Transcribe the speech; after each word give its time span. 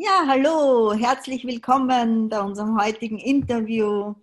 Ja, 0.00 0.26
hallo, 0.28 0.92
herzlich 0.92 1.44
willkommen 1.44 2.28
bei 2.28 2.40
unserem 2.40 2.80
heutigen 2.80 3.18
Interview 3.18 4.14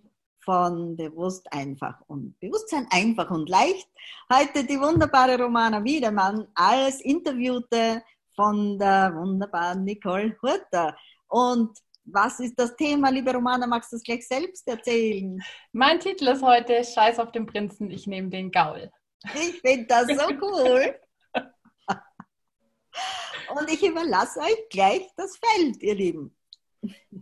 von 0.42 0.96
Bewusst 0.96 1.52
einfach 1.52 2.00
und 2.06 2.40
Bewusstsein 2.40 2.86
einfach 2.90 3.30
und 3.30 3.46
leicht. 3.50 3.86
Heute 4.32 4.64
die 4.64 4.80
wunderbare 4.80 5.38
Romana 5.38 5.84
Wiedemann 5.84 6.48
als 6.54 7.02
Interviewte 7.02 8.02
von 8.34 8.78
der 8.78 9.14
wunderbaren 9.14 9.84
Nicole 9.84 10.34
Hurter. 10.40 10.96
Und 11.28 11.76
was 12.06 12.40
ist 12.40 12.58
das 12.58 12.74
Thema, 12.76 13.10
liebe 13.10 13.34
Romana? 13.34 13.66
Magst 13.66 13.92
du 13.92 13.96
es 13.96 14.02
gleich 14.02 14.26
selbst 14.26 14.66
erzählen? 14.66 15.38
Mein 15.72 16.00
Titel 16.00 16.28
ist 16.28 16.42
heute 16.42 16.82
Scheiß 16.84 17.18
auf 17.18 17.32
den 17.32 17.44
Prinzen, 17.44 17.90
ich 17.90 18.06
nehme 18.06 18.30
den 18.30 18.50
Gaul. 18.50 18.90
Ich 19.34 19.60
finde 19.60 19.84
das 19.84 20.06
so 20.06 20.26
cool. 20.40 20.98
Und 23.58 23.70
ich 23.72 23.82
überlasse 23.82 24.40
euch 24.40 24.68
gleich 24.68 25.08
das 25.16 25.38
Feld, 25.38 25.82
ihr 25.82 25.94
Lieben. 25.94 26.36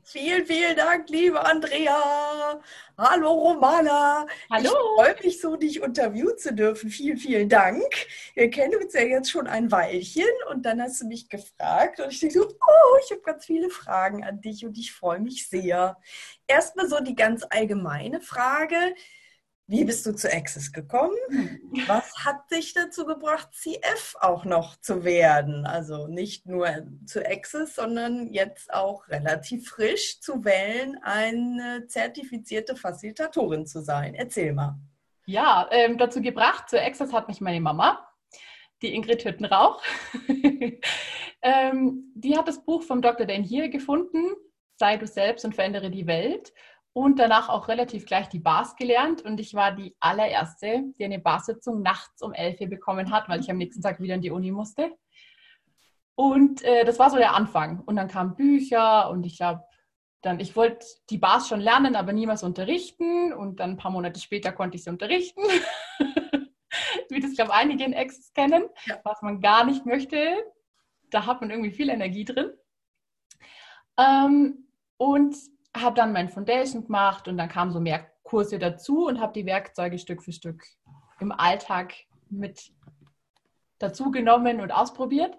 Vielen, 0.03 0.45
vielen 0.45 0.77
Dank, 0.77 1.09
liebe 1.09 1.43
Andrea. 1.43 2.61
Hallo, 2.99 3.31
Romana. 3.31 4.27
Hallo. 4.51 4.69
Ich 4.69 4.97
freue 4.97 5.17
mich 5.23 5.41
so, 5.41 5.55
dich 5.55 5.81
interviewen 5.81 6.37
zu 6.37 6.53
dürfen. 6.53 6.91
Vielen, 6.91 7.19
vielen 7.19 7.49
Dank. 7.49 7.85
Wir 8.35 8.51
kennen 8.51 8.83
uns 8.83 8.95
ja 8.95 9.03
jetzt 9.03 9.31
schon 9.31 9.47
ein 9.47 9.71
Weilchen 9.71 10.27
und 10.51 10.67
dann 10.67 10.83
hast 10.83 11.03
du 11.03 11.07
mich 11.07 11.29
gefragt 11.29 12.01
und 12.01 12.11
ich 12.11 12.19
denke 12.19 12.35
so, 12.35 12.49
oh, 12.49 12.99
ich 13.05 13.13
habe 13.13 13.23
ganz 13.23 13.47
viele 13.47 13.71
Fragen 13.71 14.25
an 14.25 14.41
dich 14.41 14.67
und 14.67 14.77
ich 14.77 14.93
freue 14.93 15.21
mich 15.21 15.49
sehr. 15.49 15.97
Erstmal 16.49 16.89
so 16.89 16.99
die 16.99 17.15
ganz 17.15 17.47
allgemeine 17.49 18.21
Frage. 18.21 18.77
Wie 19.67 19.85
bist 19.85 20.05
du 20.05 20.13
zu 20.13 20.31
Access 20.31 20.73
gekommen? 20.73 21.17
Was 21.87 22.13
hat 22.25 22.51
dich 22.51 22.75
dazu 22.75 23.07
gebracht, 23.07 23.49
CF 23.55 24.15
auch 24.21 24.45
noch 24.45 24.77
zu 24.77 25.05
werden? 25.05 25.65
Also 25.65 26.07
nicht 26.07 26.47
nur 26.47 26.69
zu 27.07 27.25
Access, 27.27 27.77
sondern 27.77 28.31
jetzt 28.31 28.73
auch 28.75 29.09
relativ 29.09 29.71
frisch 29.71 30.21
zu 30.21 30.45
wählen, 30.45 30.99
eine 31.03 31.87
zertifizierte 31.87 32.77
Facilitatorin 32.77 33.67
zu 33.67 33.81
sein. 33.81 34.15
Erzähl 34.15 34.53
mal. 34.53 34.79
Ja, 35.25 35.67
ähm, 35.71 35.97
dazu 35.97 36.21
gebracht, 36.21 36.69
zu 36.69 36.79
Access 36.79 37.15
hat 37.15 37.29
mich 37.29 37.41
meine 37.41 37.61
Mama, 37.61 38.07
die 38.83 38.95
Ingrid 38.95 39.25
Hüttenrauch. 39.25 39.83
ähm, 41.43 42.13
die 42.15 42.37
hat 42.37 42.49
das 42.49 42.63
Buch 42.63 42.83
vom 42.83 43.01
Dr. 43.01 43.25
Dan 43.25 43.43
hier 43.43 43.71
gefunden, 43.71 44.35
Sei 44.77 44.97
du 44.97 45.07
selbst 45.07 45.45
und 45.45 45.55
verändere 45.55 45.91
die 45.91 46.07
Welt 46.07 46.53
und 46.95 47.19
danach 47.19 47.49
auch 47.49 47.67
relativ 47.67 48.07
gleich 48.07 48.29
die 48.29 48.39
Bars 48.39 48.77
gelernt. 48.77 49.21
Und 49.21 49.41
ich 49.41 49.53
war 49.53 49.73
die 49.73 49.97
allererste, 49.99 50.85
die 50.97 51.05
eine 51.05 51.19
Barsitzung 51.19 51.83
nachts 51.83 52.23
um 52.23 52.33
11 52.33 52.61
Uhr 52.61 52.69
bekommen 52.69 53.11
hat, 53.11 53.29
weil 53.29 53.41
ich 53.41 53.51
am 53.51 53.59
nächsten 53.59 53.83
Tag 53.83 54.01
wieder 54.01 54.15
in 54.15 54.21
die 54.21 54.31
Uni 54.31 54.53
musste. 54.53 54.93
Und 56.15 56.63
äh, 56.63 56.85
das 56.85 57.01
war 57.01 57.11
so 57.11 57.17
der 57.17 57.35
Anfang. 57.35 57.81
Und 57.81 57.97
dann 57.97 58.07
kamen 58.07 58.37
Bücher 58.37 59.11
und 59.11 59.27
ich 59.27 59.39
glaube, 59.39 59.65
dann, 60.23 60.39
ich 60.39 60.55
wollte 60.55 60.87
die 61.11 61.19
Bars 61.19 61.49
schon 61.49 61.61
lernen, 61.61 61.97
aber 61.97 62.13
niemals 62.13 62.45
unterrichten. 62.45 63.33
Und 63.33 63.59
dann 63.59 63.71
ein 63.71 63.77
paar 63.77 63.91
Monate 63.91 64.21
später 64.21 64.53
konnte 64.53 64.77
ich 64.77 64.85
sie 64.85 64.91
unterrichten. 64.91 65.43
Wie 67.11 67.21
das, 67.21 67.35
glaube 67.35 67.51
ich, 67.51 67.57
einige 67.57 67.85
in 67.85 67.95
Access 67.95 68.33
kennen, 68.33 68.67
ja. 68.87 69.01
was 69.03 69.21
man 69.21 69.41
gar 69.41 69.65
nicht 69.65 69.85
möchte. 69.85 70.45
Da 71.11 71.27
hat 71.27 71.41
man 71.41 71.51
irgendwie 71.51 71.73
viel 71.73 71.89
Energie 71.89 72.25
drin. 72.25 72.53
Ähm, 73.99 74.69
und 74.97 75.37
habe 75.77 75.97
dann 75.97 76.13
mein 76.13 76.29
Foundation 76.29 76.85
gemacht 76.85 77.29
und 77.29 77.37
dann 77.37 77.49
kamen 77.49 77.73
so 77.73 77.81
mehr 77.81 78.07
Kurse 78.23 78.59
dazu 78.59 79.07
und 79.07 79.21
habe 79.21 79.33
die 79.33 79.47
Werkzeuge 79.47 79.99
Stück 79.99 80.23
für 80.23 80.33
Stück 80.33 80.65
im 81.21 81.33
Alltag 81.33 81.95
mit 82.31 82.73
dazu 83.79 84.11
genommen 84.11 84.61
und 84.61 84.71
ausprobiert. 84.71 85.37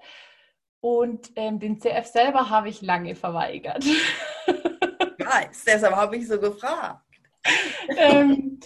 Und 0.81 1.31
ähm, 1.35 1.59
den 1.59 1.79
CF 1.79 2.05
selber 2.05 2.49
habe 2.49 2.69
ich 2.69 2.81
lange 2.81 3.15
verweigert. 3.15 3.83
Nice, 5.17 5.63
deshalb 5.65 5.95
habe 5.95 6.17
ich 6.17 6.27
so 6.27 6.39
gefragt. 6.39 7.01
ähm, 7.97 8.59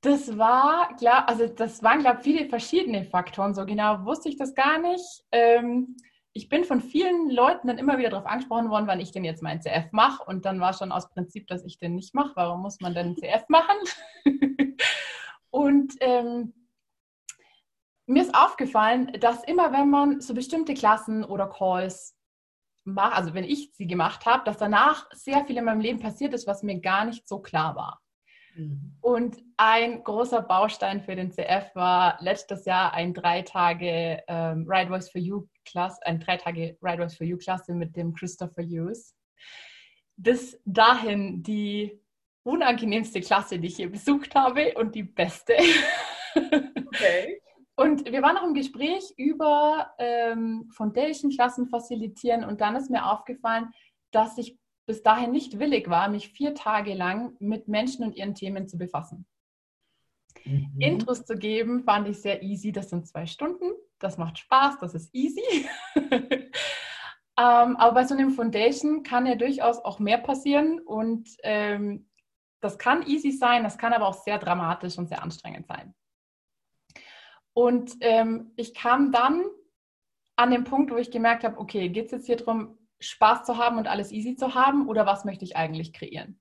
das 0.00 0.36
war, 0.36 0.96
klar, 0.96 1.28
also 1.28 1.46
das 1.46 1.82
waren, 1.82 2.00
glaube 2.00 2.18
ich, 2.18 2.24
viele 2.24 2.48
verschiedene 2.48 3.04
Faktoren. 3.04 3.54
So 3.54 3.64
genau 3.64 4.04
wusste 4.04 4.28
ich 4.28 4.36
das 4.36 4.54
gar 4.54 4.78
nicht. 4.78 5.24
Ähm, 5.30 5.96
ich 6.38 6.48
bin 6.48 6.62
von 6.62 6.80
vielen 6.80 7.30
Leuten 7.30 7.66
dann 7.66 7.78
immer 7.78 7.98
wieder 7.98 8.10
darauf 8.10 8.26
angesprochen 8.26 8.70
worden, 8.70 8.86
wann 8.86 9.00
ich 9.00 9.10
denn 9.10 9.24
jetzt 9.24 9.42
meinen 9.42 9.60
CF 9.60 9.90
mache. 9.90 10.22
Und 10.22 10.44
dann 10.44 10.60
war 10.60 10.72
schon 10.72 10.92
aus 10.92 11.10
Prinzip, 11.10 11.48
dass 11.48 11.64
ich 11.64 11.80
den 11.80 11.96
nicht 11.96 12.14
mache. 12.14 12.30
Warum 12.36 12.62
muss 12.62 12.78
man 12.78 12.94
denn 12.94 13.16
CF 13.16 13.48
machen? 13.48 13.76
und 15.50 15.94
ähm, 15.98 16.54
mir 18.06 18.22
ist 18.22 18.36
aufgefallen, 18.36 19.10
dass 19.18 19.42
immer 19.42 19.72
wenn 19.72 19.90
man 19.90 20.20
so 20.20 20.32
bestimmte 20.32 20.74
Klassen 20.74 21.24
oder 21.24 21.48
Calls 21.48 22.16
macht, 22.84 23.16
also 23.16 23.34
wenn 23.34 23.42
ich 23.42 23.72
sie 23.74 23.88
gemacht 23.88 24.24
habe, 24.24 24.44
dass 24.44 24.58
danach 24.58 25.08
sehr 25.12 25.44
viel 25.44 25.56
in 25.56 25.64
meinem 25.64 25.80
Leben 25.80 25.98
passiert 25.98 26.34
ist, 26.34 26.46
was 26.46 26.62
mir 26.62 26.80
gar 26.80 27.04
nicht 27.04 27.26
so 27.26 27.40
klar 27.40 27.74
war. 27.74 28.00
Mhm. 28.54 28.96
Und 29.00 29.38
ein 29.56 30.04
großer 30.04 30.42
Baustein 30.42 31.00
für 31.00 31.16
den 31.16 31.32
CF 31.32 31.74
war 31.74 32.16
letztes 32.20 32.64
Jahr 32.64 32.94
ein 32.94 33.12
drei 33.12 33.42
Tage 33.42 34.22
ähm, 34.28 34.66
Ride 34.68 34.90
Voice 34.90 35.10
for 35.10 35.20
You 35.20 35.48
Klasse, 35.70 36.04
ein 36.04 36.20
drei 36.20 36.36
Tage 36.36 36.76
Ride 36.82 37.08
for 37.10 37.26
You 37.26 37.36
Klasse 37.36 37.74
mit 37.74 37.96
dem 37.96 38.14
Christopher 38.14 38.62
Hughes. 38.62 39.14
Bis 40.16 40.60
dahin 40.64 41.42
die 41.42 42.00
unangenehmste 42.42 43.20
Klasse, 43.20 43.58
die 43.58 43.68
ich 43.68 43.78
je 43.78 43.86
besucht 43.86 44.34
habe 44.34 44.74
und 44.74 44.94
die 44.94 45.02
beste. 45.04 45.54
Okay. 46.34 47.40
Und 47.76 48.10
wir 48.10 48.22
waren 48.22 48.34
noch 48.34 48.42
im 48.42 48.54
Gespräch 48.54 49.04
über 49.16 49.92
ähm, 49.98 50.68
Foundation-Klassen 50.74 51.68
facilitieren 51.68 52.42
und 52.42 52.60
dann 52.60 52.74
ist 52.74 52.90
mir 52.90 53.06
aufgefallen, 53.06 53.70
dass 54.10 54.36
ich 54.36 54.58
bis 54.84 55.04
dahin 55.04 55.30
nicht 55.30 55.60
willig 55.60 55.88
war, 55.88 56.08
mich 56.08 56.30
vier 56.30 56.56
Tage 56.56 56.94
lang 56.94 57.36
mit 57.38 57.68
Menschen 57.68 58.04
und 58.04 58.16
ihren 58.16 58.34
Themen 58.34 58.66
zu 58.66 58.78
befassen. 58.78 59.26
Mhm. 60.44 60.80
Intros 60.80 61.24
zu 61.24 61.36
geben, 61.36 61.84
fand 61.84 62.08
ich 62.08 62.20
sehr 62.20 62.42
easy. 62.42 62.72
Das 62.72 62.90
sind 62.90 63.06
zwei 63.06 63.26
Stunden. 63.26 63.72
Das 63.98 64.18
macht 64.18 64.38
Spaß, 64.38 64.78
das 64.80 64.94
ist 64.94 65.14
easy. 65.14 65.68
ähm, 65.96 66.52
aber 67.36 67.92
bei 67.92 68.04
so 68.04 68.14
einem 68.14 68.30
Foundation 68.30 69.02
kann 69.02 69.26
ja 69.26 69.34
durchaus 69.34 69.78
auch 69.78 69.98
mehr 69.98 70.18
passieren 70.18 70.80
und 70.80 71.28
ähm, 71.42 72.08
das 72.60 72.78
kann 72.78 73.06
easy 73.06 73.32
sein, 73.32 73.62
das 73.62 73.78
kann 73.78 73.92
aber 73.92 74.06
auch 74.06 74.22
sehr 74.22 74.38
dramatisch 74.38 74.98
und 74.98 75.08
sehr 75.08 75.22
anstrengend 75.22 75.66
sein. 75.66 75.94
Und 77.52 77.96
ähm, 78.00 78.52
ich 78.56 78.74
kam 78.74 79.10
dann 79.12 79.44
an 80.36 80.50
den 80.50 80.64
Punkt, 80.64 80.92
wo 80.92 80.96
ich 80.96 81.10
gemerkt 81.10 81.44
habe, 81.44 81.58
okay, 81.58 81.88
geht 81.88 82.06
es 82.06 82.12
jetzt 82.12 82.26
hier 82.26 82.36
darum, 82.36 82.78
Spaß 83.00 83.44
zu 83.44 83.58
haben 83.58 83.78
und 83.78 83.88
alles 83.88 84.12
easy 84.12 84.36
zu 84.36 84.54
haben 84.54 84.88
oder 84.88 85.06
was 85.06 85.24
möchte 85.24 85.44
ich 85.44 85.56
eigentlich 85.56 85.92
kreieren? 85.92 86.40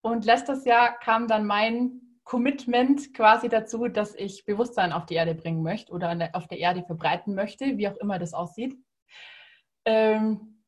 Und 0.00 0.24
letztes 0.24 0.64
Jahr 0.64 0.98
kam 0.98 1.28
dann 1.28 1.46
mein 1.46 2.07
Commitment 2.28 3.14
quasi 3.14 3.48
dazu, 3.48 3.88
dass 3.88 4.14
ich 4.14 4.44
Bewusstsein 4.44 4.92
auf 4.92 5.06
die 5.06 5.14
Erde 5.14 5.34
bringen 5.34 5.62
möchte 5.62 5.92
oder 5.92 6.30
auf 6.34 6.46
der 6.46 6.58
Erde 6.58 6.82
verbreiten 6.82 7.34
möchte, 7.34 7.78
wie 7.78 7.88
auch 7.88 7.96
immer 7.96 8.18
das 8.18 8.34
aussieht. 8.34 8.76
Ähm, 9.84 10.62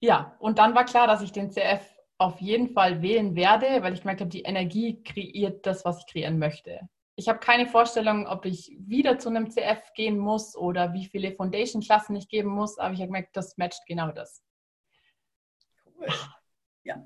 ja, 0.00 0.36
und 0.38 0.58
dann 0.58 0.74
war 0.74 0.84
klar, 0.84 1.06
dass 1.06 1.22
ich 1.22 1.32
den 1.32 1.50
CF 1.50 1.80
auf 2.18 2.40
jeden 2.40 2.68
Fall 2.68 3.02
wählen 3.02 3.34
werde, 3.34 3.82
weil 3.82 3.94
ich 3.94 4.00
gemerkt 4.00 4.20
habe, 4.20 4.30
die 4.30 4.42
Energie 4.42 5.02
kreiert 5.02 5.64
das, 5.66 5.84
was 5.84 6.00
ich 6.00 6.06
kreieren 6.06 6.38
möchte 6.38 6.88
ich 7.16 7.28
habe 7.28 7.38
keine 7.38 7.66
Vorstellung, 7.66 8.26
ob 8.26 8.44
ich 8.44 8.76
wieder 8.78 9.18
zu 9.18 9.28
einem 9.28 9.50
CF 9.50 9.92
gehen 9.94 10.18
muss 10.18 10.56
oder 10.56 10.92
wie 10.92 11.06
viele 11.06 11.32
Foundation-Klassen 11.32 12.16
ich 12.16 12.28
geben 12.28 12.50
muss, 12.50 12.78
aber 12.78 12.92
ich 12.94 13.00
habe 13.00 13.08
gemerkt, 13.08 13.36
das 13.36 13.56
matcht 13.56 13.86
genau 13.86 14.10
das. 14.10 14.42
Cool. 15.86 16.08
Ja. 16.82 17.02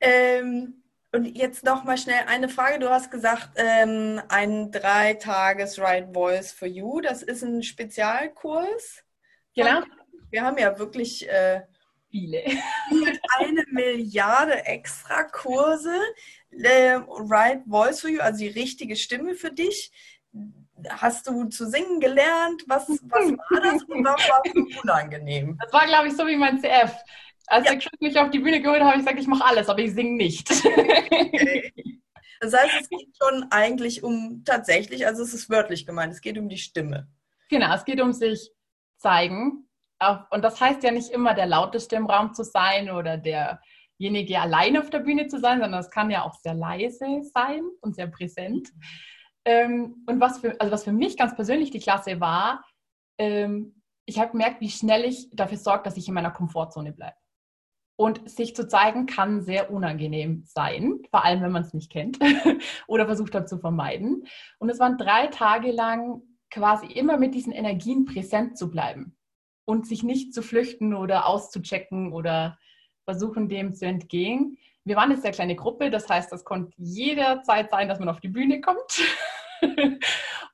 Ähm, 0.00 0.83
und 1.14 1.24
jetzt 1.36 1.64
noch 1.64 1.84
mal 1.84 1.96
schnell 1.96 2.24
eine 2.26 2.48
Frage. 2.48 2.80
Du 2.80 2.90
hast 2.90 3.10
gesagt, 3.10 3.50
ähm, 3.54 4.20
ein 4.28 4.72
Dreitages 4.72 5.78
Right 5.78 6.12
Voice 6.12 6.50
for 6.50 6.66
You, 6.66 7.00
das 7.00 7.22
ist 7.22 7.42
ein 7.42 7.62
Spezialkurs. 7.62 9.04
Genau. 9.54 9.82
Wir 10.30 10.42
haben 10.42 10.58
ja 10.58 10.76
wirklich 10.76 11.28
äh, 11.28 11.62
viele. 12.10 12.42
eine 13.38 13.64
Milliarde 13.70 14.66
extra 14.66 15.22
Kurse 15.22 15.94
äh, 16.50 16.98
Right 17.06 17.62
Voice 17.64 18.00
for 18.00 18.10
You, 18.10 18.20
also 18.20 18.40
die 18.40 18.48
richtige 18.48 18.96
Stimme 18.96 19.36
für 19.36 19.52
dich. 19.52 19.92
Hast 20.88 21.28
du 21.28 21.44
zu 21.44 21.68
singen 21.68 22.00
gelernt? 22.00 22.64
Was, 22.66 22.88
was 22.88 23.30
war 23.30 23.60
das 23.60 23.84
und 23.84 24.04
was 24.04 24.28
war 24.28 24.42
so 24.52 24.80
unangenehm? 24.82 25.56
Das 25.62 25.72
war, 25.72 25.86
glaube 25.86 26.08
ich, 26.08 26.16
so 26.16 26.26
wie 26.26 26.36
mein 26.36 26.60
CF. 26.60 26.92
Als 27.46 27.66
ja. 27.66 27.74
ich 27.74 27.88
mich 28.00 28.18
auf 28.18 28.30
die 28.30 28.38
Bühne 28.38 28.60
geholt 28.60 28.80
habe, 28.80 28.90
habe 28.90 28.98
ich 28.98 29.04
gesagt, 29.04 29.20
ich 29.20 29.26
mache 29.26 29.44
alles, 29.44 29.68
aber 29.68 29.80
ich 29.80 29.92
singe 29.92 30.16
nicht. 30.16 30.50
Okay. 30.50 31.72
Das 32.40 32.52
heißt, 32.52 32.74
es 32.82 32.88
geht 32.90 33.08
schon 33.16 33.46
eigentlich 33.50 34.02
um 34.02 34.42
tatsächlich, 34.44 35.06
also 35.06 35.22
es 35.22 35.32
ist 35.32 35.48
wörtlich 35.48 35.86
gemeint, 35.86 36.12
es 36.12 36.20
geht 36.20 36.36
um 36.36 36.50
die 36.50 36.58
Stimme. 36.58 37.08
Genau, 37.48 37.72
es 37.74 37.86
geht 37.86 38.02
um 38.02 38.12
sich 38.12 38.50
zeigen. 38.98 39.66
Und 40.30 40.44
das 40.44 40.60
heißt 40.60 40.82
ja 40.82 40.90
nicht 40.90 41.08
immer 41.08 41.32
der 41.32 41.46
lauteste 41.46 41.96
im 41.96 42.04
Raum 42.04 42.34
zu 42.34 42.44
sein 42.44 42.90
oder 42.90 43.16
der 43.16 43.62
derjenige 43.98 44.40
allein 44.40 44.76
auf 44.76 44.90
der 44.90 45.00
Bühne 45.00 45.28
zu 45.28 45.38
sein, 45.38 45.60
sondern 45.60 45.80
es 45.80 45.90
kann 45.90 46.10
ja 46.10 46.24
auch 46.24 46.34
sehr 46.34 46.54
leise 46.54 47.22
sein 47.32 47.62
und 47.80 47.94
sehr 47.94 48.08
präsent. 48.08 48.68
Ähm, 49.44 50.04
und 50.06 50.20
was 50.20 50.38
für, 50.38 50.58
also 50.60 50.72
was 50.72 50.84
für 50.84 50.92
mich 50.92 51.16
ganz 51.16 51.34
persönlich 51.34 51.70
die 51.70 51.80
Klasse 51.80 52.20
war, 52.20 52.64
ähm, 53.18 53.82
ich 54.06 54.18
habe 54.18 54.32
gemerkt, 54.32 54.60
wie 54.60 54.70
schnell 54.70 55.04
ich 55.04 55.28
dafür 55.32 55.58
sorge, 55.58 55.84
dass 55.84 55.96
ich 55.96 56.08
in 56.08 56.14
meiner 56.14 56.30
Komfortzone 56.30 56.92
bleibe. 56.92 57.16
Und 57.96 58.28
sich 58.28 58.56
zu 58.56 58.66
zeigen 58.66 59.06
kann 59.06 59.42
sehr 59.42 59.70
unangenehm 59.70 60.42
sein, 60.46 61.00
vor 61.10 61.24
allem 61.24 61.42
wenn 61.42 61.52
man 61.52 61.62
es 61.62 61.74
nicht 61.74 61.92
kennt 61.92 62.18
oder 62.88 63.06
versucht 63.06 63.34
hat 63.34 63.48
zu 63.48 63.58
vermeiden. 63.58 64.26
Und 64.58 64.68
es 64.68 64.80
waren 64.80 64.98
drei 64.98 65.28
Tage 65.28 65.70
lang 65.70 66.22
quasi 66.50 66.86
immer 66.86 67.18
mit 67.18 67.34
diesen 67.34 67.52
Energien 67.52 68.04
präsent 68.04 68.58
zu 68.58 68.70
bleiben 68.70 69.16
und 69.64 69.86
sich 69.86 70.02
nicht 70.02 70.34
zu 70.34 70.42
flüchten 70.42 70.94
oder 70.94 71.26
auszuchecken 71.26 72.12
oder 72.12 72.58
versuchen, 73.04 73.48
dem 73.48 73.74
zu 73.74 73.86
entgehen. 73.86 74.58
Wir 74.84 74.96
waren 74.96 75.10
eine 75.10 75.20
sehr 75.20 75.32
kleine 75.32 75.56
Gruppe, 75.56 75.90
das 75.90 76.08
heißt, 76.08 76.30
das 76.32 76.44
konnte 76.44 76.72
jederzeit 76.76 77.70
sein, 77.70 77.88
dass 77.88 77.98
man 77.98 78.08
auf 78.08 78.20
die 78.20 78.28
Bühne 78.28 78.60
kommt. 78.60 79.02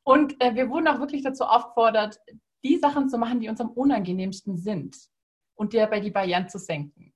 und 0.05 0.41
äh, 0.43 0.55
wir 0.55 0.69
wurden 0.69 0.89
auch 0.89 1.01
wirklich 1.01 1.23
dazu 1.23 1.45
aufgefordert, 1.45 2.19
die 2.65 2.77
Sachen 2.77 3.09
zu 3.09 3.19
machen, 3.19 3.41
die 3.41 3.49
uns 3.49 3.61
am 3.61 3.71
unangenehmsten 3.71 4.59
sind 4.59 4.97
und 5.55 5.75
dabei 5.75 6.01
die 6.01 6.11
Barrieren 6.11 6.49
zu 6.49 6.59
senken. 6.59 7.10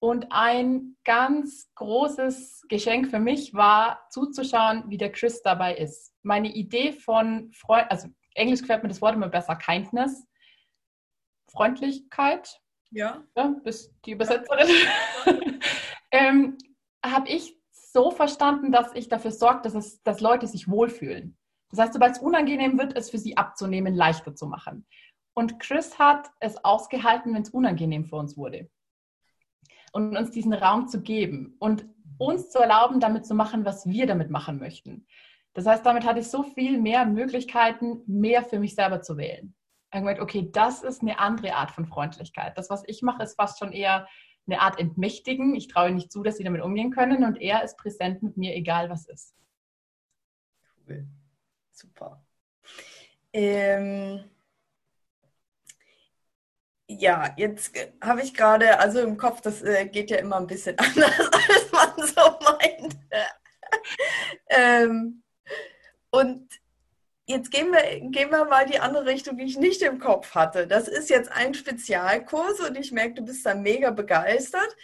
Und 0.00 0.26
ein 0.30 0.96
ganz 1.04 1.70
großes 1.74 2.62
Geschenk 2.68 3.08
für 3.08 3.18
mich 3.18 3.52
war, 3.54 4.06
zuzuschauen, 4.10 4.84
wie 4.88 4.96
der 4.96 5.10
Chris 5.10 5.42
dabei 5.42 5.76
ist. 5.76 6.14
Meine 6.22 6.52
Idee 6.52 6.92
von 6.92 7.50
Freund, 7.52 7.90
also 7.90 8.08
Englisch 8.34 8.60
gefällt 8.60 8.82
mir 8.82 8.90
das 8.90 9.02
Wort 9.02 9.14
immer 9.14 9.28
besser, 9.28 9.56
Kindness, 9.56 10.24
Freundlichkeit. 11.50 12.60
Ja. 12.90 13.24
ja 13.36 13.54
bist 13.64 13.92
die 14.04 14.12
Übersetzerin. 14.12 14.68
ähm, 16.12 16.58
Habe 17.04 17.28
ich 17.28 17.58
so 17.72 18.12
verstanden, 18.12 18.70
dass 18.70 18.94
ich 18.94 19.08
dafür 19.08 19.32
sorge, 19.32 19.62
dass, 19.62 19.74
es, 19.74 20.02
dass 20.04 20.20
Leute 20.20 20.46
sich 20.46 20.68
wohlfühlen. 20.68 21.36
Das 21.70 21.80
heißt, 21.80 21.92
sobald 21.94 22.12
es 22.12 22.22
unangenehm 22.22 22.78
wird, 22.78 22.96
es 22.96 23.10
für 23.10 23.18
sie 23.18 23.36
abzunehmen, 23.36 23.94
leichter 23.94 24.34
zu 24.34 24.46
machen. 24.46 24.86
Und 25.34 25.58
Chris 25.60 25.98
hat 25.98 26.30
es 26.40 26.64
ausgehalten, 26.64 27.34
wenn 27.34 27.42
es 27.42 27.50
unangenehm 27.50 28.04
für 28.04 28.16
uns 28.16 28.36
wurde. 28.36 28.70
Und 29.92 30.16
uns 30.16 30.30
diesen 30.30 30.52
Raum 30.52 30.88
zu 30.88 31.00
geben 31.00 31.56
und 31.58 31.86
uns 32.18 32.50
zu 32.50 32.58
erlauben, 32.58 33.00
damit 33.00 33.26
zu 33.26 33.34
machen, 33.34 33.64
was 33.64 33.86
wir 33.86 34.06
damit 34.06 34.30
machen 34.30 34.58
möchten. 34.58 35.06
Das 35.54 35.66
heißt, 35.66 35.84
damit 35.86 36.04
hatte 36.04 36.20
ich 36.20 36.28
so 36.28 36.42
viel 36.42 36.80
mehr 36.80 37.06
Möglichkeiten, 37.06 38.02
mehr 38.06 38.42
für 38.44 38.58
mich 38.58 38.74
selber 38.74 39.02
zu 39.02 39.16
wählen. 39.16 39.54
Ich 39.92 39.98
gemerkt, 39.98 40.20
okay, 40.20 40.50
das 40.52 40.82
ist 40.82 41.00
eine 41.02 41.18
andere 41.18 41.54
Art 41.54 41.70
von 41.70 41.86
Freundlichkeit. 41.86 42.58
Das, 42.58 42.68
was 42.68 42.82
ich 42.86 43.02
mache, 43.02 43.22
ist 43.22 43.36
fast 43.36 43.58
schon 43.58 43.72
eher 43.72 44.06
eine 44.46 44.60
Art 44.60 44.78
Entmächtigen. 44.78 45.54
Ich 45.54 45.68
traue 45.68 45.90
nicht 45.90 46.12
zu, 46.12 46.22
dass 46.22 46.36
sie 46.36 46.44
damit 46.44 46.62
umgehen 46.62 46.90
können 46.90 47.24
und 47.24 47.40
er 47.40 47.62
ist 47.64 47.78
präsent 47.78 48.22
mit 48.22 48.36
mir, 48.36 48.54
egal 48.54 48.90
was 48.90 49.06
ist. 49.06 49.34
Cool. 50.86 51.06
Super. 51.70 52.22
Ähm, 53.32 54.24
ja, 56.88 57.34
jetzt 57.36 57.72
habe 58.02 58.22
ich 58.22 58.34
gerade, 58.34 58.80
also 58.80 59.00
im 59.00 59.18
Kopf, 59.18 59.42
das 59.42 59.62
äh, 59.62 59.86
geht 59.86 60.10
ja 60.10 60.18
immer 60.18 60.36
ein 60.36 60.46
bisschen 60.46 60.76
anders, 60.78 61.20
als 61.20 61.72
man 61.72 62.06
so 62.06 62.38
meint. 62.40 62.96
ähm, 64.48 65.22
und 66.10 66.48
jetzt 67.26 67.50
gehen 67.50 67.70
wir, 67.70 67.82
gehen 68.10 68.30
wir 68.30 68.46
mal 68.46 68.64
die 68.64 68.80
andere 68.80 69.04
Richtung, 69.04 69.36
die 69.36 69.44
ich 69.44 69.58
nicht 69.58 69.82
im 69.82 69.98
Kopf 69.98 70.34
hatte. 70.34 70.66
Das 70.66 70.88
ist 70.88 71.10
jetzt 71.10 71.30
ein 71.30 71.52
Spezialkurs 71.52 72.60
und 72.60 72.76
ich 72.76 72.90
merke, 72.90 73.14
du 73.14 73.24
bist 73.24 73.44
da 73.44 73.54
mega 73.54 73.90
begeistert. 73.90 74.74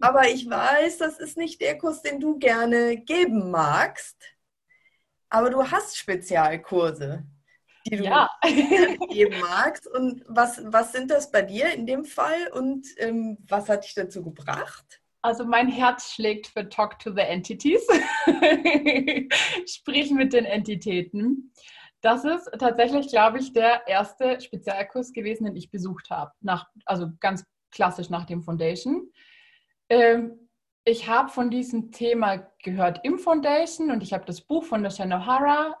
Aber 0.00 0.28
ich 0.28 0.48
weiß, 0.48 0.98
das 0.98 1.18
ist 1.18 1.36
nicht 1.36 1.60
der 1.60 1.76
Kurs, 1.76 2.02
den 2.02 2.20
du 2.20 2.38
gerne 2.38 2.96
geben 2.98 3.50
magst. 3.50 4.16
Aber 5.28 5.50
du 5.50 5.70
hast 5.70 5.98
Spezialkurse, 5.98 7.24
die 7.86 7.96
du 7.96 8.04
ja. 8.04 8.30
geben 9.10 9.40
magst. 9.40 9.86
Und 9.86 10.24
was, 10.26 10.60
was 10.64 10.92
sind 10.92 11.10
das 11.10 11.30
bei 11.30 11.42
dir 11.42 11.72
in 11.72 11.86
dem 11.86 12.04
Fall 12.04 12.48
und 12.52 12.86
ähm, 12.98 13.38
was 13.48 13.68
hat 13.68 13.84
dich 13.84 13.94
dazu 13.94 14.22
gebracht? 14.24 15.00
Also 15.22 15.44
mein 15.44 15.68
Herz 15.68 16.12
schlägt 16.12 16.46
für 16.46 16.68
Talk 16.68 16.98
to 17.00 17.12
the 17.12 17.22
Entities, 17.22 17.84
sprich 19.66 20.10
mit 20.12 20.32
den 20.32 20.44
Entitäten. 20.44 21.52
Das 22.00 22.24
ist 22.24 22.48
tatsächlich, 22.58 23.08
glaube 23.08 23.38
ich, 23.40 23.52
der 23.52 23.88
erste 23.88 24.40
Spezialkurs 24.40 25.12
gewesen, 25.12 25.44
den 25.44 25.56
ich 25.56 25.70
besucht 25.70 26.10
habe. 26.10 26.30
Nach, 26.40 26.68
also 26.84 27.08
ganz 27.18 27.44
klassisch 27.72 28.08
nach 28.08 28.26
dem 28.26 28.42
Foundation. 28.42 29.10
Ähm, 29.88 30.48
ich 30.84 31.08
habe 31.08 31.30
von 31.30 31.50
diesem 31.50 31.90
Thema 31.90 32.48
gehört 32.62 33.00
im 33.02 33.18
Foundation 33.18 33.90
und 33.90 34.04
ich 34.04 34.12
habe 34.12 34.24
das 34.24 34.40
Buch 34.40 34.62
von 34.62 34.84
der 34.84 34.90
Shannon 34.90 35.26
Hara 35.26 35.74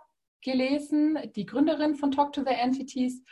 gelesen, 0.46 1.18
die 1.34 1.44
Gründerin 1.44 1.96
von 1.96 2.12
Talk 2.12 2.32
to 2.32 2.42
the 2.42 2.54
Entities, 2.54 3.22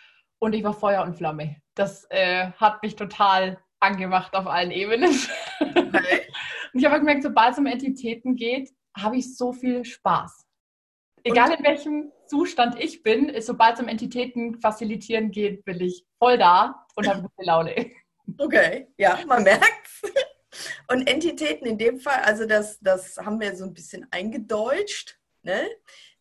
und 0.41 0.53
ich 0.53 0.63
war 0.63 0.75
Feuer 0.75 1.03
und 1.05 1.15
Flamme. 1.15 1.57
Das 1.75 2.07
äh, 2.11 2.51
hat 2.53 2.83
mich 2.83 2.97
total 2.97 3.59
angemacht 3.81 4.35
auf 4.35 4.47
allen 4.47 4.71
Ebenen. 4.71 5.11
Und 5.61 6.81
ich 6.81 6.85
habe 6.87 6.99
gemerkt, 6.99 7.23
sobald 7.23 7.53
es 7.53 7.59
um 7.59 7.67
Entitäten 7.67 8.35
geht, 8.35 8.69
habe 8.97 9.17
ich 9.17 9.37
so 9.37 9.53
viel 9.53 9.85
Spaß. 9.85 10.45
Egal 11.23 11.51
und? 11.51 11.59
in 11.59 11.65
welchem 11.65 12.13
Zustand 12.27 12.79
ich 12.81 13.03
bin, 13.05 13.33
sobald 13.41 13.75
es 13.75 13.81
um 13.81 13.89
Entitäten 13.89 14.61
facilitieren 14.61 15.31
geht, 15.31 15.65
bin 15.65 15.81
ich 15.81 16.05
voll 16.19 16.37
da 16.37 16.85
und 16.97 17.07
habe 17.07 17.23
gute 17.23 17.47
Laune. 17.47 17.91
Okay, 18.39 18.89
ja, 18.97 19.19
man 19.27 19.43
merkt's. 19.43 20.01
Und 20.89 21.07
Entitäten 21.07 21.67
in 21.67 21.77
dem 21.77 22.01
Fall, 22.01 22.21
also 22.23 22.47
das, 22.47 22.81
das 22.81 23.19
haben 23.19 23.39
wir 23.39 23.55
so 23.55 23.65
ein 23.65 23.75
bisschen 23.75 24.07
eingedeutscht, 24.11 25.19
ne? 25.43 25.69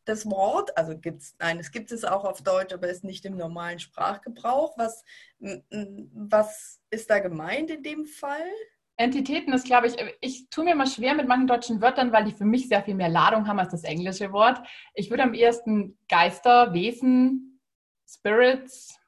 Das 0.05 0.25
Wort, 0.29 0.77
also 0.77 0.97
gibt 0.97 1.21
es, 1.21 1.35
nein, 1.39 1.59
es 1.59 1.71
gibt 1.71 1.91
es 1.91 2.03
auch 2.03 2.25
auf 2.25 2.41
Deutsch, 2.41 2.73
aber 2.73 2.89
ist 2.89 3.03
nicht 3.03 3.25
im 3.25 3.38
normalen 3.38 3.79
Sprachgebrauch. 3.79 4.77
Was, 4.77 5.03
was 5.39 6.81
ist 6.89 7.09
da 7.09 7.19
gemeint 7.19 7.69
in 7.69 7.83
dem 7.83 8.05
Fall? 8.05 8.51
Entitäten 8.95 9.53
ist, 9.53 9.65
glaube 9.65 9.88
ich, 9.88 9.95
ich 10.21 10.50
tue 10.50 10.65
mir 10.65 10.75
mal 10.75 10.88
schwer 10.88 11.15
mit 11.15 11.27
manchen 11.27 11.47
deutschen 11.47 11.81
Wörtern, 11.81 12.11
weil 12.11 12.25
die 12.25 12.31
für 12.31 12.45
mich 12.45 12.67
sehr 12.67 12.83
viel 12.83 12.94
mehr 12.94 13.09
Ladung 13.09 13.47
haben 13.47 13.59
als 13.59 13.71
das 13.71 13.83
englische 13.83 14.31
Wort. 14.31 14.61
Ich 14.94 15.09
würde 15.09 15.23
am 15.23 15.33
ehesten 15.33 15.97
Geister, 16.07 16.73
Wesen, 16.73 17.59
Spirits, 18.07 19.00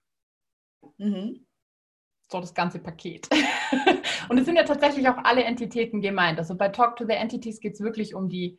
mhm. 0.97 1.45
so 2.29 2.39
das 2.39 2.55
ganze 2.55 2.79
Paket. 2.79 3.29
Und 4.29 4.39
es 4.39 4.45
sind 4.45 4.55
ja 4.55 4.63
tatsächlich 4.63 5.07
auch 5.07 5.17
alle 5.17 5.43
Entitäten 5.43 6.01
gemeint. 6.01 6.39
Also 6.39 6.55
bei 6.55 6.69
Talk 6.69 6.95
to 6.95 7.05
the 7.05 7.13
Entities 7.13 7.59
geht 7.59 7.73
es 7.73 7.81
wirklich 7.81 8.15
um 8.15 8.27
die 8.27 8.57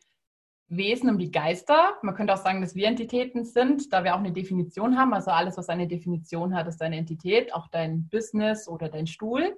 Wesen, 0.69 1.09
um 1.09 1.17
die 1.17 1.31
Geister. 1.31 1.97
Man 2.01 2.15
könnte 2.15 2.33
auch 2.33 2.43
sagen, 2.43 2.61
dass 2.61 2.75
wir 2.75 2.87
Entitäten 2.87 3.45
sind, 3.45 3.93
da 3.93 4.03
wir 4.03 4.15
auch 4.15 4.19
eine 4.19 4.33
Definition 4.33 4.97
haben. 4.97 5.13
Also 5.13 5.31
alles, 5.31 5.57
was 5.57 5.69
eine 5.69 5.87
Definition 5.87 6.55
hat, 6.55 6.67
ist 6.67 6.81
eine 6.81 6.97
Entität, 6.97 7.53
auch 7.53 7.67
dein 7.69 8.09
Business 8.09 8.67
oder 8.67 8.89
dein 8.89 9.07
Stuhl. 9.07 9.57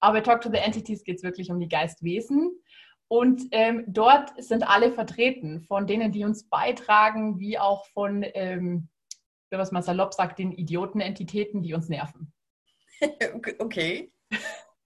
Aber 0.00 0.14
bei 0.14 0.20
Talk 0.22 0.40
to 0.40 0.50
the 0.50 0.58
Entities 0.58 1.04
geht 1.04 1.18
es 1.18 1.22
wirklich 1.22 1.50
um 1.50 1.60
die 1.60 1.68
Geistwesen. 1.68 2.58
Und 3.08 3.42
ähm, 3.50 3.84
dort 3.86 4.42
sind 4.42 4.62
alle 4.62 4.92
vertreten, 4.92 5.60
von 5.62 5.86
denen, 5.86 6.12
die 6.12 6.24
uns 6.24 6.48
beitragen, 6.48 7.38
wie 7.38 7.58
auch 7.58 7.86
von, 7.86 8.24
ähm, 8.34 8.88
was 9.50 9.72
man 9.72 9.82
salopp 9.82 10.14
sagt, 10.14 10.38
den 10.38 10.52
Idiotenentitäten, 10.52 11.62
die 11.62 11.74
uns 11.74 11.88
nerven. 11.88 12.32
Okay. 13.58 14.12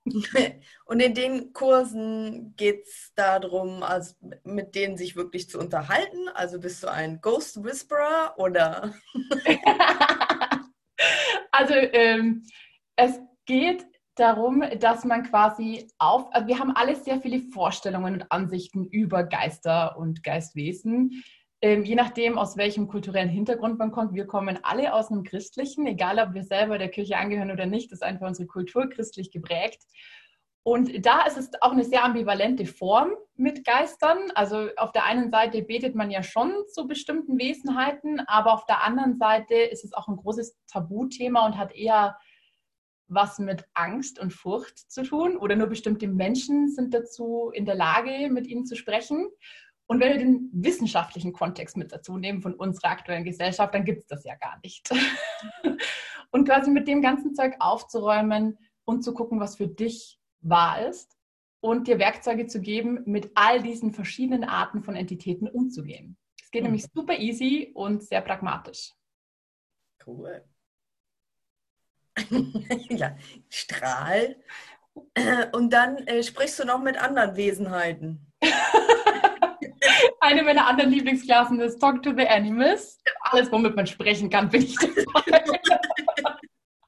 Und 0.84 1.00
in 1.00 1.14
den 1.14 1.52
Kursen 1.52 2.54
geht 2.56 2.86
es 2.86 3.12
darum, 3.14 3.82
also 3.82 4.14
mit 4.44 4.74
denen 4.74 4.96
sich 4.96 5.16
wirklich 5.16 5.48
zu 5.48 5.58
unterhalten. 5.58 6.28
Also 6.34 6.60
bist 6.60 6.82
du 6.82 6.88
ein 6.88 7.20
Ghost 7.20 7.62
Whisperer 7.64 8.34
oder? 8.36 8.94
also 11.52 11.74
ähm, 11.74 12.44
es 12.96 13.18
geht 13.46 13.86
darum, 14.16 14.62
dass 14.78 15.04
man 15.04 15.24
quasi 15.24 15.88
auf, 15.98 16.32
also 16.32 16.46
wir 16.46 16.58
haben 16.58 16.76
alle 16.76 16.96
sehr 16.96 17.20
viele 17.20 17.40
Vorstellungen 17.40 18.14
und 18.14 18.30
Ansichten 18.30 18.84
über 18.84 19.24
Geister 19.24 19.96
und 19.96 20.22
Geistwesen. 20.22 21.24
Ähm, 21.64 21.82
je 21.82 21.94
nachdem, 21.94 22.36
aus 22.36 22.58
welchem 22.58 22.88
kulturellen 22.88 23.30
Hintergrund 23.30 23.78
man 23.78 23.90
kommt. 23.90 24.12
Wir 24.12 24.26
kommen 24.26 24.58
alle 24.64 24.92
aus 24.92 25.10
einem 25.10 25.22
christlichen, 25.22 25.86
egal 25.86 26.18
ob 26.18 26.34
wir 26.34 26.44
selber 26.44 26.76
der 26.76 26.90
Kirche 26.90 27.16
angehören 27.16 27.50
oder 27.50 27.64
nicht, 27.64 27.90
ist 27.90 28.02
einfach 28.02 28.26
unsere 28.26 28.46
Kultur 28.46 28.90
christlich 28.90 29.30
geprägt. 29.30 29.80
Und 30.62 31.06
da 31.06 31.22
ist 31.22 31.38
es 31.38 31.48
auch 31.62 31.72
eine 31.72 31.84
sehr 31.84 32.04
ambivalente 32.04 32.66
Form 32.66 33.12
mit 33.34 33.64
Geistern. 33.64 34.30
Also 34.34 34.68
auf 34.76 34.92
der 34.92 35.06
einen 35.06 35.30
Seite 35.30 35.62
betet 35.62 35.94
man 35.94 36.10
ja 36.10 36.22
schon 36.22 36.52
zu 36.68 36.86
bestimmten 36.86 37.38
Wesenheiten, 37.38 38.20
aber 38.26 38.52
auf 38.52 38.66
der 38.66 38.84
anderen 38.84 39.16
Seite 39.16 39.54
ist 39.54 39.86
es 39.86 39.94
auch 39.94 40.06
ein 40.06 40.16
großes 40.16 40.58
Tabuthema 40.66 41.46
und 41.46 41.56
hat 41.56 41.74
eher 41.74 42.18
was 43.08 43.38
mit 43.38 43.64
Angst 43.72 44.18
und 44.18 44.34
Furcht 44.34 44.78
zu 44.78 45.02
tun. 45.02 45.38
Oder 45.38 45.56
nur 45.56 45.68
bestimmte 45.68 46.08
Menschen 46.08 46.68
sind 46.68 46.92
dazu 46.92 47.50
in 47.54 47.64
der 47.64 47.74
Lage, 47.74 48.28
mit 48.30 48.46
ihnen 48.46 48.66
zu 48.66 48.76
sprechen. 48.76 49.30
Und 49.86 50.00
wenn 50.00 50.12
wir 50.12 50.18
den 50.18 50.50
wissenschaftlichen 50.52 51.32
Kontext 51.32 51.76
mit 51.76 51.92
dazu 51.92 52.16
nehmen 52.16 52.40
von 52.40 52.54
unserer 52.54 52.90
aktuellen 52.90 53.24
Gesellschaft, 53.24 53.74
dann 53.74 53.84
gibt 53.84 54.02
es 54.02 54.06
das 54.06 54.24
ja 54.24 54.34
gar 54.34 54.58
nicht. 54.62 54.90
und 56.30 56.48
quasi 56.48 56.70
mit 56.70 56.88
dem 56.88 57.02
ganzen 57.02 57.34
Zeug 57.34 57.54
aufzuräumen 57.58 58.58
und 58.84 59.02
zu 59.02 59.12
gucken, 59.12 59.40
was 59.40 59.56
für 59.56 59.68
dich 59.68 60.18
wahr 60.40 60.86
ist 60.86 61.16
und 61.60 61.86
dir 61.86 61.98
Werkzeuge 61.98 62.46
zu 62.46 62.60
geben, 62.60 63.02
mit 63.06 63.30
all 63.34 63.62
diesen 63.62 63.92
verschiedenen 63.92 64.44
Arten 64.44 64.82
von 64.82 64.96
Entitäten 64.96 65.48
umzugehen. 65.48 66.16
Es 66.42 66.50
geht 66.50 66.62
mhm. 66.62 66.68
nämlich 66.68 66.86
super 66.94 67.18
easy 67.18 67.70
und 67.74 68.02
sehr 68.02 68.20
pragmatisch. 68.20 68.92
Cool. 70.06 70.44
ja, 72.90 73.16
Strahl. 73.48 74.36
Und 75.52 75.72
dann 75.72 75.98
äh, 76.06 76.22
sprichst 76.22 76.58
du 76.60 76.64
noch 76.64 76.80
mit 76.80 76.96
anderen 76.96 77.36
Wesenheiten. 77.36 78.32
Eine 80.24 80.42
meiner 80.42 80.66
anderen 80.66 80.90
Lieblingsklassen 80.90 81.60
ist 81.60 81.78
Talk 81.78 82.02
to 82.02 82.14
the 82.16 82.26
Animals. 82.26 82.98
Alles, 83.20 83.52
womit 83.52 83.76
man 83.76 83.86
sprechen 83.86 84.30
kann, 84.30 84.48
bin 84.48 84.62
ich 84.62 84.74
dabei. 84.74 85.44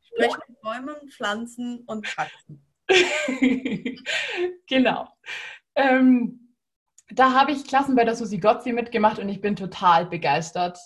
Sprech 0.00 0.32
mit 0.48 0.60
Bäumen, 0.62 1.10
Pflanzen 1.10 1.80
und 1.80 2.06
Katzen. 2.06 2.66
genau. 4.66 5.08
Ähm, 5.74 6.54
da 7.10 7.34
habe 7.34 7.52
ich 7.52 7.66
Klassen 7.66 7.94
bei 7.94 8.04
der 8.04 8.16
Susi 8.16 8.38
Gotzi 8.38 8.72
mitgemacht 8.72 9.18
und 9.18 9.28
ich 9.28 9.42
bin 9.42 9.54
total 9.54 10.06
begeistert. 10.06 10.78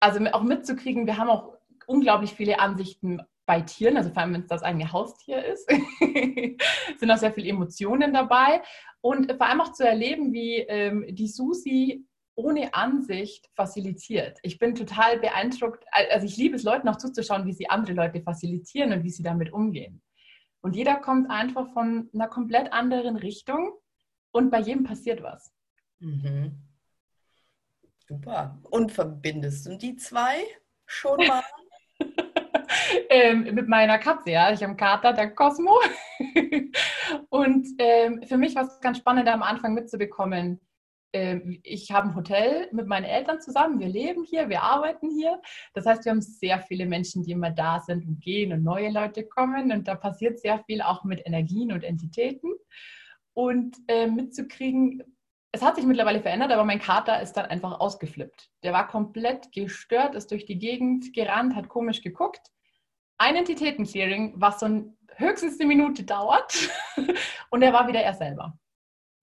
Also 0.00 0.24
auch 0.32 0.44
mitzukriegen, 0.44 1.04
wir 1.04 1.18
haben 1.18 1.28
auch 1.28 1.58
unglaublich 1.86 2.32
viele 2.32 2.58
Ansichten 2.58 3.20
bei 3.46 3.60
Tieren, 3.60 3.96
also 3.96 4.10
vor 4.10 4.22
allem 4.22 4.34
wenn 4.34 4.40
es 4.42 4.48
das 4.48 4.62
eigene 4.62 4.92
Haustier 4.92 5.44
ist, 5.44 5.70
sind 6.98 7.10
auch 7.10 7.16
sehr 7.16 7.32
viele 7.32 7.48
Emotionen 7.48 8.12
dabei. 8.12 8.62
Und 9.00 9.32
vor 9.32 9.46
allem 9.46 9.60
auch 9.60 9.72
zu 9.72 9.86
erleben, 9.86 10.32
wie 10.32 10.56
ähm, 10.58 11.06
die 11.08 11.28
Susi 11.28 12.04
ohne 12.34 12.74
Ansicht 12.74 13.48
facilitiert. 13.54 14.38
Ich 14.42 14.58
bin 14.58 14.74
total 14.74 15.18
beeindruckt, 15.18 15.84
also 16.10 16.26
ich 16.26 16.36
liebe 16.36 16.56
es, 16.56 16.64
Leuten 16.64 16.88
auch 16.88 16.98
zuzuschauen, 16.98 17.46
wie 17.46 17.52
sie 17.52 17.70
andere 17.70 17.94
Leute 17.94 18.20
facilitieren 18.20 18.92
und 18.92 19.04
wie 19.04 19.10
sie 19.10 19.22
damit 19.22 19.52
umgehen. 19.52 20.02
Und 20.60 20.76
jeder 20.76 20.96
kommt 20.96 21.30
einfach 21.30 21.72
von 21.72 22.10
einer 22.12 22.28
komplett 22.28 22.72
anderen 22.72 23.16
Richtung 23.16 23.72
und 24.32 24.50
bei 24.50 24.60
jedem 24.60 24.84
passiert 24.84 25.22
was. 25.22 25.52
Mhm. 26.00 26.60
Super. 28.06 28.58
Und 28.62 28.92
verbindest 28.92 29.66
du 29.66 29.76
die 29.76 29.96
zwei 29.96 30.42
schon 30.84 31.18
mal? 31.26 31.42
Ähm, 33.10 33.54
mit 33.54 33.68
meiner 33.68 33.98
Katze, 33.98 34.30
ja. 34.30 34.52
Ich 34.52 34.62
habe 34.62 34.70
einen 34.70 34.76
Kater, 34.76 35.12
der 35.12 35.34
Cosmo. 35.34 35.78
und 37.30 37.66
ähm, 37.78 38.22
für 38.26 38.36
mich 38.36 38.54
war 38.54 38.64
es 38.64 38.80
ganz 38.80 38.98
spannend, 38.98 39.28
am 39.28 39.42
Anfang 39.42 39.74
mitzubekommen. 39.74 40.60
Ähm, 41.12 41.60
ich 41.62 41.90
habe 41.92 42.08
ein 42.08 42.14
Hotel 42.14 42.68
mit 42.72 42.86
meinen 42.86 43.04
Eltern 43.04 43.40
zusammen. 43.40 43.80
Wir 43.80 43.88
leben 43.88 44.24
hier, 44.24 44.48
wir 44.48 44.62
arbeiten 44.62 45.10
hier. 45.10 45.40
Das 45.74 45.86
heißt, 45.86 46.04
wir 46.04 46.12
haben 46.12 46.20
sehr 46.20 46.60
viele 46.60 46.86
Menschen, 46.86 47.22
die 47.22 47.32
immer 47.32 47.50
da 47.50 47.80
sind 47.80 48.06
und 48.06 48.20
gehen 48.20 48.52
und 48.52 48.62
neue 48.62 48.90
Leute 48.90 49.24
kommen. 49.24 49.72
Und 49.72 49.88
da 49.88 49.94
passiert 49.94 50.40
sehr 50.40 50.58
viel 50.64 50.82
auch 50.82 51.04
mit 51.04 51.22
Energien 51.24 51.72
und 51.72 51.84
Entitäten. 51.84 52.52
Und 53.34 53.76
äh, 53.88 54.06
mitzukriegen, 54.06 55.02
es 55.52 55.62
hat 55.62 55.76
sich 55.76 55.86
mittlerweile 55.86 56.20
verändert, 56.20 56.52
aber 56.52 56.64
mein 56.64 56.80
Kater 56.80 57.22
ist 57.22 57.34
dann 57.34 57.46
einfach 57.46 57.80
ausgeflippt. 57.80 58.50
Der 58.62 58.72
war 58.72 58.88
komplett 58.88 59.52
gestört, 59.52 60.14
ist 60.14 60.30
durch 60.30 60.44
die 60.44 60.58
Gegend 60.58 61.14
gerannt, 61.14 61.54
hat 61.54 61.68
komisch 61.68 62.02
geguckt 62.02 62.50
ein 63.18 63.36
Entitätenclearing, 63.36 64.34
was 64.36 64.60
so 64.60 64.94
höchstens 65.16 65.58
eine 65.58 65.68
Minute 65.68 66.04
dauert 66.04 66.68
und 67.50 67.62
er 67.62 67.72
war 67.72 67.88
wieder 67.88 68.00
er 68.00 68.14
selber. 68.14 68.58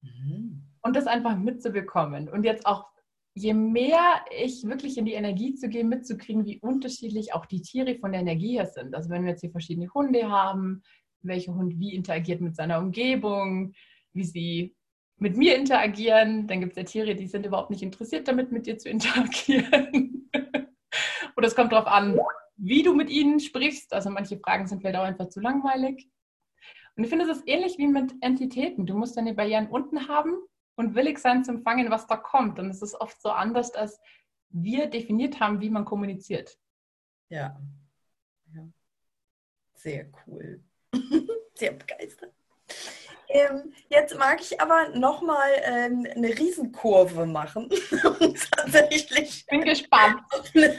Mhm. 0.01 0.63
Und 0.81 0.95
das 0.95 1.07
einfach 1.07 1.37
mitzubekommen 1.37 2.27
und 2.29 2.43
jetzt 2.43 2.65
auch, 2.65 2.87
je 3.35 3.53
mehr 3.53 4.25
ich 4.37 4.63
wirklich 4.63 4.97
in 4.97 5.05
die 5.05 5.13
Energie 5.13 5.55
zu 5.55 5.69
gehen, 5.69 5.89
mitzukriegen, 5.89 6.45
wie 6.45 6.59
unterschiedlich 6.59 7.33
auch 7.33 7.45
die 7.45 7.61
Tiere 7.61 7.95
von 7.95 8.11
der 8.11 8.21
Energie 8.21 8.57
her 8.57 8.65
sind. 8.65 8.93
Also 8.93 9.09
wenn 9.09 9.23
wir 9.23 9.31
jetzt 9.31 9.41
hier 9.41 9.51
verschiedene 9.51 9.91
Hunde 9.93 10.29
haben, 10.29 10.83
welcher 11.21 11.55
Hund 11.55 11.79
wie 11.79 11.95
interagiert 11.95 12.41
mit 12.41 12.55
seiner 12.55 12.79
Umgebung, 12.79 13.73
wie 14.11 14.23
sie 14.23 14.75
mit 15.17 15.37
mir 15.37 15.55
interagieren, 15.55 16.47
dann 16.47 16.59
gibt 16.59 16.73
es 16.73 16.77
ja 16.77 16.83
Tiere, 16.83 17.15
die 17.15 17.27
sind 17.27 17.45
überhaupt 17.45 17.69
nicht 17.69 17.81
interessiert 17.81 18.27
damit, 18.27 18.51
mit 18.51 18.65
dir 18.65 18.77
zu 18.77 18.89
interagieren. 18.95 20.29
Oder 21.35 21.47
es 21.47 21.55
kommt 21.55 21.71
darauf 21.71 21.87
an, 21.87 22.19
wie 22.55 22.83
du 22.83 22.93
mit 22.93 23.09
ihnen 23.09 23.39
sprichst. 23.39 23.93
Also 23.93 24.09
manche 24.09 24.37
Fragen 24.37 24.67
sind 24.67 24.81
vielleicht 24.81 24.97
auch 24.97 25.03
einfach 25.03 25.29
zu 25.29 25.39
langweilig. 25.39 26.09
Und 26.95 27.03
ich 27.03 27.09
finde, 27.09 27.25
es 27.25 27.37
ist 27.37 27.47
ähnlich 27.47 27.77
wie 27.77 27.87
mit 27.87 28.13
Entitäten. 28.21 28.85
Du 28.85 28.95
musst 28.95 29.17
deine 29.17 29.33
Barrieren 29.33 29.67
unten 29.67 30.07
haben 30.07 30.35
und 30.75 30.95
willig 30.95 31.17
sein 31.19 31.43
zu 31.43 31.51
empfangen, 31.51 31.89
was 31.89 32.07
da 32.07 32.17
kommt. 32.17 32.59
Und 32.59 32.69
es 32.69 32.81
ist 32.81 32.95
oft 32.95 33.19
so 33.21 33.29
anders, 33.29 33.71
als 33.73 33.99
wir 34.49 34.87
definiert 34.87 35.39
haben, 35.39 35.59
wie 35.59 35.69
man 35.69 35.85
kommuniziert. 35.85 36.57
Ja. 37.29 37.59
ja. 38.53 38.67
Sehr 39.73 40.11
cool. 40.27 40.63
Sehr 41.55 41.71
begeistert. 41.71 42.33
Ähm, 43.29 43.73
jetzt 43.89 44.17
mag 44.17 44.41
ich 44.41 44.59
aber 44.59 44.89
nochmal 44.89 45.49
ähm, 45.63 46.07
eine 46.15 46.29
Riesenkurve 46.29 47.25
machen. 47.25 47.69
tatsächlich. 48.51 49.45
Bin 49.47 49.61
gespannt. 49.61 50.21
Auf 50.31 50.51
eine, 50.55 50.75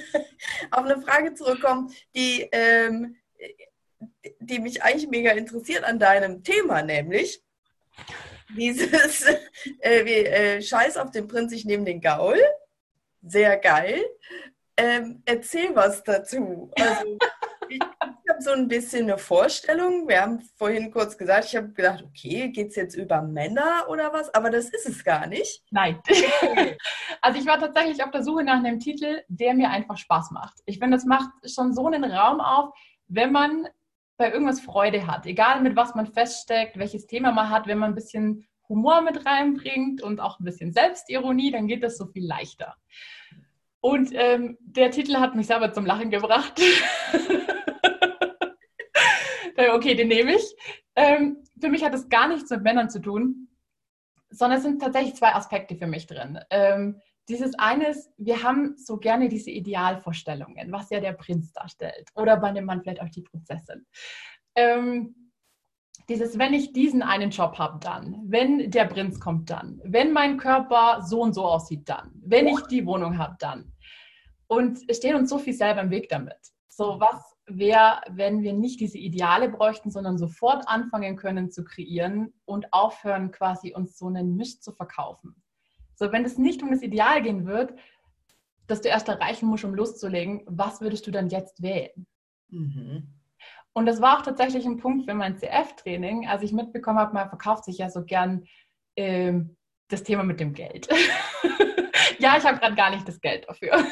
auf 0.71 0.85
eine, 0.85 1.03
Frage 1.03 1.35
zurückkommen, 1.35 1.93
die, 2.15 2.49
ähm, 2.53 3.17
die 4.41 4.59
mich 4.59 4.83
eigentlich 4.83 5.09
mega 5.09 5.33
interessiert 5.33 5.85
an 5.85 5.99
deinem 5.99 6.43
Thema, 6.43 6.83
nämlich 6.83 7.43
dieses 8.57 9.23
äh, 9.81 10.05
wie, 10.05 10.27
äh, 10.27 10.63
Scheiß 10.63 10.97
auf 10.97 11.11
den 11.11 11.29
Prinz, 11.29 11.53
ich 11.53 11.65
nehme 11.65 11.85
den 11.85 12.01
Gaul. 12.01 12.39
Sehr 13.23 13.57
geil. 13.57 14.05
Ähm, 14.77 15.23
erzähl 15.25 15.75
was 15.75 16.03
dazu. 16.03 16.71
Also, 16.77 17.19
ich 17.69 17.79
habe 18.35 18.43
so 18.43 18.50
ein 18.50 18.67
bisschen 18.67 19.05
eine 19.05 19.19
Vorstellung. 19.19 20.09
Wir 20.09 20.23
haben 20.23 20.41
vorhin 20.57 20.91
kurz 20.91 21.17
gesagt, 21.17 21.47
ich 21.47 21.57
habe 21.57 21.69
gedacht, 21.69 22.03
okay, 22.03 22.49
geht 22.49 22.71
es 22.71 22.76
jetzt 22.76 22.97
über 22.97 23.23
Männer 23.23 23.85
oder 23.88 24.12
was? 24.12 24.33
Aber 24.35 24.50
das 24.50 24.71
ist 24.71 24.88
es 24.88 25.05
gar 25.05 25.26
nicht. 25.26 25.62
Nein. 25.71 26.00
also 27.21 27.38
ich 27.38 27.47
war 27.47 27.61
tatsächlich 27.61 28.03
auf 28.03 28.11
der 28.11 28.25
Suche 28.25 28.43
nach 28.43 28.59
einem 28.59 28.81
Titel, 28.81 29.23
der 29.29 29.55
mir 29.55 29.71
einfach 29.71 29.97
Spaß 29.97 30.33
macht. 30.33 30.55
Ich 30.67 30.81
finde, 30.81 30.97
das 30.97 31.05
macht 31.05 31.31
schon 31.49 31.75
so 31.75 31.87
einen 31.87 32.05
Raum 32.05 32.41
auf, 32.41 32.75
wenn 33.07 33.31
man 33.31 33.69
bei 34.17 34.33
irgendwas 34.33 34.61
Freude 34.61 35.07
hat. 35.07 35.26
Egal 35.26 35.61
mit 35.61 35.76
was 35.76 35.95
man 35.95 36.07
feststeckt, 36.07 36.76
welches 36.76 37.07
Thema 37.07 37.31
man 37.31 37.50
hat, 37.50 37.69
wenn 37.69 37.79
man 37.79 37.93
ein 37.93 37.97
bisschen 37.97 38.49
Humor 38.69 39.03
mit 39.03 39.26
reinbringt 39.26 40.03
und 40.03 40.21
auch 40.21 40.41
ein 40.41 40.45
bisschen 40.45 40.73
Selbstironie, 40.73 41.53
dann 41.53 41.69
geht 41.69 41.85
das 41.85 41.99
so 41.99 42.07
viel 42.07 42.26
leichter. 42.26 42.75
Und 43.81 44.11
ähm, 44.14 44.57
der 44.61 44.91
Titel 44.91 45.17
hat 45.17 45.37
mich 45.37 45.47
selber 45.47 45.73
zum 45.73 45.87
Lachen 45.87 46.11
gebracht. 46.11 46.61
okay, 49.57 49.95
den 49.95 50.09
nehme 50.09 50.35
ich. 50.35 50.55
Ähm, 50.97 51.45
für 51.61 51.69
mich 51.69 51.85
hat 51.85 51.95
es 51.95 52.09
gar 52.09 52.29
nichts 52.29 52.51
mit 52.51 52.63
Männern 52.63 52.91
zu 52.91 53.01
tun, 53.01 53.49
sondern 54.31 54.59
es 54.59 54.65
sind 54.65 54.81
tatsächlich 54.81 55.15
zwei 55.15 55.35
Aspekte 55.35 55.77
für 55.77 55.87
mich 55.87 56.07
drin. 56.07 56.39
Ähm, 56.51 57.01
dieses 57.29 57.59
eine 57.59 57.89
ist, 57.89 58.11
wir 58.19 58.43
haben 58.43 58.77
so 58.77 58.99
gerne 58.99 59.29
diese 59.29 59.51
Idealvorstellungen, 59.51 60.71
was 60.73 60.91
ja 60.91 61.01
der 61.01 61.13
Prinz 61.13 61.53
darstellt 61.53 62.11
oder 62.15 62.37
bei 62.37 62.49
einem 62.49 62.67
Mann 62.67 62.83
vielleicht 62.83 63.01
auch 63.01 63.09
die 63.09 63.23
Prinzessin. 63.23 63.87
Ähm, 64.55 65.15
dieses, 66.09 66.39
wenn 66.39 66.53
ich 66.53 66.73
diesen 66.73 67.03
einen 67.03 67.31
Job 67.31 67.59
habe, 67.59 67.79
dann, 67.81 68.25
wenn 68.27 68.71
der 68.71 68.85
Prinz 68.85 69.19
kommt, 69.21 69.49
dann, 69.49 69.81
wenn 69.85 70.13
mein 70.13 70.37
Körper 70.37 71.01
so 71.03 71.23
und 71.23 71.33
so 71.33 71.47
aussieht, 71.47 71.89
dann, 71.89 72.13
wenn 72.23 72.47
ich 72.47 72.61
die 72.69 72.85
Wohnung 72.85 73.17
habe, 73.17 73.37
dann. 73.39 73.73
Und 74.47 74.79
es 74.89 74.99
steht 74.99 75.15
uns 75.15 75.31
so 75.31 75.39
viel 75.39 75.55
selber 75.55 75.81
im 75.81 75.91
Weg 75.91 76.11
damit. 76.11 76.37
So, 76.69 77.01
was 77.01 77.34
wäre, 77.47 78.01
wenn 78.09 78.43
wir 78.43 78.53
nicht 78.53 78.81
diese 78.81 78.99
Ideale 78.99 79.49
bräuchten, 79.49 79.91
sondern 79.91 80.19
sofort 80.19 80.67
anfangen 80.69 81.17
können 81.17 81.51
zu 81.51 81.65
kreieren 81.65 82.33
und 82.45 82.73
aufhören, 82.73 83.31
quasi 83.31 83.75
uns 83.75 83.99
so 83.99 84.07
einen 84.07 84.37
Misch 84.37 84.61
zu 84.61 84.73
verkaufen. 84.73 85.43
So, 85.95 86.11
wenn 86.11 86.25
es 86.25 86.39
nicht 86.39 86.63
um 86.63 86.71
das 86.71 86.83
Ideal 86.83 87.23
gehen 87.23 87.47
wird, 87.47 87.75
das 88.67 88.81
du 88.81 88.89
erst 88.89 89.09
erreichen 89.09 89.47
musst, 89.47 89.65
um 89.65 89.75
loszulegen, 89.75 90.43
was 90.47 90.81
würdest 90.81 91.07
du 91.07 91.11
dann 91.11 91.29
jetzt 91.29 91.63
wählen? 91.63 92.07
Mhm. 92.49 93.15
Und 93.75 93.87
das 93.87 94.01
war 94.01 94.19
auch 94.19 94.23
tatsächlich 94.23 94.65
ein 94.65 94.79
Punkt 94.79 95.05
für 95.05 95.15
mein 95.15 95.37
CF-Training, 95.37 96.29
als 96.29 96.43
ich 96.43 96.53
mitbekommen 96.53 96.99
habe, 96.99 97.13
man 97.13 97.29
verkauft 97.29 97.65
sich 97.65 97.79
ja 97.79 97.91
so 97.91 98.05
gern 98.05 98.45
ähm, 98.97 99.57
das 99.89 100.03
Thema 100.03 100.23
mit 100.23 100.41
dem 100.41 100.55
Geld. 100.55 100.89
ja, 102.19 102.37
ich 102.39 102.45
habe 102.45 102.59
gerade 102.59 102.77
gar 102.77 102.91
nicht 102.91 103.07
das 103.07 103.21
Geld 103.21 103.49
dafür. 103.49 103.85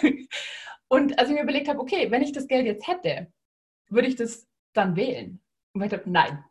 Und 0.89 1.19
als 1.19 1.29
ich 1.29 1.35
mir 1.35 1.43
überlegt 1.43 1.69
habe, 1.69 1.81
okay, 1.81 2.11
wenn 2.11 2.23
ich 2.23 2.33
das 2.33 2.47
Geld 2.47 2.67
jetzt 2.67 2.87
hätte, 2.87 3.33
würde 3.93 4.09
ich 4.09 4.17
das 4.17 4.49
dann 4.73 4.97
wählen? 4.97 5.41
Und 5.75 5.83
ich 5.83 5.91
dachte, 5.91 6.11
nein. 6.11 6.45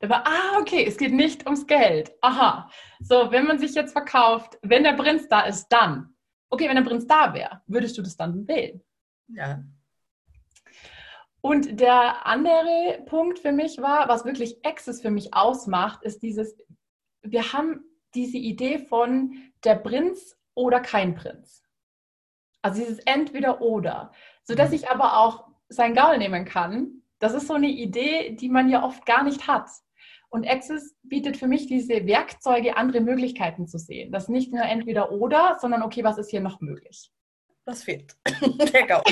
Da 0.00 0.08
war, 0.08 0.26
ah, 0.26 0.58
okay, 0.60 0.84
es 0.86 0.96
geht 0.96 1.12
nicht 1.12 1.46
ums 1.46 1.66
Geld. 1.66 2.12
Aha. 2.20 2.68
So, 3.00 3.30
wenn 3.30 3.46
man 3.46 3.58
sich 3.58 3.74
jetzt 3.74 3.92
verkauft, 3.92 4.58
wenn 4.62 4.84
der 4.84 4.94
Prinz 4.94 5.28
da 5.28 5.42
ist, 5.42 5.68
dann. 5.68 6.14
Okay, 6.50 6.68
wenn 6.68 6.76
der 6.76 6.82
Prinz 6.82 7.06
da 7.06 7.32
wäre, 7.32 7.62
würdest 7.66 7.96
du 7.96 8.02
das 8.02 8.16
dann 8.16 8.46
wählen? 8.46 8.82
Ja. 9.28 9.64
Und 11.40 11.80
der 11.80 12.26
andere 12.26 13.02
Punkt 13.06 13.38
für 13.38 13.52
mich 13.52 13.78
war, 13.78 14.08
was 14.08 14.24
wirklich 14.24 14.64
Access 14.64 15.02
für 15.02 15.10
mich 15.10 15.34
ausmacht, 15.34 16.02
ist 16.02 16.22
dieses, 16.22 16.56
wir 17.22 17.52
haben 17.52 17.84
diese 18.14 18.38
Idee 18.38 18.78
von 18.78 19.52
der 19.64 19.74
Prinz 19.76 20.36
oder 20.54 20.80
kein 20.80 21.14
Prinz. 21.14 21.62
Also 22.62 22.80
dieses 22.80 22.98
entweder 23.00 23.60
oder. 23.60 24.12
Sodass 24.42 24.70
mhm. 24.70 24.76
ich 24.76 24.88
aber 24.88 25.18
auch 25.18 25.53
sein 25.68 25.94
Gaul 25.94 26.18
nehmen 26.18 26.44
kann. 26.44 27.02
Das 27.18 27.34
ist 27.34 27.46
so 27.46 27.54
eine 27.54 27.68
Idee, 27.68 28.32
die 28.32 28.48
man 28.48 28.68
ja 28.68 28.84
oft 28.84 29.06
gar 29.06 29.24
nicht 29.24 29.46
hat. 29.46 29.68
Und 30.28 30.48
Access 30.48 30.96
bietet 31.02 31.36
für 31.36 31.46
mich 31.46 31.66
diese 31.66 32.06
Werkzeuge, 32.06 32.76
andere 32.76 33.00
Möglichkeiten 33.00 33.68
zu 33.68 33.78
sehen. 33.78 34.10
Das 34.10 34.24
ist 34.24 34.30
nicht 34.30 34.52
nur 34.52 34.64
entweder 34.64 35.12
oder, 35.12 35.58
sondern 35.60 35.82
okay, 35.82 36.02
was 36.02 36.18
ist 36.18 36.30
hier 36.30 36.40
noch 36.40 36.60
möglich? 36.60 37.12
Das 37.64 37.84
fehlt. 37.84 38.16
Der 38.72 38.86
Gaul. 38.86 39.02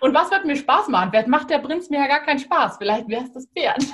Und 0.00 0.14
was 0.14 0.30
wird 0.30 0.44
mir 0.44 0.56
Spaß 0.56 0.88
machen? 0.88 1.10
Vielleicht 1.10 1.28
macht 1.28 1.50
der 1.50 1.58
Prinz 1.58 1.90
mir 1.90 1.98
ja 1.98 2.06
gar 2.06 2.24
keinen 2.24 2.38
Spaß. 2.38 2.76
Vielleicht 2.78 3.08
wäre 3.08 3.24
es 3.24 3.32
das 3.32 3.46
Pferd. 3.46 3.84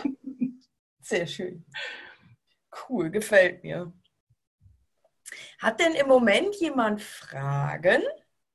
Sehr 1.00 1.26
schön. 1.26 1.66
Cool, 2.88 3.10
gefällt 3.10 3.64
mir. 3.64 3.92
Hat 5.58 5.80
denn 5.80 5.94
im 5.94 6.06
Moment 6.06 6.54
jemand 6.56 7.02
Fragen 7.02 8.02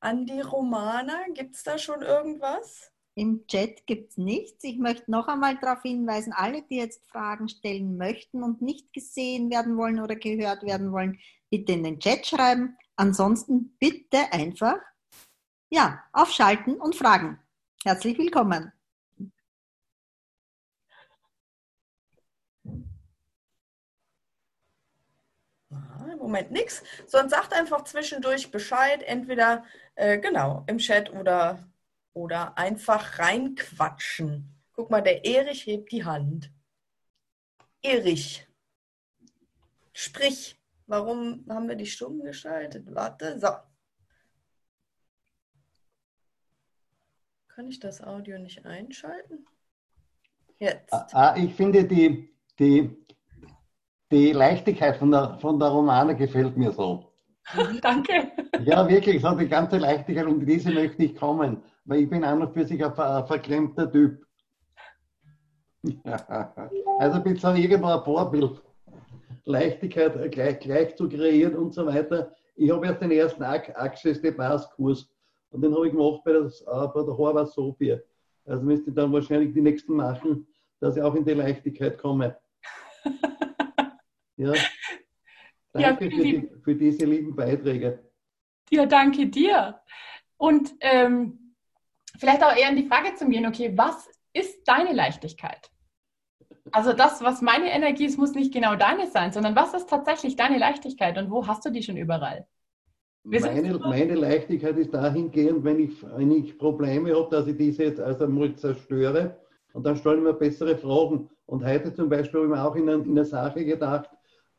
an 0.05 0.25
die 0.27 0.39
Romana? 0.39 1.25
Gibt 1.33 1.55
es 1.55 1.63
da 1.63 1.77
schon 1.77 2.01
irgendwas? 2.03 2.91
Im 3.15 3.47
Chat 3.47 3.87
gibt 3.87 4.11
es 4.11 4.17
nichts. 4.17 4.63
Ich 4.63 4.77
möchte 4.77 5.09
noch 5.09 5.27
einmal 5.27 5.57
darauf 5.57 5.81
hinweisen, 5.81 6.31
alle, 6.31 6.61
die 6.63 6.77
jetzt 6.77 7.09
Fragen 7.09 7.49
stellen 7.49 7.97
möchten 7.97 8.43
und 8.43 8.61
nicht 8.61 8.93
gesehen 8.93 9.49
werden 9.49 9.77
wollen 9.77 9.99
oder 9.99 10.15
gehört 10.15 10.63
werden 10.63 10.91
wollen, 10.91 11.19
bitte 11.49 11.71
in 11.71 11.83
den 11.83 11.99
Chat 11.99 12.27
schreiben. 12.27 12.77
Ansonsten 12.97 13.75
bitte 13.79 14.31
einfach 14.31 14.77
ja, 15.69 16.03
aufschalten 16.13 16.75
und 16.75 16.95
fragen. 16.95 17.39
Herzlich 17.83 18.17
willkommen. 18.17 18.71
Im 26.11 26.19
Moment 26.19 26.51
nichts. 26.51 26.83
Sonst 27.07 27.31
sagt 27.31 27.53
einfach 27.53 27.83
zwischendurch 27.83 28.51
Bescheid, 28.51 29.01
entweder 29.03 29.63
äh, 29.95 30.19
genau 30.19 30.63
im 30.67 30.77
Chat 30.77 31.11
oder, 31.11 31.59
oder 32.13 32.57
einfach 32.57 33.19
reinquatschen. 33.19 34.53
Guck 34.73 34.91
mal, 34.91 35.01
der 35.01 35.25
Erich 35.25 35.65
hebt 35.65 35.91
die 35.91 36.03
Hand. 36.03 36.51
Erich, 37.81 38.47
sprich. 39.93 40.59
Warum 40.87 41.43
haben 41.49 41.67
wir 41.67 41.75
die 41.75 41.87
stumm 41.87 42.21
geschaltet? 42.21 42.93
Warte, 42.93 43.39
so. 43.39 43.47
Kann 47.47 47.67
ich 47.69 47.79
das 47.79 48.01
Audio 48.01 48.37
nicht 48.37 48.65
einschalten? 48.65 49.45
Jetzt. 50.59 50.93
Ah, 50.93 51.07
ah 51.11 51.35
ich 51.37 51.55
finde 51.55 51.85
die, 51.85 52.29
die, 52.59 52.95
die 54.11 54.31
Leichtigkeit 54.31 54.97
von 54.97 55.09
der, 55.09 55.39
von 55.39 55.59
der 55.59 55.69
Romane 55.69 56.15
gefällt 56.15 56.55
mir 56.55 56.71
so. 56.71 57.14
Danke. 57.81 58.31
Ja, 58.63 58.87
wirklich, 58.87 59.21
so 59.21 59.35
die 59.35 59.47
ganze 59.47 59.77
Leichtigkeit 59.77 60.25
und 60.25 60.45
diese 60.45 60.71
möchte 60.71 61.03
ich 61.03 61.15
kommen, 61.15 61.61
weil 61.85 62.01
ich 62.01 62.09
bin 62.09 62.23
an 62.23 62.41
und 62.41 62.53
für 62.53 62.65
sich 62.65 62.83
ein, 62.83 62.93
ein 62.93 63.27
verklemmter 63.27 63.91
Typ. 63.91 64.25
Ja. 66.03 66.53
Also 66.97 67.21
bin 67.21 67.35
so 67.35 67.49
irgendwo 67.49 67.89
ein 67.89 68.03
Vorbild. 68.05 68.61
Leichtigkeit 69.43 70.31
gleich, 70.31 70.59
gleich 70.59 70.95
zu 70.95 71.09
kreieren 71.09 71.55
und 71.55 71.73
so 71.73 71.85
weiter. 71.85 72.31
Ich 72.55 72.71
habe 72.71 72.85
erst 72.85 73.01
den 73.01 73.11
ersten 73.11 73.43
Access 73.43 74.21
de 74.21 74.31
Base 74.31 74.67
Kurs 74.75 75.09
und 75.51 75.61
den 75.61 75.75
habe 75.75 75.87
ich 75.87 75.93
gemacht 75.93 76.21
bei, 76.23 76.33
das, 76.33 76.61
äh, 76.61 76.65
bei 76.65 77.03
der 77.03 77.17
Harvard 77.17 77.51
Sophia. 77.51 77.99
Also 78.45 78.63
müsste 78.63 78.89
ich 78.89 78.95
dann 78.95 79.11
wahrscheinlich 79.11 79.53
die 79.53 79.61
nächsten 79.61 79.93
machen, 79.93 80.47
dass 80.79 80.95
ich 80.95 81.03
auch 81.03 81.15
in 81.15 81.25
die 81.25 81.33
Leichtigkeit 81.33 81.97
komme. 81.97 82.37
ja. 84.37 84.53
Danke 85.81 86.05
ja, 86.05 86.09
für, 86.11 86.23
die, 86.23 86.49
für, 86.63 86.75
diese 86.75 87.05
lieben 87.05 87.35
Beiträge. 87.35 87.99
Ja, 88.69 88.85
danke 88.85 89.27
dir. 89.27 89.81
Und 90.37 90.73
ähm, 90.79 91.53
vielleicht 92.17 92.43
auch 92.43 92.55
eher 92.55 92.69
in 92.69 92.77
die 92.77 92.87
Frage 92.87 93.13
zu 93.15 93.27
gehen, 93.27 93.45
okay, 93.45 93.73
was 93.75 94.09
ist 94.33 94.63
deine 94.65 94.93
Leichtigkeit? 94.93 95.69
Also 96.71 96.93
das, 96.93 97.21
was 97.21 97.41
meine 97.41 97.71
Energie 97.71 98.05
ist, 98.05 98.17
muss 98.17 98.33
nicht 98.33 98.53
genau 98.53 98.75
deine 98.75 99.07
sein, 99.07 99.31
sondern 99.31 99.55
was 99.55 99.73
ist 99.73 99.89
tatsächlich 99.89 100.35
deine 100.35 100.57
Leichtigkeit 100.57 101.17
und 101.17 101.29
wo 101.29 101.45
hast 101.45 101.65
du 101.65 101.69
die 101.69 101.83
schon 101.83 101.97
überall? 101.97 102.47
Meine, 103.23 103.77
meine, 103.79 104.15
Leichtigkeit 104.15 104.77
ist 104.77 104.93
dahingehend, 104.93 105.63
wenn 105.63 105.79
ich, 105.79 106.03
wenn 106.15 106.31
ich 106.31 106.57
Probleme 106.57 107.15
habe, 107.15 107.27
dass 107.31 107.47
ich 107.47 107.57
diese 107.57 107.85
jetzt 107.85 107.99
also 107.99 108.27
mal 108.27 108.55
zerstöre 108.55 109.37
und 109.73 109.85
dann 109.85 109.95
stelle 109.95 110.17
ich 110.17 110.23
mir 110.23 110.33
bessere 110.33 110.77
Fragen. 110.77 111.29
Und 111.47 111.65
heute 111.65 111.93
zum 111.93 112.07
Beispiel 112.07 112.39
habe 112.39 112.45
ich 112.45 112.55
mir 112.55 112.63
auch 112.63 112.75
in, 112.75 112.87
in 112.87 113.11
eine 113.11 113.25
Sache 113.25 113.65
gedacht, 113.65 114.09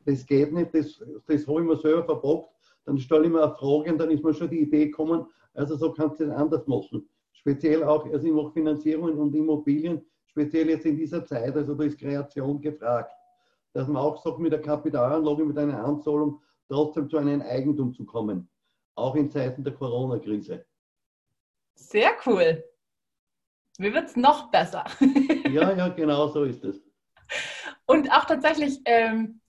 das 0.07 0.25
geht 0.25 0.53
nicht, 0.53 0.75
das, 0.75 1.03
das 1.27 1.47
habe 1.47 1.61
ich 1.61 1.67
mir 1.67 1.77
selber 1.77 2.05
verbockt. 2.05 2.55
Dann 2.85 2.99
stelle 2.99 3.25
ich 3.25 3.33
mir 3.33 3.43
eine 3.43 3.55
Frage 3.55 3.93
und 3.93 3.99
dann 3.99 4.11
ist 4.11 4.23
mir 4.23 4.33
schon 4.33 4.49
die 4.49 4.61
Idee 4.61 4.87
gekommen, 4.87 5.27
also 5.55 5.77
so 5.77 5.93
kannst 5.93 6.21
du 6.21 6.27
das 6.27 6.37
anders 6.37 6.67
machen. 6.67 7.09
Speziell 7.33 7.83
auch, 7.85 8.07
also 8.07 8.27
ich 8.27 8.33
mache 8.33 8.53
Finanzierungen 8.53 9.19
und 9.19 9.35
Immobilien, 9.35 10.05
speziell 10.27 10.69
jetzt 10.69 10.87
in 10.87 10.97
dieser 10.97 11.25
Zeit, 11.25 11.57
also 11.57 11.75
da 11.75 11.85
ist 11.85 11.99
Kreation 11.99 12.61
gefragt. 12.61 13.13
Dass 13.73 13.89
man 13.89 13.97
auch 13.97 14.23
sagt, 14.23 14.39
mit 14.39 14.53
der 14.53 14.63
Kapitalanlage, 14.63 15.45
mit 15.45 15.59
einer 15.59 15.85
Anzahlung 15.85 16.41
trotzdem 16.69 17.09
zu 17.09 17.19
einem 17.19 17.43
Eigentum 17.43 17.93
zu 17.93 18.05
kommen. 18.05 18.49
Auch 18.95 19.15
in 19.17 19.31
Zeiten 19.31 19.63
der 19.63 19.75
Corona-Krise. 19.75 20.65
Sehr 21.75 22.13
cool. 22.25 22.65
Wie 23.79 23.93
wird 23.93 24.09
es 24.09 24.17
noch 24.17 24.51
besser? 24.51 24.85
ja, 25.51 25.73
ja, 25.73 25.89
genau 25.89 26.29
so 26.29 26.45
ist 26.45 26.65
es. 26.65 26.83
Und 27.87 28.11
auch 28.11 28.25
tatsächlich, 28.25 28.81
ähm, 28.85 29.41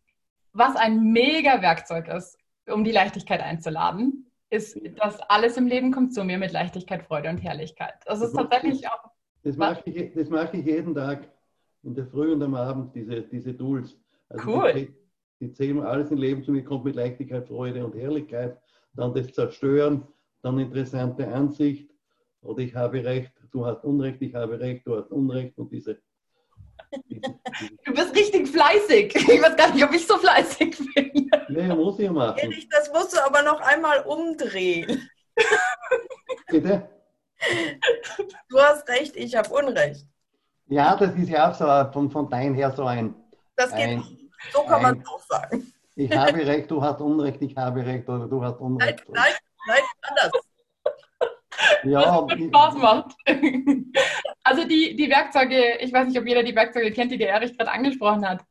was 0.57 0.75
ein 0.75 1.11
mega 1.11 1.61
Werkzeug 1.61 2.07
ist, 2.07 2.37
um 2.67 2.83
die 2.83 2.91
Leichtigkeit 2.91 3.41
einzuladen, 3.41 4.25
ist, 4.49 4.79
dass 4.97 5.19
alles 5.21 5.57
im 5.57 5.67
Leben 5.67 5.91
kommt 5.91 6.13
zu 6.13 6.23
mir 6.23 6.37
mit 6.37 6.51
Leichtigkeit, 6.51 7.03
Freude 7.03 7.29
und 7.29 7.37
Herrlichkeit. 7.37 7.95
Das, 8.05 8.21
ist 8.21 8.33
tatsächlich 8.33 8.81
ich, 8.81 8.87
auch. 8.87 9.11
Das 9.43 9.57
mache, 9.57 9.81
ich, 9.85 10.13
das 10.13 10.29
mache 10.29 10.57
ich 10.57 10.65
jeden 10.65 10.95
Tag, 10.95 11.27
in 11.83 11.95
der 11.95 12.05
Früh 12.07 12.33
und 12.33 12.41
am 12.43 12.55
Abend, 12.55 12.93
diese, 12.95 13.21
diese 13.21 13.55
Tools. 13.55 13.97
Also 14.29 14.49
cool. 14.49 14.73
Die, 14.73 14.93
die 15.39 15.53
zählen 15.53 15.81
alles 15.81 16.11
im 16.11 16.17
Leben 16.17 16.43
zu 16.43 16.51
mir, 16.51 16.63
kommt 16.63 16.85
mit 16.85 16.95
Leichtigkeit, 16.95 17.47
Freude 17.47 17.85
und 17.85 17.95
Herrlichkeit. 17.95 18.59
Dann 18.93 19.13
das 19.13 19.31
Zerstören, 19.31 20.05
dann 20.41 20.59
interessante 20.59 21.27
Ansicht. 21.27 21.89
Oder 22.41 22.63
ich 22.63 22.75
habe 22.75 23.03
Recht, 23.03 23.31
du 23.51 23.65
hast 23.65 23.83
Unrecht, 23.83 24.21
ich 24.21 24.33
habe 24.33 24.59
Recht, 24.59 24.85
du 24.87 24.97
hast 24.97 25.11
Unrecht. 25.11 25.57
Und 25.57 25.71
diese 25.71 25.99
Du 27.85 27.93
bist 27.93 28.15
richtig 28.15 28.47
fleißig. 28.47 29.15
Ich 29.15 29.41
weiß 29.41 29.55
gar 29.55 29.73
nicht, 29.73 29.83
ob 29.83 29.93
ich 29.93 30.05
so 30.05 30.17
fleißig 30.17 30.77
bin. 30.93 31.29
Nee, 31.49 31.67
muss 31.67 31.99
ich 31.99 32.09
machen. 32.09 32.37
Ehrlich, 32.37 32.67
das 32.69 32.91
musst 32.91 33.13
du 33.13 33.25
aber 33.25 33.41
noch 33.41 33.59
einmal 33.61 34.01
umdrehen. 34.01 35.09
Bitte? 36.47 36.89
Du 38.49 38.59
hast 38.59 38.87
recht, 38.89 39.15
ich 39.15 39.35
habe 39.35 39.49
Unrecht. 39.49 40.05
Ja, 40.67 40.95
das 40.95 41.15
ist 41.15 41.29
ja 41.29 41.49
auch 41.49 41.53
so 41.53 41.91
von, 41.93 42.09
von 42.09 42.29
dein 42.29 42.53
her 42.53 42.71
so 42.75 42.85
ein. 42.85 43.15
Das 43.55 43.71
geht, 43.71 43.87
ein, 43.87 44.03
so 44.51 44.63
kann 44.63 44.81
man 44.81 44.99
es 44.99 45.07
auch 45.07 45.21
sagen. 45.27 45.71
Ich 45.95 46.15
habe 46.15 46.45
recht, 46.45 46.69
du 46.69 46.81
hast 46.81 47.01
Unrecht, 47.01 47.41
ich 47.41 47.55
habe 47.55 47.85
recht 47.85 48.07
oder 48.07 48.27
du 48.27 48.43
hast 48.43 48.59
Unrecht. 48.59 49.03
Nein, 49.09 49.23
nein, 49.23 49.33
nein 49.67 49.81
anders. 50.01 50.31
Ja, 51.83 52.25
was 52.27 52.39
Spaß 52.39 52.75
macht. 52.75 53.15
Also 54.43 54.65
die, 54.65 54.95
die 54.95 55.09
Werkzeuge, 55.09 55.77
ich 55.81 55.91
weiß 55.91 56.07
nicht, 56.07 56.17
ob 56.17 56.25
jeder 56.25 56.41
die 56.41 56.55
Werkzeuge 56.55 56.91
kennt, 56.91 57.11
die 57.11 57.17
der 57.17 57.31
Erich 57.31 57.57
gerade 57.57 57.69
angesprochen 57.69 58.25
hat. 58.25 58.45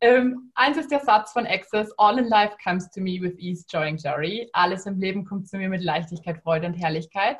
Ähm, 0.00 0.52
eins 0.54 0.76
ist 0.76 0.92
der 0.92 1.00
Satz 1.00 1.32
von 1.32 1.44
Access, 1.44 1.92
All 1.98 2.20
in 2.20 2.26
life 2.26 2.54
comes 2.62 2.88
to 2.90 3.00
me 3.00 3.20
with 3.20 3.36
ease, 3.38 3.64
joy 3.68 3.88
and 3.88 4.00
glory. 4.00 4.48
Alles 4.52 4.86
im 4.86 5.00
Leben 5.00 5.24
kommt 5.24 5.48
zu 5.48 5.56
mir 5.58 5.68
mit 5.68 5.82
Leichtigkeit, 5.82 6.40
Freude 6.44 6.68
und 6.68 6.74
Herrlichkeit. 6.74 7.38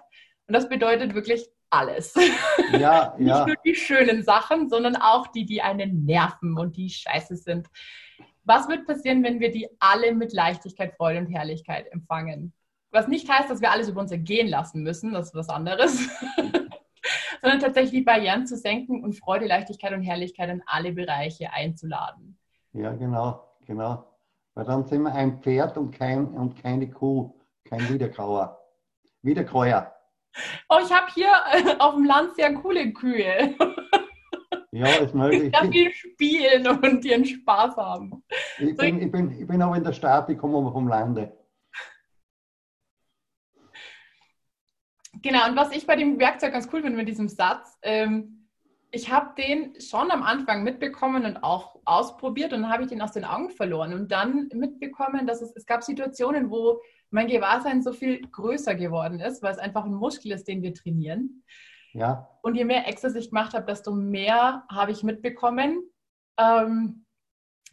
Und 0.48 0.54
das 0.54 0.68
bedeutet 0.68 1.14
wirklich 1.14 1.46
alles. 1.70 2.14
Ja, 2.78 3.14
Nicht 3.18 3.28
ja. 3.28 3.46
nur 3.46 3.56
die 3.64 3.74
schönen 3.74 4.22
Sachen, 4.22 4.68
sondern 4.68 4.94
auch 4.94 5.26
die, 5.28 5.44
die 5.44 5.60
einen 5.60 6.04
nerven 6.04 6.56
und 6.56 6.76
die 6.76 6.88
scheiße 6.88 7.36
sind. 7.36 7.68
Was 8.44 8.68
wird 8.68 8.86
passieren, 8.86 9.24
wenn 9.24 9.40
wir 9.40 9.50
die 9.50 9.68
alle 9.80 10.14
mit 10.14 10.32
Leichtigkeit, 10.32 10.94
Freude 10.96 11.18
und 11.18 11.26
Herrlichkeit 11.26 11.90
empfangen? 11.92 12.52
Was 12.90 13.08
nicht 13.08 13.30
heißt, 13.30 13.48
dass 13.48 13.60
wir 13.60 13.70
alles 13.70 13.88
über 13.88 14.00
uns 14.00 14.10
ergehen 14.10 14.48
lassen 14.48 14.82
müssen, 14.82 15.12
das 15.12 15.28
ist 15.28 15.34
was 15.34 15.48
anderes. 15.48 16.08
sondern 17.40 17.60
tatsächlich 17.60 17.92
die 17.92 18.04
Barrieren 18.04 18.46
zu 18.46 18.56
senken 18.56 19.02
und 19.02 19.14
Freude, 19.14 19.46
Leichtigkeit 19.46 19.92
und 19.92 20.02
Herrlichkeit 20.02 20.50
in 20.50 20.62
alle 20.66 20.92
Bereiche 20.92 21.52
einzuladen. 21.52 22.38
Ja, 22.72 22.92
genau, 22.92 23.42
genau. 23.66 24.04
Weil 24.54 24.64
dann 24.64 24.84
sind 24.84 25.02
wir 25.02 25.14
ein 25.14 25.40
Pferd 25.40 25.78
und, 25.78 25.92
kein, 25.92 26.26
und 26.26 26.62
keine 26.62 26.90
Kuh, 26.90 27.34
kein 27.64 27.88
Wiederkauer. 27.88 28.58
Wiederkäuer. 29.22 29.92
Oh, 30.68 30.78
ich 30.82 30.92
habe 30.92 31.06
hier 31.14 31.30
äh, 31.52 31.76
auf 31.78 31.94
dem 31.94 32.04
Land 32.04 32.34
sehr 32.34 32.54
coole 32.54 32.92
Kühe. 32.92 33.54
Ja, 34.72 34.86
ist 34.86 35.14
möglich. 35.14 35.52
Die 35.64 35.68
viel 35.68 35.92
spielen 35.92 36.68
und 36.68 37.04
ihren 37.04 37.24
Spaß 37.24 37.76
haben. 37.76 38.22
Ich 38.58 38.76
bin, 38.76 39.02
ich 39.02 39.10
bin, 39.10 39.40
ich 39.40 39.46
bin 39.46 39.60
auch 39.62 39.74
in 39.74 39.82
der 39.82 39.92
Stadt, 39.92 40.30
ich 40.30 40.38
komme 40.38 40.58
aber 40.58 40.72
vom 40.72 40.86
Lande. 40.86 41.32
Genau, 45.22 45.48
und 45.48 45.56
was 45.56 45.72
ich 45.72 45.86
bei 45.86 45.96
dem 45.96 46.18
Werkzeug 46.18 46.52
ganz 46.52 46.68
cool 46.72 46.82
finde 46.82 46.96
mit 46.96 47.08
diesem 47.08 47.28
Satz, 47.28 47.78
ähm, 47.82 48.48
ich 48.92 49.10
habe 49.10 49.34
den 49.40 49.80
schon 49.80 50.10
am 50.10 50.22
Anfang 50.22 50.64
mitbekommen 50.64 51.24
und 51.24 51.44
auch 51.44 51.76
ausprobiert 51.84 52.52
und 52.52 52.62
dann 52.62 52.72
habe 52.72 52.82
ich 52.82 52.88
den 52.88 53.02
aus 53.02 53.12
den 53.12 53.24
Augen 53.24 53.50
verloren 53.50 53.94
und 53.94 54.10
dann 54.10 54.48
mitbekommen, 54.52 55.26
dass 55.26 55.42
es, 55.42 55.54
es 55.54 55.66
gab 55.66 55.84
Situationen, 55.84 56.50
wo 56.50 56.80
mein 57.10 57.28
Gewahrsein 57.28 57.82
so 57.82 57.92
viel 57.92 58.20
größer 58.20 58.74
geworden 58.74 59.20
ist, 59.20 59.42
weil 59.42 59.52
es 59.52 59.58
einfach 59.58 59.84
ein 59.84 59.94
Muskel 59.94 60.32
ist, 60.32 60.48
den 60.48 60.62
wir 60.62 60.74
trainieren. 60.74 61.44
Ja. 61.92 62.28
Und 62.42 62.56
je 62.56 62.64
mehr 62.64 62.86
Exercise 62.88 63.18
ich 63.18 63.30
gemacht 63.30 63.54
habe, 63.54 63.66
desto 63.66 63.92
mehr 63.92 64.64
habe 64.70 64.92
ich 64.92 65.02
mitbekommen, 65.02 65.82
ähm, 66.38 67.04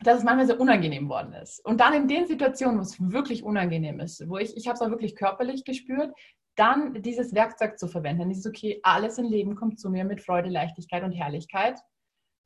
dass 0.02 0.20
es 0.20 0.24
manchmal 0.24 0.46
sehr 0.46 0.60
unangenehm 0.60 1.10
worden 1.10 1.34
ist. 1.34 1.64
Und 1.66 1.80
dann 1.80 1.94
in 1.94 2.08
den 2.08 2.28
Situationen, 2.28 2.78
wo 2.78 2.82
es 2.84 3.00
wirklich 3.00 3.44
unangenehm 3.44 4.00
ist, 4.00 4.28
wo 4.30 4.38
ich, 4.38 4.56
ich 4.56 4.68
habe 4.68 4.76
es 4.76 4.82
auch 4.82 4.90
wirklich 4.90 5.16
körperlich 5.16 5.64
gespürt, 5.66 6.14
dann 6.58 7.02
dieses 7.02 7.34
Werkzeug 7.34 7.80
zu 7.80 7.88
verwenden. 7.88 8.22
Dann 8.22 8.32
ist 8.32 8.46
okay, 8.46 8.80
alles 8.84 9.18
im 9.18 9.26
Leben 9.26 9.56
kommt 9.56 9.80
zu 9.80 9.90
mir 9.90 10.04
mit 10.04 10.22
Freude, 10.22 10.50
Leichtigkeit 10.50 11.04
und 11.04 11.12
Herrlichkeit. 11.12 11.80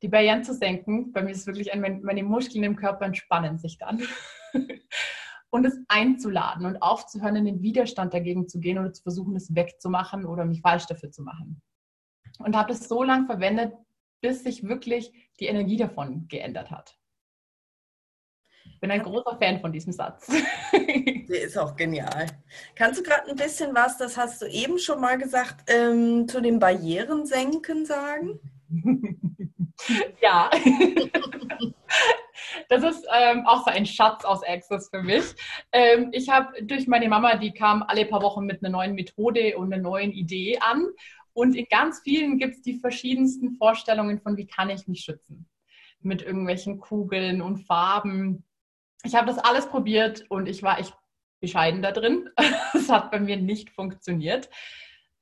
Die 0.02 0.08
Barrieren 0.08 0.44
zu 0.44 0.54
senken, 0.54 1.12
bei 1.12 1.22
mir 1.22 1.30
ist 1.30 1.40
es 1.40 1.46
wirklich, 1.46 1.72
ein, 1.72 2.02
meine 2.02 2.22
Muskeln 2.22 2.64
im 2.64 2.76
Körper 2.76 3.06
entspannen 3.06 3.58
sich 3.58 3.78
dann. 3.78 4.02
und 5.50 5.66
es 5.66 5.78
einzuladen 5.88 6.66
und 6.66 6.76
aufzuhören, 6.82 7.36
in 7.36 7.44
den 7.44 7.62
Widerstand 7.62 8.14
dagegen 8.14 8.48
zu 8.48 8.58
gehen 8.58 8.78
oder 8.78 8.92
zu 8.92 9.02
versuchen, 9.02 9.36
es 9.36 9.54
wegzumachen 9.54 10.24
oder 10.24 10.44
mich 10.44 10.60
falsch 10.60 10.86
dafür 10.86 11.10
zu 11.10 11.22
machen. 11.22 11.62
Und 12.38 12.56
habe 12.56 12.72
es 12.72 12.88
so 12.88 13.02
lange 13.02 13.26
verwendet, 13.26 13.74
bis 14.20 14.42
sich 14.42 14.62
wirklich 14.62 15.12
die 15.40 15.46
Energie 15.46 15.76
davon 15.76 16.26
geändert 16.28 16.70
hat. 16.70 16.98
Ich 18.82 18.88
bin 18.88 18.98
ein 18.98 19.04
großer 19.04 19.38
Fan 19.38 19.60
von 19.60 19.70
diesem 19.70 19.92
Satz. 19.92 20.26
Der 20.72 21.42
ist 21.42 21.56
auch 21.56 21.76
genial. 21.76 22.26
Kannst 22.74 22.98
du 22.98 23.04
gerade 23.04 23.30
ein 23.30 23.36
bisschen 23.36 23.72
was, 23.76 23.96
das 23.96 24.16
hast 24.16 24.42
du 24.42 24.46
eben 24.46 24.76
schon 24.80 25.00
mal 25.00 25.18
gesagt, 25.18 25.70
ähm, 25.70 26.26
zu 26.26 26.40
den 26.40 26.58
Barrieren 26.58 27.24
senken 27.24 27.86
sagen? 27.86 28.40
ja. 30.20 30.50
Das 32.68 32.82
ist 32.82 33.06
ähm, 33.14 33.46
auch 33.46 33.64
so 33.64 33.70
ein 33.70 33.86
Schatz 33.86 34.24
aus 34.24 34.42
Access 34.42 34.88
für 34.88 35.02
mich. 35.02 35.24
Ähm, 35.70 36.08
ich 36.12 36.28
habe 36.28 36.62
durch 36.64 36.88
meine 36.88 37.08
Mama, 37.08 37.36
die 37.36 37.52
kam 37.52 37.84
alle 37.84 38.04
paar 38.04 38.22
Wochen 38.22 38.44
mit 38.46 38.64
einer 38.64 38.72
neuen 38.72 38.94
Methode 38.94 39.56
und 39.56 39.72
einer 39.72 39.82
neuen 39.82 40.10
Idee 40.10 40.58
an. 40.58 40.86
Und 41.34 41.54
in 41.54 41.66
ganz 41.70 42.00
vielen 42.00 42.38
gibt 42.38 42.56
es 42.56 42.62
die 42.62 42.80
verschiedensten 42.80 43.52
Vorstellungen 43.52 44.20
von, 44.20 44.36
wie 44.36 44.46
kann 44.46 44.70
ich 44.70 44.88
mich 44.88 45.00
schützen. 45.00 45.48
Mit 46.00 46.22
irgendwelchen 46.22 46.80
Kugeln 46.80 47.42
und 47.42 47.58
Farben. 47.58 48.44
Ich 49.04 49.14
habe 49.14 49.26
das 49.26 49.38
alles 49.38 49.66
probiert 49.66 50.24
und 50.30 50.48
ich 50.48 50.62
war 50.62 50.78
echt 50.78 50.94
bescheiden 51.40 51.82
da 51.82 51.92
drin. 51.92 52.30
Es 52.74 52.88
hat 52.88 53.10
bei 53.10 53.20
mir 53.20 53.36
nicht 53.36 53.70
funktioniert. 53.70 54.48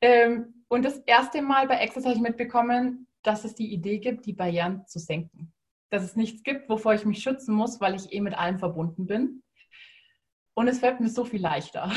Ähm, 0.01 0.64
und 0.69 0.85
das 0.85 0.99
erste 0.99 1.43
Mal 1.43 1.66
bei 1.66 1.83
Access 1.83 2.05
habe 2.05 2.14
ich 2.14 2.21
mitbekommen, 2.21 3.07
dass 3.23 3.45
es 3.45 3.55
die 3.55 3.73
Idee 3.73 3.99
gibt, 3.99 4.25
die 4.25 4.33
Barrieren 4.33 4.87
zu 4.87 4.99
senken. 4.99 5.53
Dass 5.90 6.03
es 6.03 6.16
nichts 6.16 6.43
gibt, 6.43 6.69
wovor 6.69 6.95
ich 6.95 7.05
mich 7.05 7.23
schützen 7.23 7.55
muss, 7.55 7.81
weil 7.81 7.95
ich 7.97 8.12
eh 8.12 8.21
mit 8.21 8.35
allem 8.35 8.59
verbunden 8.59 9.07
bin. 9.07 9.43
Und 10.55 10.69
es 10.69 10.79
fällt 10.79 11.01
mir 11.01 11.09
so 11.09 11.25
viel 11.25 11.40
leichter, 11.40 11.90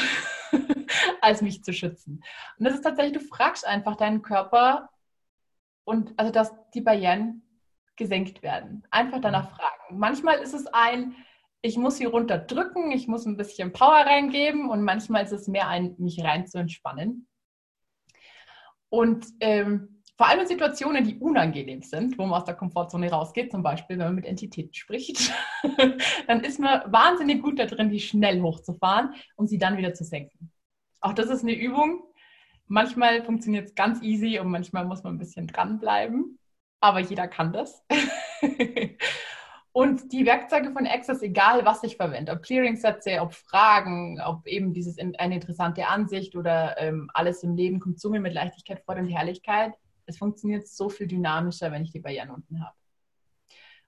als 1.21 1.41
mich 1.41 1.63
zu 1.63 1.71
schützen. 1.71 2.23
Und 2.57 2.65
das 2.65 2.75
ist 2.75 2.81
tatsächlich, 2.81 3.21
du 3.21 3.27
fragst 3.27 3.65
einfach 3.65 3.95
deinen 3.95 4.21
Körper 4.21 4.89
und 5.85 6.13
also, 6.17 6.31
dass 6.31 6.53
die 6.73 6.81
Barrieren 6.81 7.43
gesenkt 7.95 8.41
werden. 8.41 8.85
Einfach 8.89 9.21
danach 9.21 9.51
mhm. 9.51 9.55
fragen. 9.55 9.99
Manchmal 9.99 10.39
ist 10.39 10.53
es 10.53 10.65
ein, 10.67 11.15
ich 11.65 11.77
muss 11.77 11.97
hier 11.97 12.09
runterdrücken, 12.09 12.91
ich 12.91 13.07
muss 13.07 13.25
ein 13.25 13.37
bisschen 13.37 13.71
Power 13.71 14.05
reingeben 14.05 14.69
und 14.69 14.83
manchmal 14.83 15.23
ist 15.23 15.31
es 15.31 15.47
mehr 15.47 15.69
ein, 15.69 15.95
mich 15.97 16.21
rein 16.21 16.45
zu 16.45 16.57
entspannen. 16.59 17.25
Und 18.89 19.25
ähm, 19.39 20.01
vor 20.17 20.27
allem 20.27 20.41
in 20.41 20.47
Situationen, 20.47 21.05
die 21.05 21.17
unangenehm 21.17 21.81
sind, 21.81 22.17
wo 22.17 22.25
man 22.25 22.41
aus 22.41 22.45
der 22.45 22.55
Komfortzone 22.55 23.09
rausgeht, 23.09 23.51
zum 23.51 23.63
Beispiel, 23.63 23.97
wenn 23.97 24.07
man 24.07 24.15
mit 24.15 24.25
Entitäten 24.25 24.73
spricht, 24.73 25.33
dann 26.27 26.41
ist 26.41 26.59
man 26.59 26.91
wahnsinnig 26.91 27.41
gut 27.41 27.57
da 27.57 27.65
drin, 27.65 27.89
die 27.89 28.01
schnell 28.01 28.41
hochzufahren, 28.41 29.13
um 29.37 29.47
sie 29.47 29.57
dann 29.57 29.77
wieder 29.77 29.93
zu 29.93 30.03
senken. 30.03 30.51
Auch 30.99 31.13
das 31.13 31.29
ist 31.29 31.43
eine 31.43 31.53
Übung. 31.53 32.03
Manchmal 32.67 33.23
funktioniert 33.23 33.69
es 33.69 33.75
ganz 33.75 34.01
easy 34.01 34.37
und 34.37 34.49
manchmal 34.49 34.85
muss 34.85 35.01
man 35.03 35.15
ein 35.15 35.19
bisschen 35.19 35.47
dranbleiben. 35.47 36.37
Aber 36.81 36.99
jeder 36.99 37.29
kann 37.29 37.53
das. 37.53 37.85
und 39.73 40.13
die 40.13 40.25
Werkzeuge 40.25 40.71
von 40.71 40.85
Access, 40.85 41.23
egal 41.23 41.65
was 41.65 41.83
ich 41.83 41.97
verwende, 41.97 42.31
ob 42.31 42.43
Clearing-Sätze, 42.43 43.19
ob 43.19 43.33
Fragen, 43.33 44.21
ob 44.21 44.47
eben 44.47 44.71
dieses 44.71 44.97
eine 44.99 45.35
interessante 45.35 45.87
Ansicht 45.87 46.35
oder 46.35 46.77
ähm, 46.77 47.09
alles 47.13 47.41
im 47.43 47.55
Leben 47.55 47.79
kommt 47.79 47.99
zu 47.99 48.11
mir 48.11 48.19
mit 48.19 48.33
Leichtigkeit, 48.33 48.83
Freude 48.85 49.01
und 49.01 49.07
Herrlichkeit, 49.09 49.73
es 50.05 50.17
funktioniert 50.17 50.67
so 50.67 50.89
viel 50.89 51.07
dynamischer, 51.07 51.71
wenn 51.71 51.83
ich 51.83 51.91
die 51.91 51.99
Barrieren 51.99 52.29
unten 52.29 52.63
habe. 52.63 52.75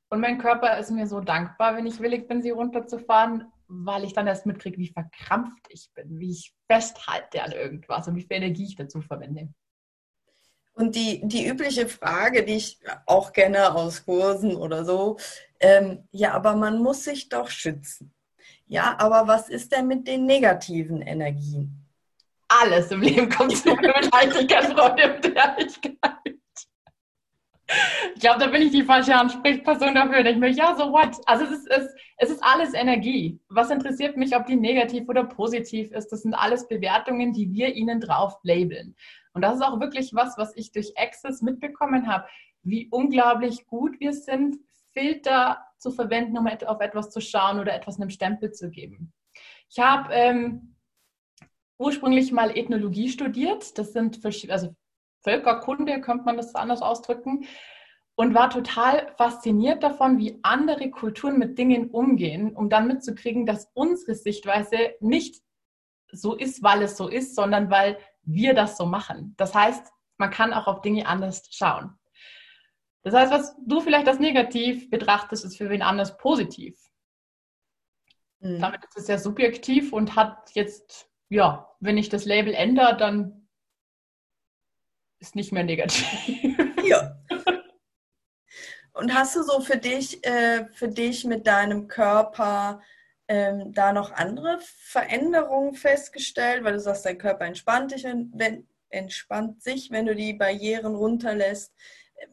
Und 0.10 0.22
mein 0.22 0.40
Körper 0.40 0.78
ist 0.80 0.92
mir 0.92 1.08
so 1.08 1.20
dankbar, 1.20 1.76
wenn 1.76 1.86
ich 1.86 2.00
willig 2.00 2.28
bin, 2.28 2.42
sie 2.42 2.52
runterzufahren, 2.52 3.52
weil 3.68 4.04
ich 4.04 4.14
dann 4.14 4.28
erst 4.28 4.46
mitkriege, 4.46 4.78
wie 4.78 4.88
verkrampft 4.88 5.68
ich 5.70 5.90
bin, 5.94 6.20
wie 6.20 6.32
ich 6.32 6.56
festhalte 6.68 7.44
an 7.44 7.52
irgendwas 7.52 8.08
und 8.08 8.16
wie 8.16 8.22
viel 8.22 8.38
Energie 8.38 8.66
ich 8.66 8.76
dazu 8.76 9.02
verwende. 9.02 9.50
Und 10.76 10.96
die, 10.96 11.22
die 11.24 11.48
übliche 11.48 11.88
Frage, 11.88 12.44
die 12.44 12.56
ich 12.56 12.80
auch 13.06 13.34
kenne 13.34 13.74
aus 13.74 14.06
Kursen 14.06 14.56
oder 14.56 14.86
so, 14.86 15.18
ähm, 15.60 16.08
ja, 16.12 16.34
aber 16.34 16.56
man 16.56 16.80
muss 16.80 17.06
sich 17.06 17.30
doch 17.30 17.50
schützen. 17.50 18.14
Ja, 18.68 18.96
aber 19.00 19.28
was 19.28 19.50
ist 19.50 19.72
denn 19.72 19.88
mit 19.88 20.08
den 20.08 20.26
negativen 20.26 21.02
Energien? 21.02 21.86
alles 22.48 22.92
im 22.92 23.02
Leben 23.02 23.30
kommt 23.30 23.58
zu 23.58 23.70
Leichtigkeit, 23.70 24.66
Freude 24.74 25.16
und 25.16 25.36
Ehrlichkeit. 25.36 26.36
Ich 28.14 28.22
glaube, 28.22 28.40
da 28.40 28.48
bin 28.48 28.62
ich 28.62 28.72
die 28.72 28.84
falsche 28.84 29.16
Ansprechperson 29.16 29.96
dafür. 29.96 30.26
Ich 30.26 30.38
mir, 30.38 30.50
ja, 30.50 30.76
so 30.76 30.92
what? 30.92 31.18
Also 31.26 31.46
es 31.46 31.52
ist, 31.52 31.68
es, 31.68 31.96
es 32.18 32.30
ist 32.30 32.44
alles 32.44 32.74
Energie. 32.74 33.40
Was 33.50 33.72
interessiert 33.72 34.18
mich, 34.18 34.36
ob 34.36 34.46
die 34.46 34.56
negativ 34.56 35.10
oder 35.10 35.24
positiv 35.24 35.92
ist? 35.92 36.12
Das 36.12 36.22
sind 36.22 36.34
alles 36.34 36.68
Bewertungen, 36.68 37.34
die 37.34 37.52
wir 37.52 37.74
ihnen 37.74 38.00
drauf 38.00 38.38
labeln. 38.44 38.96
Und 39.34 39.42
das 39.42 39.56
ist 39.56 39.62
auch 39.64 39.80
wirklich 39.80 40.14
was, 40.14 40.38
was 40.38 40.56
ich 40.56 40.72
durch 40.72 40.94
Access 40.98 41.42
mitbekommen 41.42 42.08
habe, 42.08 42.28
wie 42.62 42.88
unglaublich 42.90 43.66
gut 43.66 44.00
wir 44.00 44.14
sind, 44.14 44.58
Filter 44.94 45.66
zu 45.78 45.92
verwenden, 45.92 46.38
um 46.38 46.48
auf 46.48 46.80
etwas 46.80 47.12
zu 47.12 47.20
schauen 47.20 47.60
oder 47.60 47.74
etwas 47.74 48.00
einem 48.00 48.10
Stempel 48.10 48.54
zu 48.54 48.70
geben. 48.70 49.12
Ich 49.70 49.80
habe 49.80 50.14
ähm, 50.14 50.76
ursprünglich 51.78 52.32
mal 52.32 52.56
Ethnologie 52.56 53.10
studiert. 53.10 53.78
Das 53.78 53.92
sind 53.92 54.24
also 54.50 54.76
Völkerkunde, 55.26 56.00
könnte 56.02 56.24
man 56.24 56.38
das 56.38 56.56
anders 56.56 56.82
ausdrücken. 56.82 57.46
Und 58.18 58.34
war 58.34 58.50
total 58.50 59.14
fasziniert 59.18 59.84
davon, 59.84 60.20
wie 60.20 60.40
andere 60.42 60.90
Kulturen 60.90 61.38
mit 61.38 61.58
Dingen 61.58 61.90
umgehen, 61.90 62.56
um 62.56 62.70
dann 62.70 62.88
mitzukriegen, 62.88 63.46
dass 63.46 63.70
unsere 63.74 64.16
Sichtweise 64.16 64.96
nicht 65.02 65.44
so 66.10 66.34
ist, 66.34 66.64
weil 66.64 66.82
es 66.82 66.96
so 66.96 67.10
ist, 67.10 67.36
sondern 67.36 67.70
weil 67.70 67.98
wir 68.22 68.54
das 68.54 68.78
so 68.78 68.86
machen. 68.86 69.34
Das 69.36 69.54
heißt, 69.54 69.92
man 70.16 70.30
kann 70.30 70.54
auch 70.54 70.68
auf 70.68 70.82
Dinge 70.82 71.08
anders 71.08 71.44
schauen. 71.52 72.00
Das 73.02 73.14
heißt, 73.14 73.34
was 73.34 73.58
du 73.66 73.82
vielleicht 73.82 74.08
als 74.08 74.20
negativ 74.20 74.90
betrachtest, 74.90 75.44
ist 75.44 75.58
für 75.58 75.70
wen 75.70 75.82
anders 75.82 76.18
positiv. 76.18 76.80
Mhm. 78.40 78.62
Damit 78.62 78.86
ist 78.86 78.98
es 78.98 79.08
ja 79.10 79.18
subjektiv 79.18 79.92
und 79.92 80.16
hat 80.16 80.52
jetzt 80.54 81.10
ja, 81.30 81.70
wenn 81.80 81.98
ich 81.98 82.10
das 82.10 82.26
Label 82.26 82.54
ändere, 82.54 82.96
dann 82.98 83.45
ist 85.26 85.36
nicht 85.36 85.52
mehr 85.52 85.64
negativ. 85.64 86.06
Ja. 86.86 87.18
Und 88.94 89.14
hast 89.14 89.36
du 89.36 89.42
so 89.42 89.60
für 89.60 89.78
dich, 89.78 90.24
äh, 90.26 90.68
für 90.72 90.88
dich 90.88 91.26
mit 91.26 91.48
deinem 91.48 91.88
Körper 91.88 92.82
ähm, 93.28 93.74
da 93.74 93.92
noch 93.92 94.12
andere 94.12 94.60
Veränderungen 94.62 95.74
festgestellt? 95.74 96.64
Weil 96.64 96.74
du 96.74 96.80
sagst, 96.80 97.06
dein 97.06 97.18
Körper 97.18 97.46
entspannt, 97.46 97.92
dich, 97.92 98.04
wenn, 98.04 98.68
entspannt 98.90 99.64
sich, 99.64 99.90
wenn 99.90 100.06
du 100.06 100.16
die 100.16 100.34
Barrieren 100.34 100.96
runterlässt. 100.96 101.74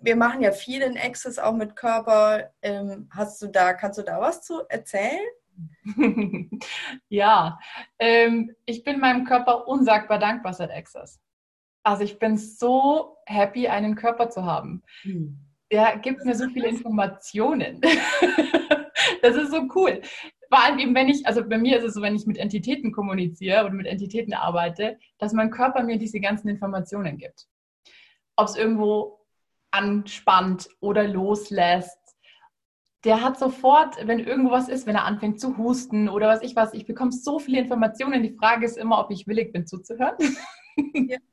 Wir 0.00 0.14
machen 0.14 0.42
ja 0.42 0.52
viel 0.52 0.83
in 0.83 0.98
Access 0.98 1.38
auch 1.38 1.55
mit 1.55 1.74
Körper. 1.74 2.52
Ähm, 2.61 3.09
hast 3.11 3.40
du 3.40 3.48
da, 3.48 3.72
kannst 3.72 3.98
du 3.98 4.02
da 4.02 4.20
was 4.20 4.42
zu 4.42 4.61
erzählen? 4.68 5.26
ja, 7.09 7.59
ähm, 7.98 8.55
ich 8.66 8.85
bin 8.85 9.00
meinem 9.00 9.24
Körper 9.24 9.66
unsagbar 9.66 10.18
dankbar 10.18 10.52
seit 10.52 10.70
Access. 10.70 11.20
Also 11.82 12.04
ich 12.04 12.18
bin 12.18 12.36
so 12.36 13.16
happy, 13.26 13.68
einen 13.68 13.94
Körper 13.96 14.30
zu 14.30 14.44
haben. 14.44 14.82
Hm. 15.02 15.38
Der 15.70 15.96
gibt 15.98 16.24
mir 16.24 16.34
so 16.34 16.48
viele 16.48 16.68
Informationen. 16.68 17.80
das 19.22 19.36
ist 19.36 19.50
so 19.50 19.68
cool. 19.74 20.00
Vor 20.48 20.62
allem 20.62 20.78
eben, 20.78 20.94
wenn 20.94 21.08
ich, 21.08 21.26
also 21.26 21.48
bei 21.48 21.56
mir 21.56 21.78
ist 21.78 21.84
es 21.84 21.94
so, 21.94 22.02
wenn 22.02 22.14
ich 22.14 22.26
mit 22.26 22.36
Entitäten 22.36 22.92
kommuniziere 22.92 23.64
oder 23.64 23.72
mit 23.72 23.86
Entitäten 23.86 24.34
arbeite, 24.34 24.98
dass 25.18 25.32
mein 25.32 25.50
Körper 25.50 25.82
mir 25.82 25.98
diese 25.98 26.20
ganzen 26.20 26.48
Informationen 26.48 27.16
gibt. 27.16 27.46
Ob 28.36 28.48
es 28.48 28.56
irgendwo 28.56 29.20
anspannt 29.70 30.68
oder 30.80 31.08
loslässt 31.08 32.02
der 33.04 33.20
hat 33.22 33.38
sofort, 33.38 33.96
wenn 34.06 34.20
irgendwas 34.20 34.68
ist, 34.68 34.86
wenn 34.86 34.94
er 34.94 35.04
anfängt 35.04 35.40
zu 35.40 35.56
husten 35.56 36.08
oder 36.08 36.28
was 36.28 36.42
ich 36.42 36.54
was, 36.54 36.72
ich 36.72 36.86
bekomme 36.86 37.12
so 37.12 37.38
viele 37.38 37.58
Informationen. 37.58 38.22
Die 38.22 38.36
Frage 38.36 38.64
ist 38.64 38.76
immer, 38.76 39.00
ob 39.00 39.10
ich 39.10 39.26
willig 39.26 39.52
bin 39.52 39.66
zuzuhören. 39.66 40.16
Ja. 40.94 41.18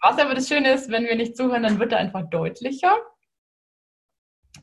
Was 0.00 0.18
aber 0.18 0.34
das 0.34 0.48
Schöne 0.48 0.72
ist, 0.72 0.90
wenn 0.90 1.04
wir 1.04 1.16
nicht 1.16 1.36
zuhören, 1.36 1.62
dann 1.62 1.78
wird 1.78 1.92
er 1.92 1.98
einfach 1.98 2.28
deutlicher. 2.28 2.96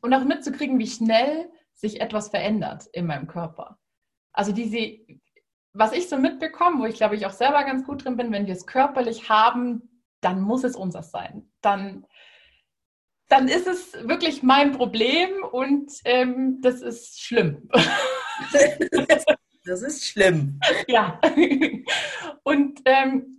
Und 0.02 0.14
auch 0.14 0.24
mitzukriegen, 0.24 0.80
wie 0.80 0.88
schnell 0.88 1.50
sich 1.74 2.02
etwas 2.02 2.30
verändert 2.30 2.88
in 2.92 3.06
meinem 3.06 3.28
Körper. 3.28 3.80
Also 4.34 4.52
diese, 4.52 5.00
was 5.74 5.94
ich 5.94 6.10
so 6.10 6.18
mitbekomme, 6.18 6.80
wo 6.82 6.86
ich 6.86 6.96
glaube 6.96 7.16
ich 7.16 7.26
auch 7.26 7.32
selber 7.32 7.64
ganz 7.64 7.86
gut 7.86 8.04
drin 8.04 8.18
bin, 8.18 8.32
wenn 8.32 8.48
wir 8.48 8.54
es 8.54 8.66
körperlich 8.66 9.30
haben, 9.30 10.04
dann 10.22 10.42
muss 10.42 10.64
es 10.64 10.76
unseres 10.76 11.12
sein. 11.12 11.52
Dann 11.62 12.06
dann 13.30 13.48
ist 13.50 13.68
es 13.68 13.94
wirklich 14.08 14.42
mein 14.42 14.72
Problem 14.72 15.30
und 15.52 15.92
ähm, 16.06 16.60
das 16.62 16.82
ist 16.82 17.22
schlimm. 17.22 17.70
Das 19.66 19.82
ist 19.82 20.06
schlimm. 20.06 20.62
Ja. 20.88 21.20
Und 22.44 22.80
ähm, 22.86 23.37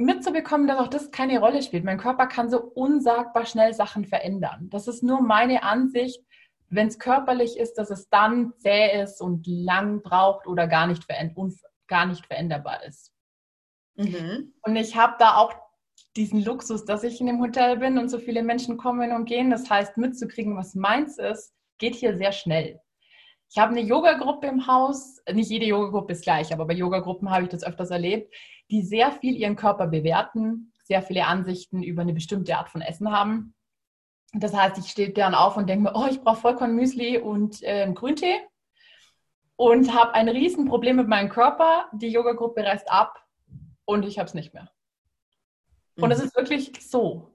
mitzubekommen, 0.00 0.66
dass 0.66 0.78
auch 0.78 0.88
das 0.88 1.10
keine 1.10 1.40
Rolle 1.40 1.62
spielt. 1.62 1.84
Mein 1.84 1.98
Körper 1.98 2.26
kann 2.26 2.50
so 2.50 2.60
unsagbar 2.60 3.46
schnell 3.46 3.74
Sachen 3.74 4.04
verändern. 4.04 4.68
Das 4.70 4.88
ist 4.88 5.02
nur 5.02 5.20
meine 5.20 5.62
Ansicht. 5.62 6.20
Wenn 6.68 6.86
es 6.86 6.98
körperlich 6.98 7.58
ist, 7.58 7.74
dass 7.74 7.90
es 7.90 8.08
dann 8.08 8.52
zäh 8.58 9.02
ist 9.02 9.20
und 9.20 9.46
lang 9.46 10.02
braucht 10.02 10.46
oder 10.46 10.68
gar 10.68 10.86
nicht, 10.86 11.06
gar 11.88 12.06
nicht 12.06 12.26
veränderbar 12.26 12.84
ist. 12.84 13.12
Mhm. 13.96 14.54
Und 14.62 14.76
ich 14.76 14.96
habe 14.96 15.16
da 15.18 15.36
auch 15.36 15.52
diesen 16.16 16.42
Luxus, 16.44 16.84
dass 16.84 17.04
ich 17.04 17.20
in 17.20 17.26
dem 17.26 17.40
Hotel 17.40 17.76
bin 17.76 17.98
und 17.98 18.08
so 18.08 18.18
viele 18.18 18.42
Menschen 18.42 18.76
kommen 18.76 19.12
und 19.12 19.24
gehen. 19.24 19.50
Das 19.50 19.68
heißt, 19.68 19.96
mitzukriegen, 19.96 20.56
was 20.56 20.74
meins 20.74 21.18
ist, 21.18 21.52
geht 21.78 21.94
hier 21.94 22.16
sehr 22.16 22.32
schnell. 22.32 22.80
Ich 23.50 23.58
habe 23.58 23.72
eine 23.72 23.80
Yoga-Gruppe 23.80 24.46
im 24.46 24.68
Haus. 24.68 25.20
Nicht 25.32 25.50
jede 25.50 25.66
Yoga-Gruppe 25.66 26.12
ist 26.12 26.22
gleich, 26.22 26.52
aber 26.52 26.66
bei 26.66 26.74
Yoga-Gruppen 26.74 27.30
habe 27.30 27.44
ich 27.44 27.48
das 27.48 27.64
öfters 27.64 27.90
erlebt, 27.90 28.32
die 28.70 28.82
sehr 28.82 29.12
viel 29.12 29.36
ihren 29.36 29.56
Körper 29.56 29.86
bewerten, 29.86 30.72
sehr 30.84 31.02
viele 31.02 31.26
Ansichten 31.26 31.82
über 31.82 32.02
eine 32.02 32.12
bestimmte 32.12 32.56
Art 32.56 32.68
von 32.68 32.80
Essen 32.80 33.10
haben. 33.10 33.54
Das 34.32 34.54
heißt, 34.54 34.78
ich 34.78 34.90
stehe 34.90 35.10
dann 35.10 35.34
auf 35.34 35.56
und 35.56 35.68
denke 35.68 35.84
mir, 35.84 35.96
oh, 35.96 36.06
ich 36.08 36.20
brauche 36.20 36.40
Vollkornmüsli 36.40 37.18
und 37.18 37.62
äh, 37.62 37.90
Grüntee 37.92 38.40
und 39.56 39.94
habe 39.94 40.14
ein 40.14 40.28
Riesenproblem 40.28 40.96
mit 40.96 41.08
meinem 41.08 41.28
Körper. 41.28 41.86
Die 41.92 42.08
Yoga-Gruppe 42.08 42.64
reißt 42.64 42.90
ab 42.90 43.22
und 43.84 44.04
ich 44.04 44.18
habe 44.18 44.26
es 44.26 44.34
nicht 44.34 44.54
mehr. 44.54 44.70
Und 45.96 46.10
es 46.12 46.18
mhm. 46.18 46.24
ist 46.24 46.36
wirklich 46.36 46.72
so. 46.80 47.34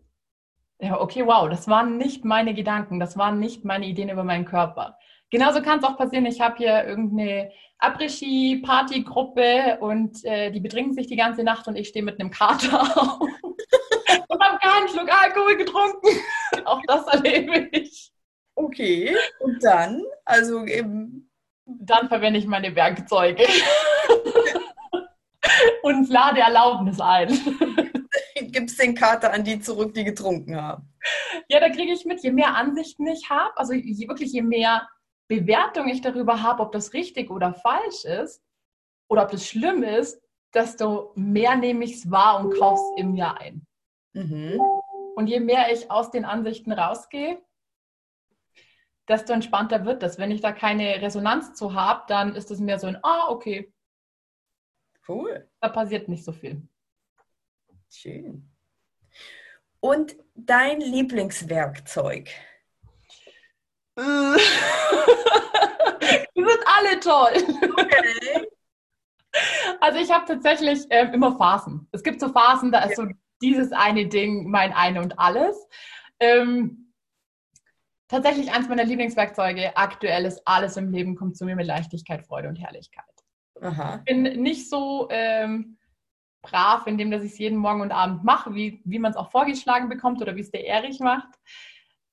Ja, 0.80 1.00
okay, 1.00 1.26
wow, 1.26 1.48
das 1.50 1.68
waren 1.68 1.98
nicht 1.98 2.26
meine 2.26 2.54
Gedanken, 2.54 3.00
das 3.00 3.18
waren 3.18 3.40
nicht 3.40 3.64
meine 3.64 3.86
Ideen 3.86 4.10
über 4.10 4.24
meinen 4.24 4.46
Körper. 4.46 4.98
Genauso 5.32 5.62
kann 5.62 5.80
es 5.80 5.86
auch 5.86 5.98
passieren, 5.98 6.26
ich 6.26 6.40
habe 6.40 6.58
hier 6.58 6.86
irgendeine 6.86 7.52
Après-Ski-Party-Gruppe 7.80 9.78
und 9.80 10.24
äh, 10.24 10.52
die 10.52 10.60
betrinken 10.60 10.94
sich 10.94 11.08
die 11.08 11.16
ganze 11.16 11.44
Nacht 11.44 11.68
und 11.68 11.76
ich 11.76 11.90
stehe 11.90 12.06
mit 12.06 12.20
einem 12.20 12.32
Kater 12.32 12.82
auf 12.98 13.20
und 13.20 14.44
habe 14.44 14.60
keinen 14.60 14.88
Schluck 14.88 15.10
Alkohol 15.12 15.58
getrunken. 15.58 16.08
auch 16.66 16.82
das 16.88 17.08
erlebe 17.08 17.70
ich. 17.72 18.12
Okay, 18.56 19.16
und 19.40 19.64
dann? 19.64 20.04
Also 20.24 20.66
eben. 20.66 21.30
Dann 21.68 22.10
verwende 22.10 22.38
ich 22.38 22.46
meine 22.46 22.76
Werkzeuge 22.76 23.44
und 25.82 26.08
lade 26.10 26.40
Erlaubnis 26.40 27.02
ein. 27.02 27.40
Gibst 28.52 28.80
den 28.80 28.94
Kater 28.94 29.34
an 29.34 29.44
die 29.44 29.60
zurück, 29.60 29.96
die 29.96 30.04
getrunken 30.04 30.62
haben. 30.62 30.94
Ja, 31.50 31.60
da 31.60 31.70
kriege 31.70 31.92
ich 31.92 32.06
mit, 32.06 32.22
je 32.22 32.32
mehr 32.32 32.56
Ansichten 32.56 33.08
ich 33.08 33.32
habe, 33.32 33.58
also 33.58 33.74
je, 33.74 34.08
wirklich 34.08 34.32
je 34.32 34.44
mehr 34.44 34.88
Bewertung 35.28 35.88
ich 35.88 36.02
darüber 36.02 36.42
habe, 36.42 36.62
ob 36.62 36.72
das 36.72 36.94
richtig 36.94 37.30
oder 37.30 37.54
falsch 37.54 38.06
ist 38.06 38.44
oder 39.08 39.24
ob 39.24 39.32
das 39.32 39.48
schlimm 39.48 39.84
ist, 39.84 40.22
desto 40.54 41.12
mehr 41.16 41.56
nehme 41.56 41.84
ich 41.86 41.96
es 41.96 42.12
wahr 42.12 42.40
und 42.40 42.58
kaufe 42.58 42.82
es 42.82 43.02
im 43.02 43.16
Jahr 43.16 43.40
ein. 43.40 43.66
Mhm. 44.14 44.60
Und 45.16 45.28
je 45.28 45.40
mehr 45.40 45.72
ich 45.72 45.90
aus 45.92 46.12
den 46.12 46.26
Ansichten 46.26 46.72
rausgehe, 46.72 47.42
desto 49.08 49.34
entspannter 49.34 49.86
wird 49.86 50.04
das. 50.04 50.18
Wenn 50.18 50.32
ich 50.32 50.42
da 50.42 50.52
keine 50.52 51.02
Resonanz 51.02 51.54
zu 51.54 51.74
habe, 51.74 52.04
dann 52.08 52.36
ist 52.36 52.52
es 52.52 52.60
mehr 52.60 52.80
so 52.80 52.88
ein, 52.88 52.98
ah, 53.04 53.30
okay. 53.30 53.74
Cool. 55.08 55.50
Da 55.60 55.70
passiert 55.70 56.08
nicht 56.08 56.24
so 56.24 56.32
viel. 56.32 56.68
Schön. 57.90 58.50
Und 59.80 60.16
dein 60.34 60.82
Lieblingswerkzeug? 60.82 62.30
Die 66.36 66.44
sind 66.44 66.64
alle 66.66 67.00
toll. 67.00 67.32
Okay. 67.78 68.48
Also 69.82 70.00
ich 70.00 70.12
habe 70.12 70.26
tatsächlich 70.26 70.90
äh, 70.90 71.10
immer 71.14 71.38
Phasen. 71.38 71.88
Es 71.92 72.04
gibt 72.04 72.20
so 72.20 72.30
Phasen, 72.30 72.72
da 72.72 72.84
ist 72.84 72.98
ja. 72.98 73.06
so 73.06 73.12
dieses 73.42 73.72
eine 73.72 74.08
Ding 74.08 74.50
mein 74.50 74.74
eine 74.74 75.02
und 75.02 75.20
alles. 75.20 75.56
Ähm, 76.20 76.94
tatsächlich 78.08 78.52
eins 78.52 78.70
meiner 78.70 78.86
Lieblingswerkzeuge 78.86 79.76
aktuell 79.76 80.26
ist, 80.26 80.42
alles 80.46 80.78
im 80.78 80.92
Leben 80.92 81.16
kommt 81.16 81.38
zu 81.38 81.46
mir 81.46 81.56
mit 81.56 81.68
Leichtigkeit, 81.68 82.26
Freude 82.26 82.48
und 82.48 82.56
Herrlichkeit. 82.56 83.04
Aha. 83.62 84.00
Ich 84.00 84.06
bin 84.06 84.24
nicht 84.42 84.70
so 84.70 85.08
ähm, 85.10 85.78
brav, 86.42 86.88
indem 86.88 87.12
dass 87.12 87.24
ich 87.24 87.34
es 87.34 87.38
jeden 87.38 87.58
Morgen 87.58 87.82
und 87.82 87.92
Abend 87.92 88.24
mache, 88.24 88.54
wie, 88.54 88.82
wie 88.86 89.00
man 89.00 89.12
es 89.12 89.18
auch 89.18 89.32
vorgeschlagen 89.32 89.90
bekommt 89.90 90.22
oder 90.22 90.36
wie 90.36 90.42
es 90.42 90.52
der 90.52 90.66
Erich 90.66 91.00
macht. 91.00 91.30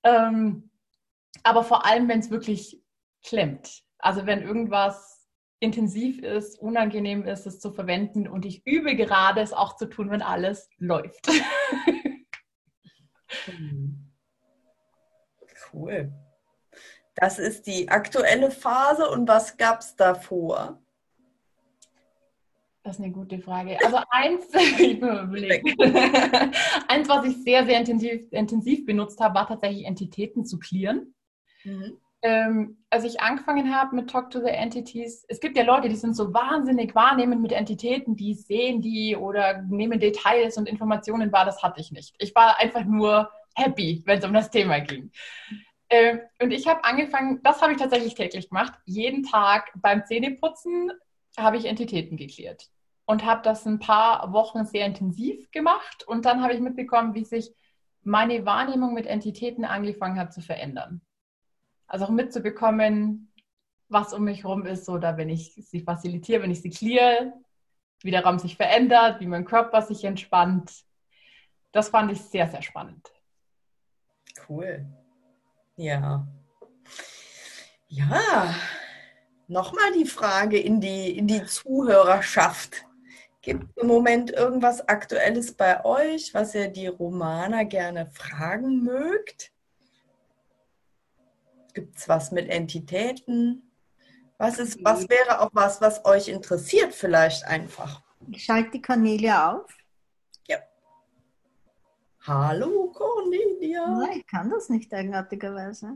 Ähm, 0.03 0.69
aber 1.41 1.63
vor 1.63 1.85
allem, 1.85 2.07
wenn 2.07 2.19
es 2.19 2.29
wirklich 2.29 2.81
klemmt. 3.25 3.81
Also 3.97 4.25
wenn 4.25 4.43
irgendwas 4.43 5.27
intensiv 5.59 6.21
ist, 6.21 6.59
unangenehm 6.59 7.25
ist, 7.25 7.47
es 7.47 7.59
zu 7.59 7.71
verwenden 7.71 8.27
und 8.27 8.45
ich 8.45 8.67
übe 8.67 8.95
gerade, 8.95 9.41
es 9.41 9.53
auch 9.53 9.77
zu 9.77 9.87
tun, 9.87 10.11
wenn 10.11 10.21
alles 10.21 10.69
läuft. 10.77 11.27
cool. 15.73 16.11
Das 17.15 17.39
ist 17.39 17.67
die 17.67 17.89
aktuelle 17.89 18.51
Phase 18.51 19.09
und 19.09 19.27
was 19.27 19.57
gab 19.57 19.79
es 19.81 19.95
davor? 19.95 20.79
Das 22.83 22.97
ist 22.97 23.03
eine 23.03 23.13
gute 23.13 23.39
Frage. 23.39 23.77
Also 23.83 23.97
eins, 24.09 24.45
ich 24.79 24.99
bin 24.99 25.09
überlegen. 25.09 25.73
eins, 26.87 27.07
was 27.07 27.25
ich 27.25 27.41
sehr, 27.43 27.65
sehr 27.65 27.79
intensiv, 27.79 28.31
intensiv 28.31 28.85
benutzt 28.85 29.19
habe, 29.21 29.35
war 29.35 29.47
tatsächlich 29.47 29.85
Entitäten 29.85 30.45
zu 30.45 30.59
clearen. 30.59 31.15
Mhm. 31.63 31.97
Ähm, 32.25 32.77
als 32.89 33.03
ich 33.03 33.19
angefangen 33.19 33.75
habe 33.75 33.97
mit 33.97 34.09
Talk 34.09 34.29
to 34.29 34.39
the 34.39 34.47
Entities, 34.47 35.25
es 35.27 35.41
gibt 35.41 35.57
ja 35.57 35.63
Leute, 35.63 35.89
die 35.89 35.95
sind 35.97 36.15
so 36.15 36.33
wahnsinnig 36.33 36.95
wahrnehmend 36.95 37.41
mit 37.41 37.51
Entitäten, 37.51 38.15
die 38.15 38.33
sehen 38.33 38.81
die 38.81 39.17
oder 39.17 39.61
nehmen 39.63 39.99
Details 39.99 40.57
und 40.57 40.69
Informationen 40.69 41.33
wahr. 41.33 41.43
Das 41.43 41.61
hatte 41.61 41.81
ich 41.81 41.91
nicht. 41.91 42.15
Ich 42.19 42.33
war 42.33 42.59
einfach 42.59 42.85
nur 42.85 43.29
happy, 43.55 44.03
wenn 44.05 44.19
es 44.19 44.25
um 44.25 44.33
das 44.33 44.49
Thema 44.49 44.79
ging. 44.79 45.11
Ähm, 45.89 46.21
und 46.41 46.51
ich 46.51 46.65
habe 46.65 46.85
angefangen, 46.85 47.41
das 47.43 47.61
habe 47.61 47.73
ich 47.73 47.77
tatsächlich 47.77 48.15
täglich 48.15 48.47
gemacht. 48.47 48.73
Jeden 48.85 49.23
Tag 49.23 49.71
beim 49.75 50.05
Zähneputzen 50.05 50.91
habe 51.37 51.57
ich 51.57 51.65
Entitäten 51.65 52.15
geklärt 52.15 52.69
und 53.05 53.25
habe 53.25 53.41
das 53.43 53.65
ein 53.65 53.79
paar 53.79 54.31
Wochen 54.31 54.65
sehr 54.65 54.85
intensiv 54.85 55.51
gemacht. 55.51 56.03
Und 56.07 56.25
dann 56.25 56.41
habe 56.41 56.53
ich 56.53 56.61
mitbekommen, 56.61 57.15
wie 57.15 57.25
sich 57.25 57.53
meine 58.01 58.45
Wahrnehmung 58.45 58.93
mit 58.93 59.07
Entitäten 59.07 59.65
angefangen 59.65 60.17
hat 60.17 60.33
zu 60.33 60.41
verändern. 60.41 61.01
Also 61.87 62.05
auch 62.05 62.09
mitzubekommen, 62.09 63.31
was 63.89 64.13
um 64.13 64.23
mich 64.23 64.43
herum 64.43 64.65
ist 64.65 64.89
oder 64.89 65.17
wenn 65.17 65.29
ich 65.29 65.53
sie 65.55 65.81
facilitiere, 65.81 66.41
wenn 66.41 66.51
ich 66.51 66.61
sie 66.61 66.69
clear, 66.69 67.33
wie 68.01 68.11
der 68.11 68.23
Raum 68.23 68.39
sich 68.39 68.57
verändert, 68.57 69.19
wie 69.19 69.27
mein 69.27 69.45
Körper 69.45 69.81
sich 69.81 70.03
entspannt. 70.03 70.83
Das 71.71 71.89
fand 71.89 72.11
ich 72.11 72.21
sehr, 72.21 72.47
sehr 72.49 72.61
spannend. 72.61 73.11
Cool. 74.47 74.85
Ja. 75.77 76.27
Ja, 77.87 78.55
nochmal 79.47 79.93
die 79.93 80.05
Frage 80.05 80.59
in 80.59 80.81
die, 80.81 81.17
in 81.17 81.27
die 81.27 81.45
Zuhörerschaft. 81.45 82.85
Gibt 83.41 83.65
es 83.69 83.83
im 83.83 83.87
Moment 83.87 84.31
irgendwas 84.31 84.87
Aktuelles 84.87 85.53
bei 85.53 85.83
euch, 85.85 86.33
was 86.33 86.55
ihr 86.55 86.69
die 86.69 86.87
Romaner 86.87 87.65
gerne 87.65 88.07
fragen 88.07 88.83
mögt? 88.83 89.52
Gibt 91.73 91.97
es 91.97 92.07
was 92.07 92.31
mit 92.31 92.49
Entitäten? 92.49 93.71
Was, 94.37 94.59
ist, 94.59 94.83
was 94.83 95.09
wäre 95.09 95.41
auch 95.41 95.49
was, 95.53 95.81
was 95.81 96.05
euch 96.05 96.27
interessiert 96.27 96.93
vielleicht 96.93 97.45
einfach? 97.45 98.01
Ich 98.29 98.43
schalte 98.45 98.71
die 98.71 98.81
Cornelia 98.81 99.55
auf. 99.55 99.75
Ja. 100.47 100.57
Hallo 102.21 102.91
Cornelia. 102.91 103.87
Nein, 103.87 104.19
ich 104.19 104.27
kann 104.27 104.49
das 104.49 104.69
nicht 104.69 104.93
eigenartigerweise. 104.93 105.95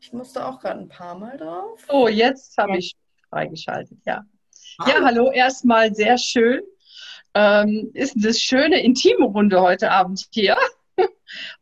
Ich 0.00 0.12
musste 0.12 0.44
auch 0.44 0.60
gerade 0.60 0.80
ein 0.80 0.88
paar 0.88 1.18
Mal 1.18 1.36
drauf. 1.38 1.82
Oh, 1.88 2.08
jetzt 2.08 2.56
habe 2.58 2.72
ja. 2.72 2.78
ich 2.78 2.96
freigeschaltet, 3.30 3.98
ja. 4.04 4.24
Hallo. 4.80 4.90
Ja, 4.90 5.04
hallo, 5.04 5.30
erstmal 5.32 5.94
sehr 5.94 6.18
schön. 6.18 6.62
Ähm, 7.34 7.90
ist 7.94 8.16
eine 8.16 8.34
schöne, 8.34 8.82
intime 8.82 9.24
Runde 9.24 9.60
heute 9.60 9.90
Abend 9.90 10.26
hier. 10.30 10.56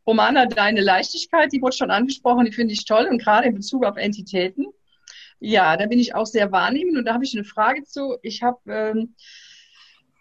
Romana, 0.05 0.45
deine 0.45 0.81
Leichtigkeit, 0.81 1.51
die 1.51 1.61
wurde 1.61 1.75
schon 1.75 1.91
angesprochen, 1.91 2.45
die 2.45 2.51
finde 2.51 2.73
ich 2.73 2.85
toll 2.85 3.07
und 3.09 3.21
gerade 3.21 3.47
in 3.47 3.55
Bezug 3.55 3.85
auf 3.85 3.97
Entitäten. 3.97 4.67
Ja, 5.39 5.75
da 5.77 5.87
bin 5.87 5.99
ich 5.99 6.15
auch 6.15 6.25
sehr 6.25 6.51
wahrnehmend 6.51 6.97
und 6.97 7.05
da 7.05 7.13
habe 7.13 7.25
ich 7.25 7.35
eine 7.35 7.43
Frage 7.43 7.83
zu. 7.83 8.17
Ich 8.21 8.43
habe 8.43 8.59
ähm, 8.67 9.15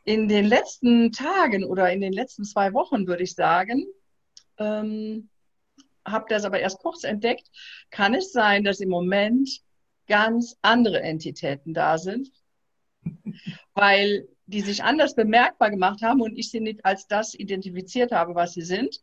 in 0.04 0.28
den 0.28 0.46
letzten 0.46 1.12
Tagen 1.12 1.64
oder 1.64 1.92
in 1.92 2.00
den 2.00 2.12
letzten 2.12 2.44
zwei 2.44 2.72
Wochen, 2.72 3.06
würde 3.06 3.22
ich 3.22 3.34
sagen, 3.34 3.86
ähm, 4.58 5.28
habe 6.04 6.26
das 6.28 6.44
aber 6.44 6.58
erst 6.58 6.80
kurz 6.80 7.04
entdeckt, 7.04 7.48
kann 7.90 8.14
es 8.14 8.32
sein, 8.32 8.64
dass 8.64 8.80
im 8.80 8.88
Moment 8.88 9.48
ganz 10.08 10.56
andere 10.62 11.00
Entitäten 11.00 11.74
da 11.74 11.98
sind, 11.98 12.32
weil 13.74 14.28
die 14.46 14.60
sich 14.60 14.82
anders 14.82 15.14
bemerkbar 15.14 15.70
gemacht 15.70 16.02
haben 16.02 16.20
und 16.20 16.36
ich 16.36 16.50
sie 16.50 16.60
nicht 16.60 16.84
als 16.84 17.06
das 17.06 17.34
identifiziert 17.34 18.12
habe, 18.12 18.34
was 18.34 18.52
sie 18.52 18.62
sind 18.62 19.00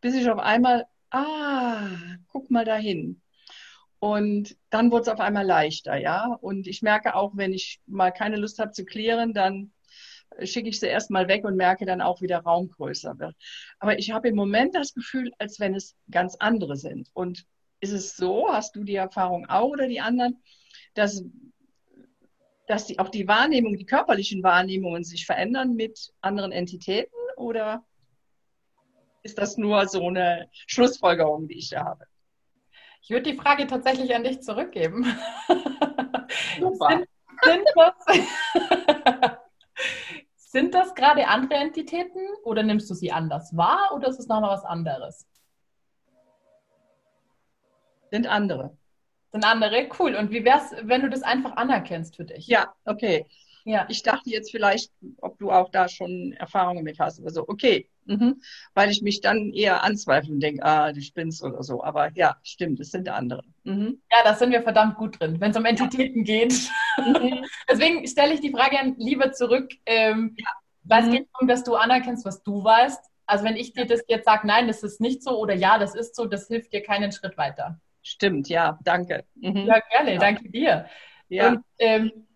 bis 0.00 0.14
ich 0.14 0.28
auf 0.30 0.38
einmal, 0.38 0.86
ah, 1.10 1.88
guck 2.28 2.50
mal 2.50 2.64
dahin. 2.64 3.20
Und 3.98 4.56
dann 4.70 4.90
wurde 4.90 5.02
es 5.02 5.08
auf 5.08 5.20
einmal 5.20 5.46
leichter, 5.46 5.96
ja. 5.96 6.38
Und 6.40 6.66
ich 6.66 6.80
merke 6.82 7.14
auch, 7.14 7.36
wenn 7.36 7.52
ich 7.52 7.80
mal 7.86 8.10
keine 8.10 8.36
Lust 8.36 8.58
habe 8.58 8.72
zu 8.72 8.84
klären, 8.84 9.34
dann 9.34 9.72
schicke 10.42 10.68
ich 10.68 10.80
sie 10.80 10.86
erstmal 10.86 11.28
weg 11.28 11.44
und 11.44 11.56
merke 11.56 11.84
dann 11.84 12.00
auch, 12.00 12.22
wie 12.22 12.26
der 12.26 12.40
Raum 12.40 12.68
größer 12.70 13.18
wird. 13.18 13.36
Aber 13.78 13.98
ich 13.98 14.10
habe 14.10 14.28
im 14.28 14.36
Moment 14.36 14.74
das 14.74 14.94
Gefühl, 14.94 15.32
als 15.38 15.60
wenn 15.60 15.74
es 15.74 15.96
ganz 16.10 16.36
andere 16.36 16.76
sind. 16.76 17.10
Und 17.12 17.44
ist 17.80 17.92
es 17.92 18.16
so, 18.16 18.48
hast 18.50 18.76
du 18.76 18.84
die 18.84 18.94
Erfahrung 18.94 19.46
auch 19.48 19.68
oder 19.68 19.88
die 19.88 20.00
anderen, 20.00 20.42
dass, 20.94 21.24
dass 22.66 22.86
die, 22.86 22.98
auch 22.98 23.08
die 23.08 23.28
Wahrnehmung, 23.28 23.76
die 23.76 23.86
körperlichen 23.86 24.42
Wahrnehmungen 24.42 25.04
sich 25.04 25.26
verändern 25.26 25.74
mit 25.74 26.12
anderen 26.20 26.52
Entitäten 26.52 27.16
oder 27.36 27.84
ist 29.22 29.38
das 29.38 29.56
nur 29.56 29.86
so 29.86 30.06
eine 30.06 30.48
Schlussfolgerung, 30.66 31.48
die 31.48 31.58
ich 31.58 31.70
da 31.70 31.84
habe? 31.84 32.06
Ich 33.02 33.10
würde 33.10 33.30
die 33.30 33.36
Frage 33.36 33.66
tatsächlich 33.66 34.14
an 34.14 34.24
dich 34.24 34.40
zurückgeben. 34.42 35.04
Super. 36.60 36.88
Sind, 36.88 37.08
sind 37.42 37.64
das, 37.74 39.38
sind 40.36 40.74
das 40.74 40.94
gerade 40.94 41.26
andere 41.28 41.54
Entitäten 41.54 42.20
oder 42.44 42.62
nimmst 42.62 42.90
du 42.90 42.94
sie 42.94 43.10
anders 43.10 43.56
wahr 43.56 43.92
oder 43.94 44.08
ist 44.08 44.20
es 44.20 44.28
nochmal 44.28 44.50
was 44.50 44.64
anderes? 44.64 45.26
Sind 48.10 48.26
andere. 48.26 48.76
Sind 49.32 49.44
andere, 49.44 49.88
cool. 49.98 50.16
Und 50.16 50.30
wie 50.30 50.44
wär's, 50.44 50.74
wenn 50.82 51.02
du 51.02 51.08
das 51.08 51.22
einfach 51.22 51.56
anerkennst 51.56 52.16
für 52.16 52.24
dich? 52.24 52.48
Ja, 52.48 52.74
okay. 52.84 53.26
Ja. 53.64 53.86
Ich 53.88 54.02
dachte 54.02 54.30
jetzt 54.30 54.50
vielleicht, 54.50 54.90
ob 55.18 55.38
du 55.38 55.50
auch 55.50 55.70
da 55.70 55.88
schon 55.88 56.32
Erfahrungen 56.32 56.82
mit 56.82 56.98
hast 56.98 57.20
oder 57.20 57.30
so. 57.30 57.46
Okay. 57.46 57.88
Mhm. 58.10 58.42
Weil 58.74 58.90
ich 58.90 59.02
mich 59.02 59.20
dann 59.20 59.52
eher 59.52 59.84
anzweifle 59.84 60.32
und 60.32 60.40
denke, 60.40 60.64
ah, 60.64 60.92
du 60.92 61.00
spinnst 61.00 61.44
oder 61.44 61.62
so. 61.62 61.82
Aber 61.84 62.10
ja, 62.14 62.36
stimmt, 62.42 62.80
es 62.80 62.90
sind 62.90 63.08
andere. 63.08 63.44
Mhm. 63.62 64.02
Ja, 64.10 64.18
da 64.24 64.34
sind 64.34 64.50
wir 64.50 64.62
verdammt 64.62 64.96
gut 64.96 65.20
drin, 65.20 65.40
wenn 65.40 65.52
es 65.52 65.56
um 65.56 65.64
Entitäten 65.64 66.24
geht. 66.24 66.54
Mhm. 66.98 67.44
Deswegen 67.70 68.06
stelle 68.08 68.34
ich 68.34 68.40
die 68.40 68.50
Frage 68.50 68.94
lieber 68.98 69.32
zurück. 69.32 69.70
Ähm, 69.86 70.34
ja. 70.36 70.48
Weil 70.82 71.02
es 71.02 71.08
mhm. 71.08 71.12
geht 71.12 71.28
darum, 71.32 71.48
dass 71.48 71.62
du 71.62 71.76
anerkennst, 71.76 72.24
was 72.24 72.42
du 72.42 72.64
weißt. 72.64 73.04
Also 73.26 73.44
wenn 73.44 73.56
ich 73.56 73.74
dir 73.74 73.86
das 73.86 74.02
jetzt 74.08 74.24
sage, 74.24 74.46
nein, 74.46 74.66
das 74.66 74.82
ist 74.82 75.00
nicht 75.00 75.22
so 75.22 75.38
oder 75.38 75.54
ja, 75.54 75.78
das 75.78 75.94
ist 75.94 76.16
so, 76.16 76.26
das 76.26 76.48
hilft 76.48 76.72
dir 76.72 76.82
keinen 76.82 77.12
Schritt 77.12 77.38
weiter. 77.38 77.80
Stimmt, 78.02 78.48
ja, 78.48 78.78
danke. 78.82 79.24
Mhm. 79.36 79.66
Ja, 79.66 79.78
gerne, 79.90 80.14
ja. 80.14 80.18
danke 80.18 80.50
dir. 80.50 80.86
Ja. 81.28 81.50
Und, 81.50 81.64
ähm, 81.78 82.26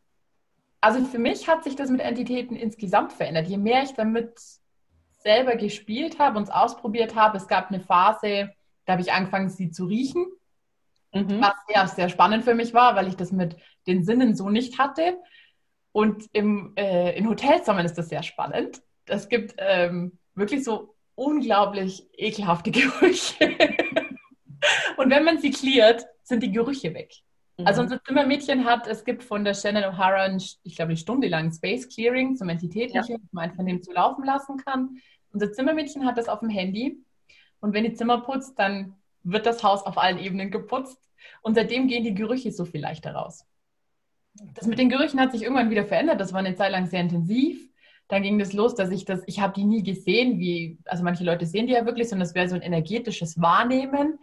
also 0.80 1.04
für 1.04 1.18
mich 1.18 1.48
hat 1.48 1.64
sich 1.64 1.74
das 1.74 1.90
mit 1.90 2.00
Entitäten 2.00 2.54
insgesamt 2.54 3.12
verändert. 3.12 3.48
Je 3.48 3.56
mehr 3.56 3.82
ich 3.82 3.94
damit 3.94 4.38
selber 5.24 5.56
gespielt 5.56 6.18
habe 6.18 6.38
und 6.38 6.44
es 6.44 6.50
ausprobiert 6.50 7.16
habe, 7.16 7.38
es 7.38 7.48
gab 7.48 7.70
eine 7.70 7.80
Phase, 7.80 8.52
da 8.84 8.92
habe 8.92 9.02
ich 9.02 9.12
angefangen, 9.12 9.48
sie 9.48 9.70
zu 9.70 9.86
riechen, 9.86 10.26
mhm. 11.12 11.40
was 11.40 11.54
sehr, 11.66 11.88
sehr 11.88 12.08
spannend 12.10 12.44
für 12.44 12.54
mich 12.54 12.74
war, 12.74 12.94
weil 12.94 13.08
ich 13.08 13.16
das 13.16 13.32
mit 13.32 13.56
den 13.86 14.04
Sinnen 14.04 14.36
so 14.36 14.50
nicht 14.50 14.78
hatte. 14.78 15.18
Und 15.92 16.28
im, 16.32 16.72
äh, 16.76 17.16
in 17.16 17.28
Hotelzimmern 17.28 17.86
ist 17.86 17.96
das 17.96 18.08
sehr 18.08 18.22
spannend. 18.22 18.82
Es 19.06 19.28
gibt 19.28 19.54
ähm, 19.58 20.18
wirklich 20.34 20.64
so 20.64 20.94
unglaublich 21.14 22.06
ekelhafte 22.12 22.70
Gerüche. 22.72 23.56
und 24.96 25.10
wenn 25.10 25.24
man 25.24 25.38
sie 25.38 25.50
cleart, 25.50 26.04
sind 26.22 26.42
die 26.42 26.52
Gerüche 26.52 26.92
weg. 26.94 27.14
Mhm. 27.56 27.66
Also 27.66 27.82
unser 27.82 28.02
Zimmermädchen 28.02 28.64
hat, 28.64 28.86
es 28.86 29.04
gibt 29.04 29.22
von 29.22 29.44
der 29.44 29.54
Shannon 29.54 29.84
O'Hara, 29.84 30.58
ich 30.64 30.76
glaube, 30.76 30.90
eine 30.90 30.96
Stunde 30.96 31.28
lang 31.28 31.52
Space 31.52 31.88
Clearing 31.88 32.36
zum 32.36 32.48
Entitätlichen, 32.48 33.16
ja. 33.16 33.28
man 33.30 33.50
einfach 33.50 33.62
neben 33.62 33.82
zu 33.82 33.92
laufen 33.92 34.24
lassen 34.24 34.56
kann. 34.58 34.98
Unser 35.34 35.52
Zimmermädchen 35.52 36.06
hat 36.06 36.16
das 36.16 36.28
auf 36.28 36.40
dem 36.40 36.48
Handy 36.48 37.04
und 37.60 37.74
wenn 37.74 37.82
die 37.82 37.92
Zimmer 37.92 38.20
putzt, 38.20 38.56
dann 38.58 38.94
wird 39.24 39.46
das 39.46 39.64
Haus 39.64 39.82
auf 39.82 39.98
allen 39.98 40.18
Ebenen 40.18 40.52
geputzt 40.52 41.10
und 41.42 41.54
seitdem 41.56 41.88
gehen 41.88 42.04
die 42.04 42.14
Gerüche 42.14 42.52
so 42.52 42.64
viel 42.64 42.80
leichter 42.80 43.14
raus. 43.14 43.44
Das 44.54 44.66
mit 44.66 44.78
den 44.78 44.88
Gerüchen 44.88 45.20
hat 45.20 45.32
sich 45.32 45.42
irgendwann 45.42 45.70
wieder 45.70 45.84
verändert. 45.84 46.20
Das 46.20 46.32
war 46.32 46.38
eine 46.38 46.54
Zeit 46.54 46.70
lang 46.70 46.86
sehr 46.86 47.00
intensiv. 47.00 47.68
Dann 48.06 48.22
ging 48.22 48.38
das 48.38 48.52
los, 48.52 48.76
dass 48.76 48.90
ich 48.90 49.04
das, 49.04 49.22
ich 49.26 49.40
habe 49.40 49.54
die 49.54 49.64
nie 49.64 49.82
gesehen, 49.82 50.38
wie, 50.38 50.78
also 50.84 51.02
manche 51.02 51.24
Leute 51.24 51.46
sehen 51.46 51.66
die 51.66 51.72
ja 51.72 51.84
wirklich, 51.84 52.08
sondern 52.08 52.28
es 52.28 52.34
wäre 52.34 52.48
so 52.48 52.54
ein 52.54 52.62
energetisches 52.62 53.40
Wahrnehmen 53.40 54.18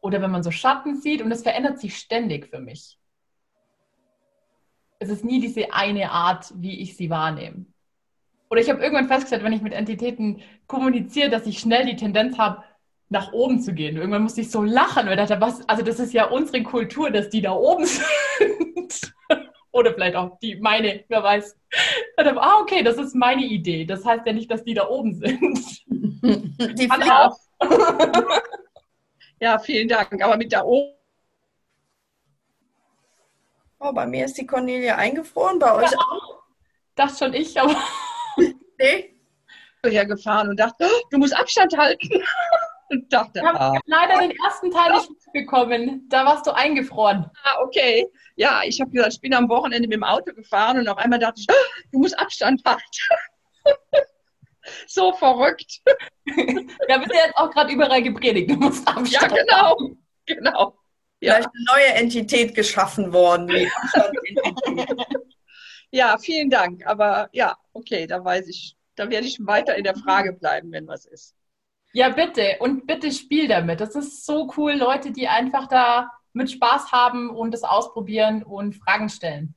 oder 0.00 0.22
wenn 0.22 0.30
man 0.30 0.42
so 0.42 0.50
Schatten 0.50 0.96
sieht 0.96 1.20
und 1.20 1.30
es 1.32 1.42
verändert 1.42 1.80
sich 1.80 1.96
ständig 1.98 2.46
für 2.46 2.60
mich. 2.60 2.98
Es 5.00 5.10
ist 5.10 5.24
nie 5.24 5.40
diese 5.40 5.72
eine 5.72 6.10
Art, 6.12 6.52
wie 6.56 6.80
ich 6.80 6.96
sie 6.96 7.10
wahrnehme. 7.10 7.66
Oder 8.50 8.60
ich 8.60 8.70
habe 8.70 8.82
irgendwann 8.82 9.08
festgestellt, 9.08 9.44
wenn 9.44 9.52
ich 9.52 9.62
mit 9.62 9.72
Entitäten 9.72 10.40
kommuniziere, 10.66 11.30
dass 11.30 11.46
ich 11.46 11.58
schnell 11.58 11.84
die 11.86 11.96
Tendenz 11.96 12.38
habe, 12.38 12.64
nach 13.10 13.32
oben 13.32 13.60
zu 13.60 13.72
gehen. 13.72 13.96
Irgendwann 13.96 14.22
musste 14.22 14.42
ich 14.42 14.50
so 14.50 14.62
lachen 14.62 15.08
und 15.08 15.16
dachte, 15.16 15.40
was, 15.40 15.66
also 15.68 15.82
das 15.82 15.98
ist 15.98 16.12
ja 16.12 16.26
unsere 16.26 16.62
Kultur, 16.62 17.10
dass 17.10 17.30
die 17.30 17.40
da 17.40 17.52
oben 17.52 17.86
sind. 18.38 19.12
Oder 19.70 19.94
vielleicht 19.94 20.16
auch 20.16 20.38
die 20.40 20.56
meine, 20.56 21.04
wer 21.08 21.22
weiß. 21.22 21.56
Dachte, 22.16 22.40
ah, 22.40 22.60
okay, 22.60 22.82
das 22.82 22.96
ist 22.96 23.14
meine 23.14 23.44
Idee. 23.44 23.84
Das 23.84 24.04
heißt 24.04 24.26
ja 24.26 24.32
nicht, 24.32 24.50
dass 24.50 24.64
die 24.64 24.74
da 24.74 24.88
oben 24.88 25.14
sind. 25.14 25.58
Die 25.90 26.88
Frau. 26.88 27.34
Ja, 29.40 29.58
vielen 29.58 29.88
Dank. 29.88 30.22
Aber 30.22 30.36
mit 30.36 30.52
der 30.52 30.66
O. 30.66 30.94
Oh, 33.80 33.92
bei 33.92 34.06
mir 34.06 34.24
ist 34.24 34.36
die 34.36 34.46
Cornelia 34.46 34.96
eingefroren, 34.96 35.58
bei 35.60 35.72
euch 35.72 35.92
ja, 35.92 35.98
auch? 35.98 36.42
Dachte 36.96 37.18
schon 37.18 37.34
ich, 37.34 37.60
aber. 37.60 37.76
Nee. 38.78 39.14
gefahren 39.82 40.48
und 40.48 40.58
dachte, 40.58 40.86
oh, 40.86 41.06
du 41.10 41.18
musst 41.18 41.36
Abstand 41.36 41.76
halten. 41.76 42.08
und 42.90 43.12
dachte, 43.12 43.40
ich 43.40 43.44
habe 43.44 43.60
ah. 43.60 43.78
leider 43.86 44.18
den 44.20 44.32
ersten 44.44 44.70
Teil 44.70 44.92
nicht 44.92 45.10
mitbekommen. 45.10 46.06
Da 46.08 46.24
warst 46.24 46.46
du 46.46 46.52
eingefroren. 46.52 47.30
Ah, 47.44 47.62
okay. 47.62 48.06
Ja, 48.36 48.62
ich 48.64 48.80
habe 48.80 48.90
gesagt, 48.90 49.14
ich 49.14 49.20
bin 49.20 49.34
am 49.34 49.48
Wochenende 49.48 49.88
mit 49.88 49.96
dem 49.96 50.04
Auto 50.04 50.32
gefahren 50.32 50.78
und 50.78 50.88
auf 50.88 50.98
einmal 50.98 51.18
dachte 51.18 51.40
ich, 51.40 51.46
oh, 51.50 51.82
du 51.92 51.98
musst 51.98 52.18
Abstand 52.18 52.62
halten 52.64 52.82
so 54.86 55.12
verrückt. 55.12 55.80
Da 55.84 57.00
wird 57.00 57.12
ja 57.12 57.26
jetzt 57.26 57.36
auch 57.36 57.50
gerade 57.50 57.72
überall 57.72 58.02
gepredigt. 58.02 58.50
Du 58.50 58.56
musst 58.56 58.86
Abstand 58.86 59.10
Ja, 59.10 59.26
genau. 59.26 59.76
genau. 60.26 60.78
Ja. 61.20 61.34
Vielleicht 61.34 61.48
eine 61.48 61.64
neue 61.72 61.94
Entität 61.94 62.54
geschaffen 62.54 63.12
worden. 63.12 63.48
ja, 65.90 66.18
vielen 66.18 66.50
Dank. 66.50 66.86
Aber 66.86 67.28
ja, 67.32 67.56
okay, 67.72 68.06
da 68.06 68.24
weiß 68.24 68.48
ich, 68.48 68.76
da 68.94 69.08
werde 69.10 69.26
ich 69.26 69.38
weiter 69.44 69.76
in 69.76 69.84
der 69.84 69.96
Frage 69.96 70.32
bleiben, 70.32 70.72
wenn 70.72 70.86
was 70.86 71.06
ist. 71.06 71.34
Ja, 71.92 72.10
bitte. 72.10 72.56
Und 72.60 72.86
bitte 72.86 73.10
spiel 73.12 73.48
damit. 73.48 73.80
Das 73.80 73.94
ist 73.94 74.26
so 74.26 74.52
cool, 74.56 74.72
Leute, 74.74 75.10
die 75.10 75.28
einfach 75.28 75.66
da 75.68 76.10
mit 76.32 76.50
Spaß 76.50 76.92
haben 76.92 77.30
und 77.30 77.54
es 77.54 77.64
ausprobieren 77.64 78.42
und 78.42 78.76
Fragen 78.76 79.08
stellen. 79.08 79.54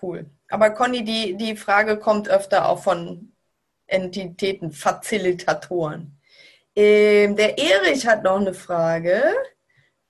Cool. 0.00 0.30
Aber 0.48 0.70
Conny, 0.70 1.04
die, 1.04 1.36
die 1.36 1.56
Frage 1.56 1.98
kommt 1.98 2.28
öfter 2.28 2.68
auch 2.68 2.82
von 2.82 3.32
Entitäten, 3.86 4.72
Facilitatoren. 4.72 6.18
Ähm, 6.74 7.36
der 7.36 7.58
Erich 7.58 8.06
hat 8.06 8.22
noch 8.22 8.40
eine 8.40 8.54
Frage. 8.54 9.22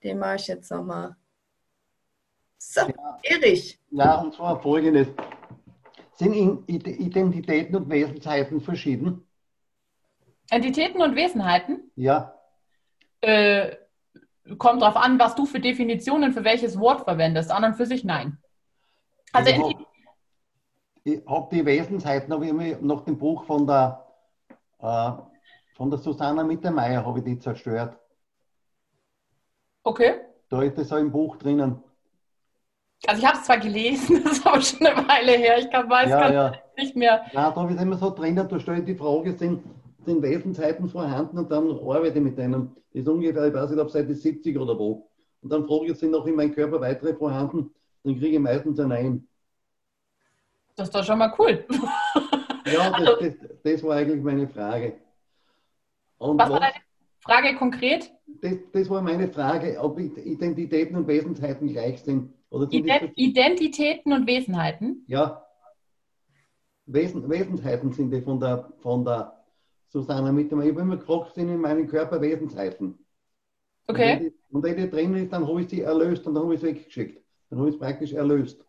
Den 0.03 0.19
mache 0.19 0.35
ich 0.35 0.47
jetzt 0.47 0.71
nochmal. 0.71 1.15
So, 2.65 2.81
ja. 2.81 3.19
Erich. 3.23 3.79
Ja, 3.91 4.21
und 4.21 4.33
zwar 4.33 4.61
folgendes. 4.61 5.07
Sind 6.13 6.33
Identitäten 6.67 7.75
und 7.75 7.89
Wesenheiten 7.89 8.61
verschieden? 8.61 9.27
Entitäten 10.49 11.01
und 11.01 11.15
Wesenheiten? 11.15 11.91
Ja. 11.95 12.33
Äh, 13.21 13.75
kommt 14.57 14.81
darauf 14.81 14.95
an, 14.95 15.19
was 15.19 15.35
du 15.35 15.45
für 15.45 15.59
Definitionen 15.59 16.31
für 16.31 16.43
welches 16.43 16.79
Wort 16.79 17.03
verwendest. 17.03 17.51
An 17.51 17.63
und 17.63 17.75
für 17.75 17.85
sich 17.85 18.03
nein. 18.03 18.37
Also, 19.33 19.75
ich 21.03 21.21
habe 21.27 21.55
die 21.55 21.65
Wesensheiten, 21.65 22.33
habe 22.33 22.45
ich 22.45 22.51
immer 22.51 22.77
nach 22.81 23.01
dem 23.01 23.17
Buch 23.17 23.43
von 23.45 23.67
der, 23.67 24.07
äh, 24.79 25.11
von 25.75 25.89
der 25.89 25.99
Susanna 25.99 26.43
Mittermeier 26.43 27.05
habe 27.05 27.19
ich 27.19 27.25
die 27.25 27.39
zerstört. 27.39 27.97
Okay. 29.83 30.21
Da 30.49 30.61
ist 30.61 30.77
das 30.77 30.93
auch 30.93 30.97
im 30.97 31.11
Buch 31.11 31.35
drinnen. 31.37 31.83
Also 33.05 33.21
ich 33.21 33.27
habe 33.27 33.37
es 33.37 33.43
zwar 33.43 33.57
gelesen, 33.57 34.21
das 34.23 34.33
ist 34.33 34.47
aber 34.47 34.61
schon 34.61 34.85
eine 34.85 35.07
Weile 35.07 35.33
her. 35.33 35.57
Ich 35.59 35.69
kann, 35.69 35.89
weiß 35.89 36.09
ja, 36.09 36.31
ja. 36.31 36.53
nicht 36.77 36.95
mehr. 36.95 37.21
Ja, 37.33 37.51
da 37.51 37.55
habe 37.55 37.73
ich 37.73 37.79
immer 37.79 37.97
so 37.97 38.09
drinnen, 38.09 38.47
da 38.47 38.59
stellt 38.59 38.87
die 38.87 38.95
Frage, 38.95 39.33
sind, 39.33 39.63
sind 40.05 40.21
Wesenheiten 40.21 40.87
vorhanden 40.87 41.37
und 41.37 41.51
dann 41.51 41.69
arbeite 41.71 42.17
ich 42.17 42.23
mit 42.23 42.37
denen. 42.37 42.75
Das 42.93 43.01
ist 43.01 43.07
ungefähr, 43.07 43.47
ich 43.47 43.53
weiß 43.53 43.71
nicht, 43.71 43.79
ob 43.79 43.89
Seite 43.89 44.13
70 44.13 44.57
oder 44.57 44.77
wo. 44.77 45.09
Und 45.41 45.51
dann 45.51 45.65
frage 45.67 45.91
ich, 45.91 45.97
sind 45.97 46.11
noch 46.11 46.25
in 46.25 46.35
meinem 46.35 46.53
Körper 46.53 46.79
weitere 46.79 47.13
vorhanden? 47.13 47.73
Dann 48.03 48.17
kriege 48.17 48.37
ich 48.37 48.39
meistens 48.39 48.79
ein 48.79 48.87
Nein. 48.89 49.27
Das 50.75 50.87
ist 50.87 50.95
doch 50.95 51.03
schon 51.03 51.19
mal 51.19 51.33
cool. 51.37 51.65
Ja, 52.65 52.89
das, 52.97 53.07
also, 53.07 53.15
das, 53.19 53.33
das 53.63 53.83
war 53.83 53.97
eigentlich 53.97 54.23
meine 54.23 54.47
Frage. 54.47 54.95
Und 56.17 56.39
was, 56.39 56.49
was 56.49 56.53
war 56.53 56.59
deine 56.61 56.83
Frage 57.19 57.55
konkret? 57.57 58.13
Das, 58.41 58.53
das, 58.71 58.89
war 58.89 59.01
meine 59.01 59.27
Frage, 59.27 59.77
ob 59.79 59.99
Identitäten 59.99 60.95
und 60.95 61.07
Wesenheiten 61.07 61.67
gleich 61.67 62.01
sind. 62.01 62.33
Ident 62.53 63.11
Identitäten 63.15 64.13
und 64.13 64.27
Wesenheiten? 64.27 65.03
Ja. 65.07 65.45
Wesen, 66.85 67.27
Wesenheiten 67.29 67.91
sind 67.91 68.11
die 68.11 68.21
von 68.21 68.39
der, 68.39 68.71
von 68.79 69.03
der 69.03 69.43
Susanna 69.87 70.31
Mittermeier. 70.31 70.67
Ich 70.67 70.71
habe 70.73 70.81
immer 70.81 70.97
gefragt, 70.97 71.33
sind 71.33 71.49
in 71.49 71.61
meinem 71.61 71.87
Körper 71.87 72.21
Wesenheiten. 72.21 72.99
Okay. 73.87 74.33
Und 74.49 74.63
wenn 74.63 74.77
die, 74.77 74.89
drin 74.89 75.15
ist, 75.15 75.33
dann 75.33 75.47
habe 75.47 75.61
ich 75.61 75.69
sie 75.69 75.81
erlöst 75.81 76.25
und 76.27 76.35
dann 76.35 76.43
habe 76.43 76.53
ich 76.55 76.61
sie 76.61 76.67
weggeschickt. 76.67 77.23
Dann 77.49 77.59
habe 77.59 77.69
ich 77.69 77.75
es 77.75 77.79
praktisch 77.79 78.13
erlöst. 78.13 78.63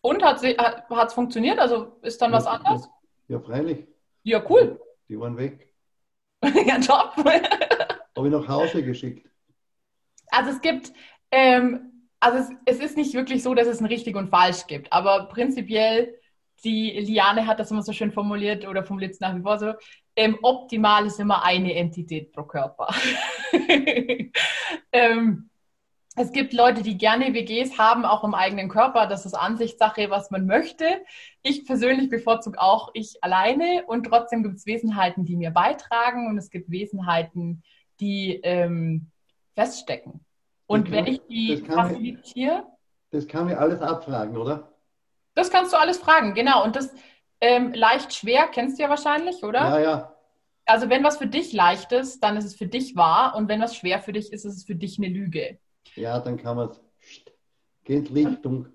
Und 0.00 0.22
hat 0.22 0.42
es 0.42 1.14
funktioniert? 1.14 1.58
Also 1.58 1.96
ist 2.02 2.20
dann 2.20 2.32
was 2.32 2.46
anderes? 2.46 2.88
Ja, 3.28 3.40
freilich. 3.40 3.86
Ja, 4.22 4.44
cool. 4.50 4.80
Die 5.08 5.18
waren 5.18 5.36
weg. 5.36 5.72
ja, 6.42 6.78
top. 6.78 7.16
Habe 7.16 8.26
ich 8.26 8.32
nach 8.32 8.48
Hause 8.48 8.82
geschickt. 8.82 9.28
Also 10.28 10.50
es 10.50 10.60
gibt, 10.60 10.92
ähm, 11.30 11.93
also 12.24 12.38
es, 12.38 12.78
es, 12.78 12.80
ist 12.80 12.96
nicht 12.96 13.12
wirklich 13.12 13.42
so, 13.42 13.54
dass 13.54 13.66
es 13.66 13.80
ein 13.80 13.86
richtig 13.86 14.16
und 14.16 14.30
falsch 14.30 14.66
gibt, 14.66 14.92
aber 14.92 15.26
prinzipiell, 15.26 16.18
die 16.64 16.90
Liane 16.92 17.46
hat 17.46 17.60
das 17.60 17.70
immer 17.70 17.82
so 17.82 17.92
schön 17.92 18.12
formuliert 18.12 18.66
oder 18.66 18.82
formuliert 18.82 19.12
es 19.12 19.20
nach 19.20 19.36
wie 19.36 19.42
vor 19.42 19.58
so, 19.58 19.74
ähm, 20.16 20.38
optimal 20.40 21.06
ist 21.06 21.20
immer 21.20 21.44
eine 21.44 21.74
Entität 21.74 22.32
pro 22.32 22.44
Körper. 22.44 22.94
ähm, 24.92 25.50
es 26.16 26.32
gibt 26.32 26.54
Leute, 26.54 26.82
die 26.82 26.96
gerne 26.96 27.34
WGs 27.34 27.76
haben, 27.76 28.04
auch 28.04 28.24
im 28.24 28.34
eigenen 28.34 28.68
Körper. 28.68 29.06
Das 29.06 29.26
ist 29.26 29.34
Ansichtssache, 29.34 30.08
was 30.10 30.30
man 30.30 30.46
möchte. 30.46 30.86
Ich 31.42 31.66
persönlich 31.66 32.08
bevorzuge 32.08 32.58
auch 32.60 32.90
ich 32.94 33.22
alleine 33.22 33.84
und 33.86 34.04
trotzdem 34.04 34.44
gibt 34.44 34.56
es 34.56 34.66
Wesenheiten, 34.66 35.24
die 35.24 35.36
mir 35.36 35.50
beitragen 35.50 36.28
und 36.28 36.38
es 36.38 36.50
gibt 36.50 36.70
Wesenheiten, 36.70 37.64
die 38.00 38.40
ähm, 38.44 39.10
feststecken. 39.56 40.24
Und 40.66 40.90
wenn 40.90 41.06
ich 41.06 41.20
die 41.28 41.58
facilitiere. 41.58 42.64
Das 43.10 43.26
kann 43.26 43.46
mir 43.46 43.58
alles 43.58 43.80
abfragen, 43.80 44.36
oder? 44.36 44.72
Das 45.34 45.50
kannst 45.50 45.72
du 45.72 45.76
alles 45.76 45.98
fragen, 45.98 46.34
genau. 46.34 46.64
Und 46.64 46.76
das 46.76 46.94
ähm, 47.40 47.72
leicht 47.72 48.14
schwer 48.14 48.48
kennst 48.48 48.78
du 48.78 48.84
ja 48.84 48.88
wahrscheinlich, 48.88 49.42
oder? 49.44 49.60
Ja, 49.60 49.78
ja. 49.78 50.16
Also 50.66 50.88
wenn 50.88 51.04
was 51.04 51.18
für 51.18 51.26
dich 51.26 51.52
leicht 51.52 51.92
ist, 51.92 52.20
dann 52.20 52.36
ist 52.36 52.44
es 52.44 52.54
für 52.54 52.66
dich 52.66 52.96
wahr. 52.96 53.34
Und 53.36 53.48
wenn 53.48 53.60
was 53.60 53.76
schwer 53.76 54.00
für 54.00 54.12
dich 54.12 54.32
ist, 54.32 54.44
ist 54.44 54.56
es 54.56 54.64
für 54.64 54.74
dich 54.74 54.98
eine 54.98 55.08
Lüge. 55.08 55.58
Ja, 55.94 56.18
dann 56.20 56.36
kann 56.36 56.56
man 56.56 56.70
es. 56.70 56.80
Geht 57.84 58.08
Lichtung. 58.08 58.68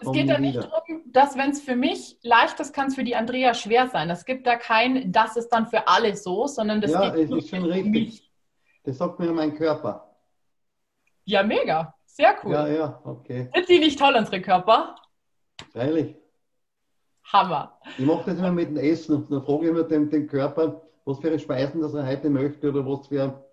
Es 0.00 0.10
geht 0.10 0.28
da 0.28 0.38
nicht 0.38 0.56
darum, 0.56 1.02
dass 1.06 1.36
wenn 1.36 1.50
es 1.50 1.60
für 1.60 1.76
mich 1.76 2.18
leicht 2.22 2.58
ist, 2.60 2.72
kann 2.72 2.88
es 2.88 2.94
für 2.94 3.04
die 3.04 3.14
Andrea 3.14 3.54
schwer 3.54 3.88
sein. 3.88 4.10
Es 4.10 4.24
gibt 4.24 4.46
da 4.46 4.56
kein, 4.56 5.12
das 5.12 5.36
ist 5.36 5.48
dann 5.50 5.66
für 5.66 5.86
alle 5.86 6.16
so, 6.16 6.46
sondern 6.46 6.80
das 6.80 6.90
ja, 6.90 7.10
geht 7.10 7.30
es 7.30 7.44
ist 7.44 7.50
schon 7.50 7.64
richtig. 7.64 7.92
Mich. 7.92 8.32
Das 8.84 8.98
sagt 8.98 9.20
mir 9.20 9.32
mein 9.32 9.54
Körper. 9.54 10.13
Ja, 11.24 11.42
mega. 11.42 11.94
Sehr 12.06 12.36
cool. 12.44 12.52
Ja, 12.52 12.68
ja, 12.68 13.00
okay. 13.04 13.50
Sind 13.54 13.68
die 13.68 13.78
nicht 13.78 13.98
toll, 13.98 14.14
unsere 14.16 14.40
Körper? 14.40 14.94
Freilich. 15.72 16.16
Hammer. 17.32 17.78
Ich 17.98 18.04
mache 18.04 18.30
das 18.30 18.38
immer 18.38 18.52
mit 18.52 18.68
dem 18.68 18.76
Essen 18.76 19.16
und 19.16 19.32
dann 19.32 19.42
frage 19.42 19.64
ich 19.64 19.70
immer 19.70 19.82
den, 19.82 20.10
den 20.10 20.26
Körper, 20.26 20.82
was 21.04 21.18
für 21.18 21.38
Speisen 21.38 21.80
das 21.80 21.94
er 21.94 22.06
heute 22.06 22.30
möchte 22.30 22.68
oder 22.68 22.86
was 22.86 23.08
für 23.08 23.44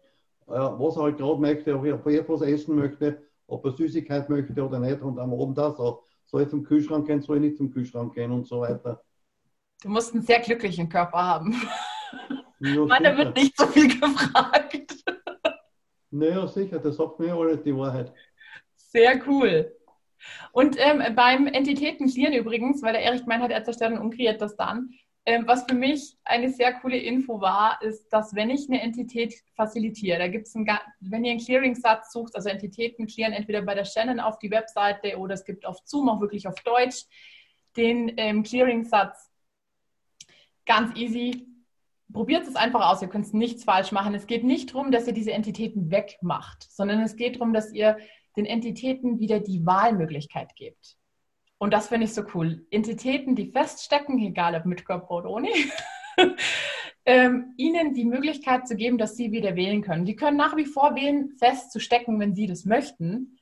was 0.52 0.98
er 0.98 1.04
halt 1.04 1.18
gerade 1.18 1.40
möchte, 1.40 1.76
ob 1.76 1.86
er 1.86 2.20
etwas 2.20 2.42
essen 2.42 2.76
möchte, 2.76 3.22
ob 3.48 3.66
er 3.66 3.72
Süßigkeit 3.72 4.30
möchte 4.30 4.64
oder 4.64 4.80
nicht 4.80 5.02
und 5.02 5.20
am 5.20 5.34
Abend 5.34 5.58
das 5.58 5.80
auch. 5.80 6.04
Soll 6.26 6.44
ich 6.44 6.50
zum 6.50 6.64
Kühlschrank 6.64 7.08
gehen, 7.08 7.22
soll 7.22 7.38
ich 7.38 7.44
nicht 7.44 7.58
zum 7.58 7.72
Kühlschrank 7.72 8.14
gehen 8.14 8.32
und 8.32 8.48
so 8.48 8.62
weiter. 8.62 9.02
Du 9.82 9.90
musst 9.90 10.14
einen 10.14 10.24
sehr 10.24 10.40
glücklichen 10.40 10.88
Körper 10.88 11.18
haben. 11.18 11.62
Ja, 12.60 12.86
Meiner 12.86 13.18
wird 13.18 13.36
nicht 13.36 13.58
so 13.58 13.66
viel 13.68 13.88
gefragt. 13.88 15.04
Naja, 16.12 16.48
sicher, 16.48 16.80
das 16.80 16.98
sagt 16.98 17.20
mir 17.20 17.34
alles 17.34 17.64
die 17.64 17.76
Wahrheit. 17.76 18.14
Sehr 18.76 19.22
cool. 19.28 19.76
Und 20.52 20.76
ähm, 20.78 21.16
beim 21.16 21.48
Entitäten 21.48 22.08
Clearen 22.08 22.34
übrigens, 22.34 22.84
weil 22.84 22.94
der 22.94 23.04
Erich 23.04 23.22
gemeint 23.22 23.44
hat, 23.44 23.52
er 23.52 23.64
und 23.64 23.98
umkreiert 23.98 24.42
das 24.42 24.56
dann, 24.56 24.94
ähm, 25.26 25.44
was 25.46 25.66
für 25.70 25.76
mich 25.76 26.18
eine 26.24 26.50
sehr 26.50 26.74
coole 26.74 26.98
Info 26.98 27.40
war, 27.42 27.80
ist, 27.82 28.10
dass 28.10 28.34
wenn 28.34 28.50
ich 28.50 28.68
eine 28.68 28.82
Entität 28.82 29.36
facilitiere, 29.56 30.18
da 30.18 30.28
gibt 30.28 30.48
es 30.48 30.56
wenn 30.56 31.24
ihr 31.24 31.32
einen 31.32 31.40
Clearing-Satz 31.40 32.12
sucht, 32.12 32.36
also 32.36 32.50
Entitäten 32.50 33.06
clearen 33.06 33.34
entweder 33.34 33.62
bei 33.62 33.76
der 33.76 33.86
Shannon 33.86 34.20
auf 34.20 34.40
die 34.40 34.50
Webseite 34.50 35.18
oder 35.18 35.36
es 35.36 35.46
gibt 35.46 35.66
auf 35.66 35.78
Zoom 35.86 36.10
auch 36.10 36.22
wirklich 36.22 36.48
auf 36.48 36.56
Deutsch 36.64 37.06
den 37.78 38.12
ähm, 38.18 38.42
Clearing-Satz. 38.42 39.30
Ganz 40.66 40.98
easy. 40.98 41.51
Probiert 42.14 42.48
es 42.48 42.56
einfach 42.56 42.90
aus, 42.90 43.02
ihr 43.02 43.08
könnt 43.08 43.34
nichts 43.34 43.64
falsch 43.64 43.92
machen. 43.92 44.14
Es 44.16 44.28
geht 44.28 44.44
nicht 44.44 44.74
darum, 44.74 44.92
dass 44.92 45.08
ihr 45.08 45.14
diese 45.14 45.32
Entitäten 45.32 45.92
wegmacht, 45.92 46.68
sondern 46.72 47.02
es 47.02 47.16
geht 47.16 47.36
darum, 47.36 47.54
dass 47.54 47.72
ihr 47.72 47.98
den 48.38 48.46
Entitäten 48.46 49.20
wieder 49.20 49.40
die 49.40 49.66
Wahlmöglichkeit 49.66 50.56
gebt. 50.56 50.98
Und 51.58 51.74
das 51.74 51.90
finde 51.90 52.06
ich 52.06 52.14
so 52.14 52.24
cool. 52.34 52.66
Entitäten, 52.72 53.36
die 53.36 53.52
feststecken, 53.52 54.18
egal 54.20 54.56
ob 54.56 54.66
mit 54.66 54.84
Körper 54.84 55.12
oder 55.12 55.30
ohne, 55.30 55.50
ähm, 57.06 57.54
ihnen 57.58 57.94
die 57.94 58.06
Möglichkeit 58.06 58.68
zu 58.68 58.76
geben, 58.76 58.98
dass 58.98 59.16
sie 59.16 59.32
wieder 59.32 59.56
wählen 59.56 59.82
können. 59.82 60.06
Die 60.06 60.16
können 60.16 60.38
nach 60.38 60.56
wie 60.56 60.66
vor 60.66 60.96
wählen, 60.96 61.30
festzustecken, 61.38 62.20
wenn 62.20 62.36
sie 62.36 62.48
das 62.48 62.66
möchten. 62.66 63.38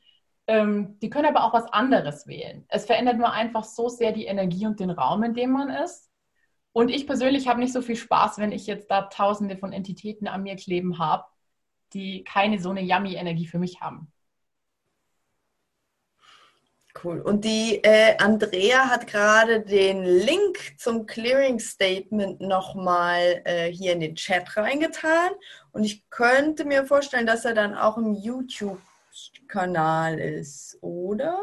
Ähm, 0.48 0.98
die 1.02 1.10
können 1.10 1.28
aber 1.28 1.46
auch 1.46 1.54
was 1.54 1.72
anderes 1.72 2.28
wählen. 2.28 2.66
Es 2.68 2.86
verändert 2.86 3.18
nur 3.18 3.32
einfach 3.32 3.64
so 3.64 3.88
sehr 3.88 4.12
die 4.12 4.26
Energie 4.26 4.66
und 4.66 4.80
den 4.80 4.90
Raum, 4.90 5.24
in 5.24 5.34
dem 5.34 5.52
man 5.52 5.70
ist. 5.70 6.09
Und 6.72 6.90
ich 6.90 7.08
persönlich 7.08 7.48
habe 7.48 7.60
nicht 7.60 7.74
so 7.74 7.82
viel 7.82 7.96
Spaß, 7.96 8.38
wenn 8.38 8.52
ich 8.52 8.68
jetzt 8.68 8.92
da 8.92 9.04
tausende 9.04 9.58
von 9.58 9.74
Entitäten 9.74 10.28
an 10.28 10.44
mir 10.44 10.56
kleben 10.56 11.00
habe, 11.00 11.26
die 11.94 12.24
keine 12.24 12.60
so 12.60 12.70
eine 12.70 12.82
yummy 12.82 13.16
Energie 13.16 13.48
für 13.48 13.60
mich 13.60 13.82
haben. 13.82 14.12
Cool. 17.04 17.22
Und 17.22 17.46
die 17.46 17.84
äh, 17.84 18.18
Andrea 18.18 18.90
hat 18.90 19.06
gerade 19.08 19.62
den 19.62 20.04
Link 20.04 20.74
zum 20.78 21.06
Clearing 21.06 21.60
Statement 21.60 22.42
nochmal 22.42 23.42
äh, 23.46 23.72
hier 23.72 23.94
in 23.94 24.02
den 24.02 24.16
Chat 24.16 24.58
reingetan. 24.58 25.30
Und 25.72 25.84
ich 25.84 26.10
könnte 26.10 26.66
mir 26.66 26.86
vorstellen, 26.86 27.28
dass 27.28 27.46
er 27.46 27.54
dann 27.54 27.76
auch 27.76 27.98
im 27.98 28.16
YouTube-Kanal 28.16 30.20
ist, 30.20 30.78
oder? 30.82 31.40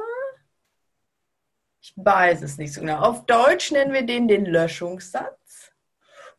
Ich 1.87 1.93
weiß 1.95 2.43
es 2.43 2.59
nicht 2.59 2.73
so 2.73 2.81
genau. 2.81 2.99
Auf 2.99 3.27
Deutsch 3.27 3.71
nennen 3.71 3.93
wir 3.93 4.03
den 4.03 4.27
den 4.27 4.45
Löschungssatz. 4.45 5.73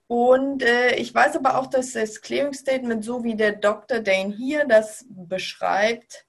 Und 0.05 0.61
äh, 0.61 0.95
ich 0.95 1.15
weiß 1.15 1.37
aber 1.37 1.57
auch, 1.57 1.67
dass 1.67 1.93
das 1.93 2.21
Clearing 2.21 2.53
Statement, 2.53 3.05
so 3.05 3.23
wie 3.23 3.35
der 3.35 3.53
Dr. 3.53 4.01
Dane 4.01 4.35
hier 4.35 4.65
das 4.65 5.05
beschreibt, 5.09 6.25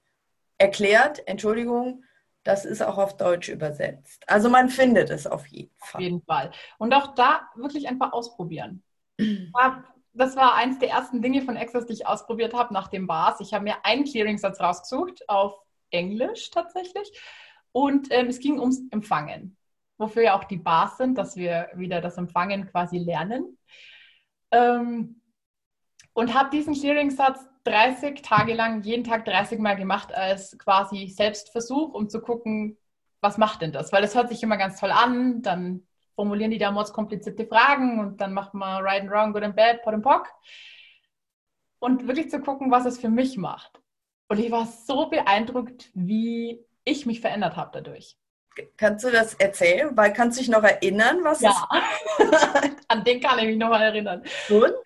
erklärt, 0.57 1.27
Entschuldigung, 1.27 2.05
das 2.45 2.64
ist 2.64 2.81
auch 2.81 2.97
auf 2.97 3.16
Deutsch 3.16 3.49
übersetzt. 3.49 4.23
Also 4.29 4.49
man 4.49 4.69
findet 4.69 5.11
es 5.11 5.27
auf 5.27 5.49
jeden 5.49 5.75
Fall. 5.79 5.99
Auf 5.99 6.01
jeden 6.01 6.23
Fall. 6.23 6.53
Und 6.79 6.95
auch 6.95 7.16
da 7.16 7.49
wirklich 7.57 7.89
einfach 7.89 8.12
ausprobieren. 8.12 8.83
Das 10.14 10.35
war 10.35 10.55
eins 10.55 10.81
der 10.81 10.91
ersten 10.91 11.23
Dinge 11.23 11.43
von 11.43 11.57
Access, 11.57 11.87
die 11.87 11.93
ich 11.93 12.07
ausprobiert 12.07 12.53
habe 12.53 12.75
nach 12.75 12.89
dem 12.89 13.07
Bars. 13.07 13.39
Ich 13.39 13.55
habe 13.55 13.62
mir 13.62 13.85
einen 13.85 14.05
Clearing-Satz 14.05 14.59
rausgesucht, 14.59 15.29
auf 15.29 15.55
Englisch 15.91 16.51
tatsächlich. 16.51 17.12
Und 17.73 18.09
ähm, 18.11 18.27
es 18.29 18.41
ging 18.41 18.59
ums 18.59 18.83
Empfangen, 18.91 19.57
wofür 19.99 20.23
ja 20.23 20.39
auch 20.39 20.45
die 20.45 20.57
Bars 20.57 20.97
sind, 20.97 21.16
dass 21.19 21.37
wir 21.37 21.69
wieder 21.75 22.01
das 22.01 22.16
Empfangen 22.16 22.69
quasi 22.71 22.99
lernen. 22.99 23.59
Ähm, 24.51 25.21
und 26.12 26.35
habe 26.35 26.51
diesen 26.51 26.75
Clearing-Satz 26.75 27.47
30 27.64 28.23
Tage 28.23 28.55
lang, 28.55 28.83
jeden 28.83 29.05
Tag 29.05 29.25
30 29.25 29.59
Mal 29.59 29.77
gemacht 29.77 30.12
als 30.12 30.57
quasi 30.59 31.09
Selbstversuch, 31.09 31.93
um 31.93 32.09
zu 32.09 32.21
gucken, 32.21 32.79
was 33.21 33.39
macht 33.39 33.62
denn 33.62 33.73
das? 33.73 33.93
Weil 33.93 34.03
das 34.03 34.14
hört 34.14 34.29
sich 34.29 34.43
immer 34.43 34.57
ganz 34.57 34.81
toll 34.81 34.91
an, 34.91 35.43
dann 35.43 35.87
formulieren 36.14 36.51
die 36.51 36.59
da 36.59 36.73
komplizierte 36.93 37.47
Fragen 37.47 38.01
und 38.01 38.21
dann 38.21 38.33
macht 38.33 38.55
man 38.55 38.83
right 38.83 39.03
and 39.03 39.11
wrong, 39.11 39.33
good 39.33 39.43
and 39.43 39.55
bad, 39.55 39.83
pot 39.83 39.95
and 39.95 40.03
pock. 40.03 40.29
Und 41.79 42.09
wirklich 42.09 42.31
zu 42.31 42.41
gucken, 42.41 42.71
was 42.71 42.87
es 42.87 42.99
für 42.99 43.09
mich 43.09 43.37
macht. 43.37 43.81
Und 44.29 44.39
ich 44.39 44.51
war 44.51 44.66
so 44.66 45.09
beeindruckt, 45.09 45.91
wie 45.95 46.64
ich 46.89 47.07
mich 47.07 47.20
verändert 47.20 47.57
habe 47.57 47.70
dadurch. 47.72 48.16
Kannst 48.76 49.05
du 49.05 49.11
das 49.11 49.34
erzählen? 49.34 49.97
Weil 49.97 50.12
kannst 50.12 50.36
du 50.36 50.41
dich 50.41 50.51
noch 50.51 50.64
erinnern, 50.64 51.18
was 51.22 51.41
ja. 51.41 51.53
An 52.89 53.05
den 53.05 53.20
kann 53.20 53.39
ich 53.39 53.47
mich 53.47 53.57
noch 53.57 53.68
mal 53.68 53.82
erinnern. 53.82 54.22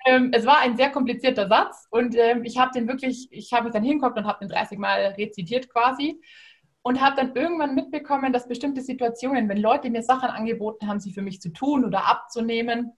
Ähm, 0.06 0.30
es 0.34 0.44
war 0.44 0.58
ein 0.58 0.76
sehr 0.76 0.90
komplizierter 0.90 1.48
Satz 1.48 1.86
und 1.90 2.14
ähm, 2.16 2.44
ich 2.44 2.58
habe 2.58 2.72
den 2.72 2.86
wirklich, 2.88 3.28
ich 3.30 3.52
habe 3.52 3.64
mich 3.64 3.72
dann 3.72 3.84
hingeguckt 3.84 4.18
und 4.18 4.26
habe 4.26 4.40
den 4.40 4.48
30 4.48 4.78
Mal 4.78 5.14
rezitiert 5.16 5.70
quasi 5.70 6.20
und 6.82 7.00
habe 7.00 7.16
dann 7.16 7.34
irgendwann 7.34 7.74
mitbekommen, 7.74 8.32
dass 8.32 8.48
bestimmte 8.48 8.82
Situationen, 8.82 9.48
wenn 9.48 9.58
Leute 9.58 9.88
mir 9.88 10.02
Sachen 10.02 10.28
angeboten 10.28 10.88
haben, 10.88 11.00
sie 11.00 11.12
für 11.12 11.22
mich 11.22 11.40
zu 11.40 11.50
tun 11.50 11.84
oder 11.84 12.06
abzunehmen, 12.06 12.92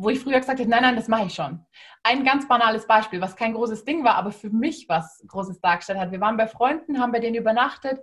wo 0.00 0.08
ich 0.08 0.20
früher 0.20 0.38
gesagt 0.38 0.60
habe, 0.60 0.68
nein, 0.68 0.82
nein, 0.82 0.96
das 0.96 1.08
mache 1.08 1.26
ich 1.26 1.34
schon. 1.34 1.64
Ein 2.02 2.24
ganz 2.24 2.48
banales 2.48 2.86
Beispiel, 2.86 3.20
was 3.20 3.36
kein 3.36 3.54
großes 3.54 3.84
Ding 3.84 4.04
war, 4.04 4.14
aber 4.14 4.32
für 4.32 4.50
mich 4.50 4.88
was 4.88 5.22
Großes 5.26 5.60
dargestellt 5.60 5.98
hat. 5.98 6.10
Wir 6.12 6.20
waren 6.20 6.36
bei 6.36 6.46
Freunden, 6.46 7.00
haben 7.00 7.12
bei 7.12 7.20
denen 7.20 7.36
übernachtet 7.36 8.00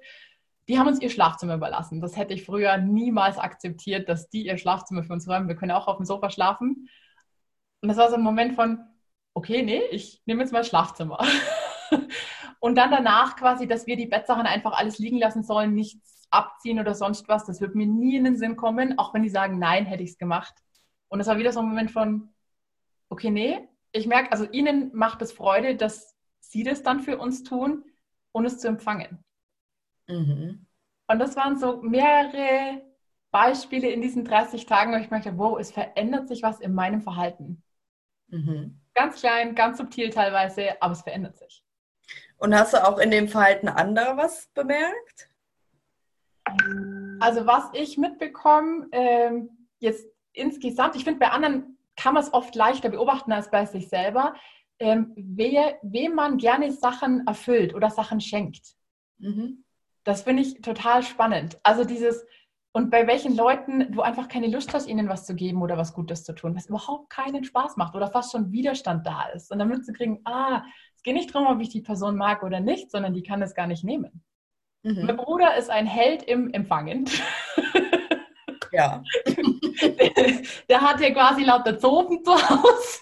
die 0.68 0.78
haben 0.78 0.88
uns 0.88 1.02
ihr 1.02 1.10
Schlafzimmer 1.10 1.56
überlassen. 1.56 2.02
Das 2.02 2.18
hätte 2.18 2.34
ich 2.34 2.45
früher 2.45 2.78
niemals 2.78 3.38
akzeptiert, 3.38 4.10
dass 4.10 4.30
die 4.30 4.48
ihr 4.48 4.58
Schlafzimmer 4.58 5.04
für 5.04 5.14
uns 5.14 5.28
räumen. 5.28 5.48
Wir 5.48 5.56
können 5.56 5.72
auch 5.72 5.88
auf 5.88 5.98
dem 5.98 6.06
Sofa 6.06 6.30
schlafen. 6.30 6.89
Und 7.82 7.89
das 7.89 7.98
war 7.98 8.10
so 8.10 8.16
ein 8.16 8.22
Moment 8.22 8.56
von, 8.56 8.80
okay, 9.34 9.64
nee, 9.64 9.82
ich 9.91 10.22
nehme 10.26 10.41
jetzt 10.41 10.52
mal 10.52 10.64
Schlafzimmer. 10.64 11.20
und 12.60 12.76
dann 12.76 12.91
danach 12.91 13.38
quasi, 13.38 13.66
dass 13.66 13.88
wir 13.88 13.95
die 13.95 14.08
Bettsachen 14.08 14.45
einfach 14.45 14.74
alles 14.74 14.98
liegen 15.00 15.20
lassen 15.20 15.43
sollen, 15.43 15.74
nichts 15.74 16.28
abziehen 16.32 16.80
oder 16.80 16.95
sonst 16.95 17.30
was. 17.30 17.45
Das 17.45 17.62
wird 17.62 17.76
mir 17.76 17.88
nie 17.88 18.18
in 18.18 18.26
den 18.26 18.38
Sinn 18.38 18.58
kommen, 18.58 19.00
auch 19.00 19.14
wenn 19.14 19.24
die 19.24 19.30
sagen, 19.30 19.60
nein, 19.60 19.86
hätte 19.86 20.04
ich 20.04 20.12
es 20.12 20.18
gemacht. 20.18 20.54
Und 21.10 21.20
das 21.20 21.28
war 21.28 21.38
wieder 21.38 21.51
so 21.51 21.60
ein 21.60 21.68
Moment 21.68 21.91
von, 21.91 22.34
okay, 23.10 23.30
nee, 23.30 23.68
ich 23.91 24.08
merke, 24.08 24.32
also 24.32 24.45
ihnen 24.51 24.95
macht 24.95 25.22
es 25.22 25.32
Freude, 25.32 25.76
dass 25.76 26.16
sie 26.39 26.64
das 26.64 26.84
dann 26.84 27.01
für 27.01 27.18
uns 27.18 27.43
tun 27.43 27.86
und 28.32 28.45
es 28.45 28.60
zu 28.60 28.68
empfangen. 28.68 29.24
Mhm. 30.08 30.66
Und 31.08 31.20
das 31.20 31.36
waren 31.36 31.58
so 31.58 31.82
mehrere 31.82 32.82
Beispiele 33.32 33.89
in 33.89 34.01
diesen 34.01 34.26
30 34.26 34.66
Tagen, 34.66 34.93
wo 34.93 34.97
ich 34.97 35.10
merkte, 35.10 35.38
wow, 35.38 35.60
es 35.60 35.72
verändert 35.72 36.28
sich 36.28 36.43
was 36.43 36.60
in 36.60 36.74
meinem 36.74 37.01
Verhalten. 37.01 37.64
Mhm. 38.28 38.82
Ganz 38.93 39.20
klein, 39.20 39.55
ganz 39.55 39.78
subtil 39.78 40.10
teilweise, 40.10 40.82
aber 40.82 40.93
es 40.93 41.01
verändert 41.01 41.38
sich. 41.38 41.64
Und 42.38 42.55
hast 42.55 42.74
du 42.74 42.86
auch 42.86 42.99
in 42.99 43.12
dem 43.12 43.28
Verhalten 43.28 43.68
anderer 43.68 44.18
was 44.18 44.47
bemerkt? 44.53 45.30
Also 47.20 47.45
was 47.45 47.70
ich 47.74 47.97
mitbekomme, 47.97 48.88
ähm, 48.91 49.68
jetzt 49.80 50.08
insgesamt, 50.38 50.96
ich 50.96 51.04
finde, 51.04 51.20
bei 51.20 51.30
anderen 51.30 51.78
kann 51.96 52.14
man 52.14 52.24
es 52.24 52.34
oft 52.34 52.56
leichter 52.56 52.90
beobachten 52.90 53.32
als 53.32 53.50
bei 53.50 53.66
sich 53.66 53.90
selber, 53.90 54.36
ähm, 54.80 55.14
wer, 55.16 55.78
wem 55.82 56.14
man 56.14 56.38
gerne 56.38 56.72
Sachen 56.72 57.26
erfüllt 57.26 57.74
oder 57.74 57.90
Sachen 57.90 58.22
schenkt. 58.22 58.76
Mhm. 59.18 59.64
Das 60.04 60.22
finde 60.22 60.44
ich 60.44 60.62
total 60.62 61.04
spannend. 61.04 61.60
Also 61.64 61.84
dieses, 61.84 62.26
und 62.72 62.92
bei 62.92 63.08
welchen 63.08 63.36
Leuten 63.36 63.92
du 63.92 64.02
einfach 64.02 64.28
keine 64.28 64.48
Lust 64.48 64.74
hast, 64.74 64.88
ihnen 64.88 65.10
was 65.10 65.26
zu 65.26 65.36
geben 65.36 65.62
oder 65.64 65.78
was 65.78 65.94
Gutes 65.94 66.24
zu 66.24 66.34
tun, 66.34 66.56
was 66.56 66.68
überhaupt 66.68 67.10
keinen 67.10 67.44
Spaß 67.44 67.76
macht 67.76 67.96
oder 67.96 68.08
fast 68.08 68.32
schon 68.32 68.52
Widerstand 68.52 69.06
da 69.08 69.28
ist. 69.30 69.52
Und 69.52 69.60
dann 69.60 69.68
mitzukriegen, 69.68 70.20
ah, 70.26 70.64
es 70.96 71.02
geht 71.02 71.16
nicht 71.16 71.34
darum, 71.34 71.48
ob 71.48 71.60
ich 71.60 71.70
die 71.70 71.82
Person 71.82 72.16
mag 72.16 72.44
oder 72.44 72.60
nicht, 72.60 72.92
sondern 72.92 73.14
die 73.14 73.24
kann 73.24 73.42
es 73.42 73.56
gar 73.56 73.68
nicht 73.68 73.84
nehmen. 73.84 74.24
Mhm. 74.84 75.06
Mein 75.08 75.18
Bruder 75.18 75.56
ist 75.58 75.72
ein 75.72 75.88
Held 75.88 76.24
im 76.24 76.54
Empfangen. 76.54 77.10
Ja. 78.78 79.04
der, 79.26 80.42
der 80.70 80.82
hat 80.82 81.02
ja 81.02 81.12
quasi 81.12 81.44
lauter 81.44 81.80
Zofen 81.80 82.24
zu 82.24 82.32
Hause. 82.32 83.00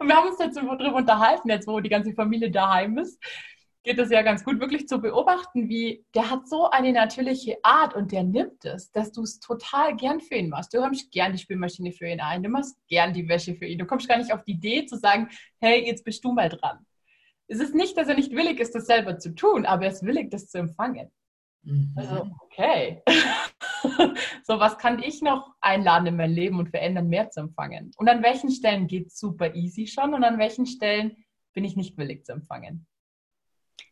Und 0.00 0.08
wir 0.08 0.16
haben 0.16 0.28
uns 0.28 0.38
jetzt 0.38 0.56
darüber 0.56 0.96
unterhalten, 0.96 1.48
jetzt 1.50 1.68
wo 1.68 1.78
die 1.80 1.90
ganze 1.90 2.14
Familie 2.14 2.50
daheim 2.50 2.98
ist, 2.98 3.22
geht 3.82 3.98
es 3.98 4.10
ja 4.10 4.22
ganz 4.22 4.42
gut, 4.42 4.60
wirklich 4.60 4.88
zu 4.88 4.98
beobachten, 4.98 5.68
wie 5.68 6.06
der 6.14 6.30
hat 6.30 6.48
so 6.48 6.70
eine 6.70 6.90
natürliche 6.92 7.58
Art 7.62 7.94
und 7.94 8.12
der 8.12 8.22
nimmt 8.22 8.64
es, 8.64 8.90
dass 8.92 9.12
du 9.12 9.22
es 9.22 9.40
total 9.40 9.94
gern 9.94 10.20
für 10.20 10.36
ihn 10.36 10.48
machst. 10.48 10.72
Du 10.72 10.78
kommst 10.78 11.12
gern 11.12 11.32
die 11.32 11.38
Spülmaschine 11.38 11.92
für 11.92 12.06
ihn 12.06 12.20
ein, 12.20 12.42
du 12.42 12.48
machst 12.48 12.78
gern 12.88 13.12
die 13.12 13.28
Wäsche 13.28 13.54
für 13.54 13.66
ihn. 13.66 13.78
Du 13.78 13.84
kommst 13.84 14.08
gar 14.08 14.16
nicht 14.16 14.32
auf 14.32 14.42
die 14.44 14.52
Idee 14.52 14.86
zu 14.86 14.96
sagen, 14.96 15.28
hey, 15.60 15.86
jetzt 15.86 16.02
bist 16.02 16.24
du 16.24 16.32
mal 16.32 16.48
dran. 16.48 16.86
Es 17.46 17.60
ist 17.60 17.74
nicht, 17.74 17.94
dass 17.98 18.08
er 18.08 18.14
nicht 18.14 18.32
willig 18.32 18.58
ist, 18.58 18.74
das 18.74 18.86
selber 18.86 19.18
zu 19.18 19.34
tun, 19.34 19.66
aber 19.66 19.84
er 19.84 19.92
ist 19.92 20.02
willig, 20.02 20.30
das 20.30 20.48
zu 20.48 20.56
empfangen. 20.56 21.10
Mhm. 21.64 21.92
Also, 21.96 22.30
okay. 22.40 23.02
so, 24.44 24.60
was 24.60 24.78
kann 24.78 25.02
ich 25.02 25.22
noch 25.22 25.54
einladen 25.60 26.06
in 26.06 26.16
mein 26.16 26.30
Leben 26.30 26.58
und 26.58 26.70
verändern, 26.70 27.08
mehr 27.08 27.30
zu 27.30 27.40
empfangen? 27.40 27.92
Und 27.96 28.08
an 28.08 28.22
welchen 28.22 28.50
Stellen 28.50 28.86
geht 28.86 29.08
es 29.08 29.18
super 29.18 29.54
easy 29.54 29.86
schon 29.86 30.14
und 30.14 30.24
an 30.24 30.38
welchen 30.38 30.66
Stellen 30.66 31.24
bin 31.52 31.64
ich 31.64 31.76
nicht 31.76 31.96
willig 31.96 32.24
zu 32.24 32.32
empfangen? 32.32 32.86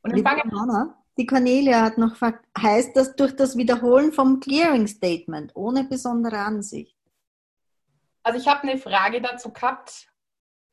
Und 0.03 0.13
empfangen. 0.13 0.95
Die 1.19 1.27
Cornelia 1.27 1.83
hat 1.83 1.99
noch 1.99 2.11
gefragt, 2.11 2.47
heißt 2.59 2.97
das 2.97 3.15
durch 3.17 3.37
das 3.37 3.57
Wiederholen 3.57 4.13
vom 4.13 4.41
Clearing 4.41 4.87
Statement 4.87 5.55
ohne 5.55 5.85
besondere 5.85 6.39
Ansicht? 6.39 6.97
Also 8.23 8.39
ich 8.39 8.49
habe 8.49 8.63
eine 8.63 8.79
Frage 8.79 9.21
dazu 9.21 9.53
gehabt 9.53 10.09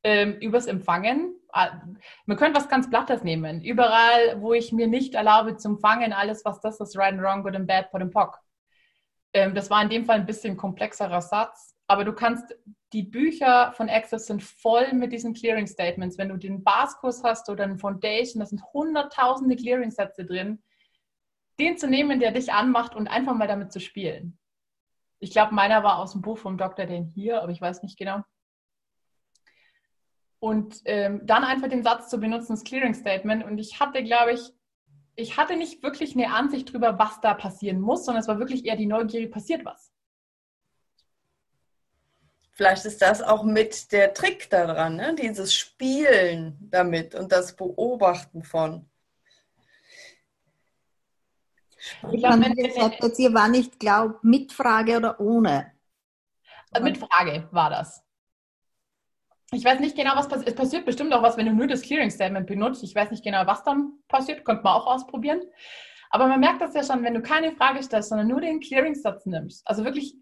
ähm, 0.03 0.37
übers 0.39 0.67
Empfangen. 0.67 1.35
Ah, 1.51 1.81
man 2.25 2.37
könnte 2.37 2.59
was 2.59 2.69
ganz 2.69 2.89
Plattes 2.89 3.23
nehmen. 3.23 3.63
Überall, 3.63 4.39
wo 4.41 4.53
ich 4.53 4.71
mir 4.71 4.87
nicht 4.87 5.15
erlaube 5.15 5.57
zu 5.57 5.69
empfangen, 5.69 6.13
alles 6.13 6.45
was 6.45 6.61
das 6.61 6.79
ist, 6.79 6.95
right 6.97 7.13
and 7.13 7.21
wrong, 7.21 7.43
good 7.43 7.55
and 7.55 7.67
bad, 7.67 7.91
pot 7.91 8.01
and 8.01 8.13
pock. 8.13 8.39
Ähm, 9.33 9.55
das 9.55 9.69
war 9.69 9.81
in 9.81 9.89
dem 9.89 10.05
Fall 10.05 10.17
ein 10.17 10.25
bisschen 10.25 10.57
komplexerer 10.57 11.21
Satz, 11.21 11.75
aber 11.87 12.03
du 12.03 12.13
kannst, 12.13 12.55
die 12.93 13.03
Bücher 13.03 13.71
von 13.73 13.89
Access 13.89 14.27
sind 14.27 14.43
voll 14.43 14.93
mit 14.93 15.11
diesen 15.11 15.33
Clearing 15.33 15.67
Statements. 15.67 16.17
Wenn 16.17 16.29
du 16.29 16.37
den 16.37 16.63
Baskurs 16.63 17.23
hast 17.23 17.49
oder 17.49 17.63
einen 17.63 17.79
Foundation, 17.79 18.39
da 18.39 18.45
sind 18.45 18.63
hunderttausende 18.73 19.55
Clearing-Sätze 19.55 20.25
drin, 20.25 20.61
den 21.59 21.77
zu 21.77 21.87
nehmen, 21.87 22.19
der 22.19 22.31
dich 22.31 22.53
anmacht 22.53 22.95
und 22.95 23.07
einfach 23.07 23.35
mal 23.35 23.47
damit 23.47 23.71
zu 23.71 23.79
spielen. 23.79 24.37
Ich 25.19 25.31
glaube, 25.31 25.53
meiner 25.53 25.83
war 25.83 25.99
aus 25.99 26.13
dem 26.13 26.21
Buch 26.21 26.37
vom 26.37 26.57
Dr. 26.57 26.85
Den 26.85 27.05
hier, 27.05 27.41
aber 27.41 27.51
ich 27.51 27.61
weiß 27.61 27.83
nicht 27.83 27.97
genau. 27.97 28.21
Und 30.39 30.81
ähm, 30.85 31.21
dann 31.25 31.43
einfach 31.43 31.67
den 31.67 31.83
Satz 31.83 32.09
zu 32.09 32.17
benutzen, 32.17 32.53
das 32.53 32.63
Clearing 32.63 32.93
Statement. 32.93 33.43
Und 33.43 33.57
ich 33.57 33.79
hatte, 33.79 34.03
glaube 34.03 34.33
ich, 34.33 34.53
ich 35.15 35.37
hatte 35.37 35.57
nicht 35.57 35.83
wirklich 35.83 36.15
eine 36.15 36.33
Ansicht 36.33 36.69
darüber, 36.69 36.97
was 36.97 37.19
da 37.19 37.33
passieren 37.33 37.81
muss, 37.81 38.05
sondern 38.05 38.21
es 38.21 38.27
war 38.27 38.39
wirklich 38.39 38.65
eher 38.65 38.77
die 38.77 38.85
Neugier, 38.85 39.29
passiert 39.29 39.65
was. 39.65 39.91
Vielleicht 42.59 42.85
ist 42.85 43.01
das 43.01 43.21
auch 43.21 43.43
mit 43.43 43.91
der 43.93 44.13
Trick 44.13 44.49
daran, 44.49 44.97
ne? 44.97 45.15
dieses 45.15 45.53
Spielen 45.53 46.57
damit 46.59 47.15
und 47.15 47.31
das 47.31 47.55
Beobachten 47.55 48.43
von. 48.43 48.89
Ich 52.11 52.19
glaube, 52.19 52.41
wenn 52.41 52.53
ihr 52.57 52.71
sagt 52.73 53.01
jetzt, 53.01 53.19
ihr 53.19 53.33
war 53.33 53.47
nicht 53.47 53.79
glaubt, 53.79 54.23
mit 54.25 54.51
Frage 54.51 54.97
oder 54.97 55.19
ohne? 55.21 55.71
Mit 56.81 56.97
Frage 56.97 57.47
war 57.51 57.69
das. 57.69 58.03
Ich 59.51 59.65
weiß 59.65 59.79
nicht 59.79 59.95
genau, 59.95 60.15
was 60.15 60.27
passiert. 60.27 60.49
Es 60.49 60.55
passiert 60.55 60.85
bestimmt 60.85 61.11
auch 61.13 61.23
was, 61.23 61.37
wenn 61.37 61.47
du 61.47 61.53
nur 61.53 61.67
das 61.67 61.81
Clearing 61.81 62.11
Statement 62.11 62.45
benutzt. 62.45 62.83
Ich 62.83 62.93
weiß 62.93 63.09
nicht 63.09 63.23
genau, 63.23 63.47
was 63.47 63.63
dann 63.63 63.93
passiert. 64.07 64.45
Könnte 64.45 64.63
man 64.63 64.73
auch 64.73 64.85
ausprobieren. 64.85 65.41
Aber 66.11 66.27
man 66.27 66.39
merkt 66.39 66.61
das 66.61 66.73
ja 66.73 66.83
schon, 66.83 67.03
wenn 67.03 67.13
du 67.13 67.21
keine 67.21 67.51
Frage 67.53 67.81
stellst, 67.81 68.09
sondern 68.09 68.27
nur 68.27 68.41
den 68.41 68.59
Clearing-Satz 68.59 69.25
nimmst. 69.25 69.67
Also 69.67 69.83
wirklich, 69.83 70.15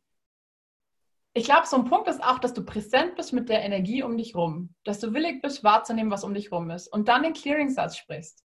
ich 1.34 1.45
glaube, 1.45 1.67
so 1.67 1.78
ein 1.78 1.86
Punkt 1.86 2.07
ist 2.07 2.23
auch, 2.23 2.39
dass 2.39 2.53
du 2.53 2.63
präsent 2.65 3.15
bist 3.15 3.34
mit 3.34 3.49
der 3.49 3.63
Energie 3.63 4.01
um 4.03 4.17
dich 4.17 4.36
rum. 4.36 4.73
Dass 4.86 4.99
du 4.99 5.13
willig 5.13 5.41
bist, 5.41 5.63
wahrzunehmen, 5.63 6.11
was 6.11 6.23
um 6.23 6.34
dich 6.34 6.51
rum 6.51 6.69
ist. 6.69 6.88
Und 6.88 7.09
dann 7.09 7.23
den 7.23 7.34
Clearing-Satz 7.34 7.97
sprichst. 7.97 8.45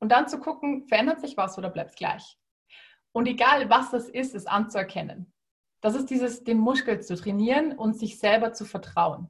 Und 0.00 0.10
dann 0.10 0.28
zu 0.28 0.38
gucken, 0.38 0.86
verändert 0.88 1.20
sich 1.20 1.36
was 1.36 1.56
oder 1.58 1.70
bleibt 1.70 1.90
es 1.90 1.96
gleich. 1.96 2.38
Und 3.12 3.26
egal, 3.26 3.68
was 3.70 3.90
das 3.90 4.08
ist, 4.08 4.34
es 4.34 4.46
anzuerkennen. 4.46 5.32
Das 5.80 5.94
ist 5.94 6.08
dieses, 6.08 6.44
den 6.44 6.58
Muskel 6.58 7.00
zu 7.00 7.14
trainieren 7.14 7.76
und 7.76 7.94
sich 7.94 8.18
selber 8.18 8.52
zu 8.54 8.64
vertrauen. 8.64 9.28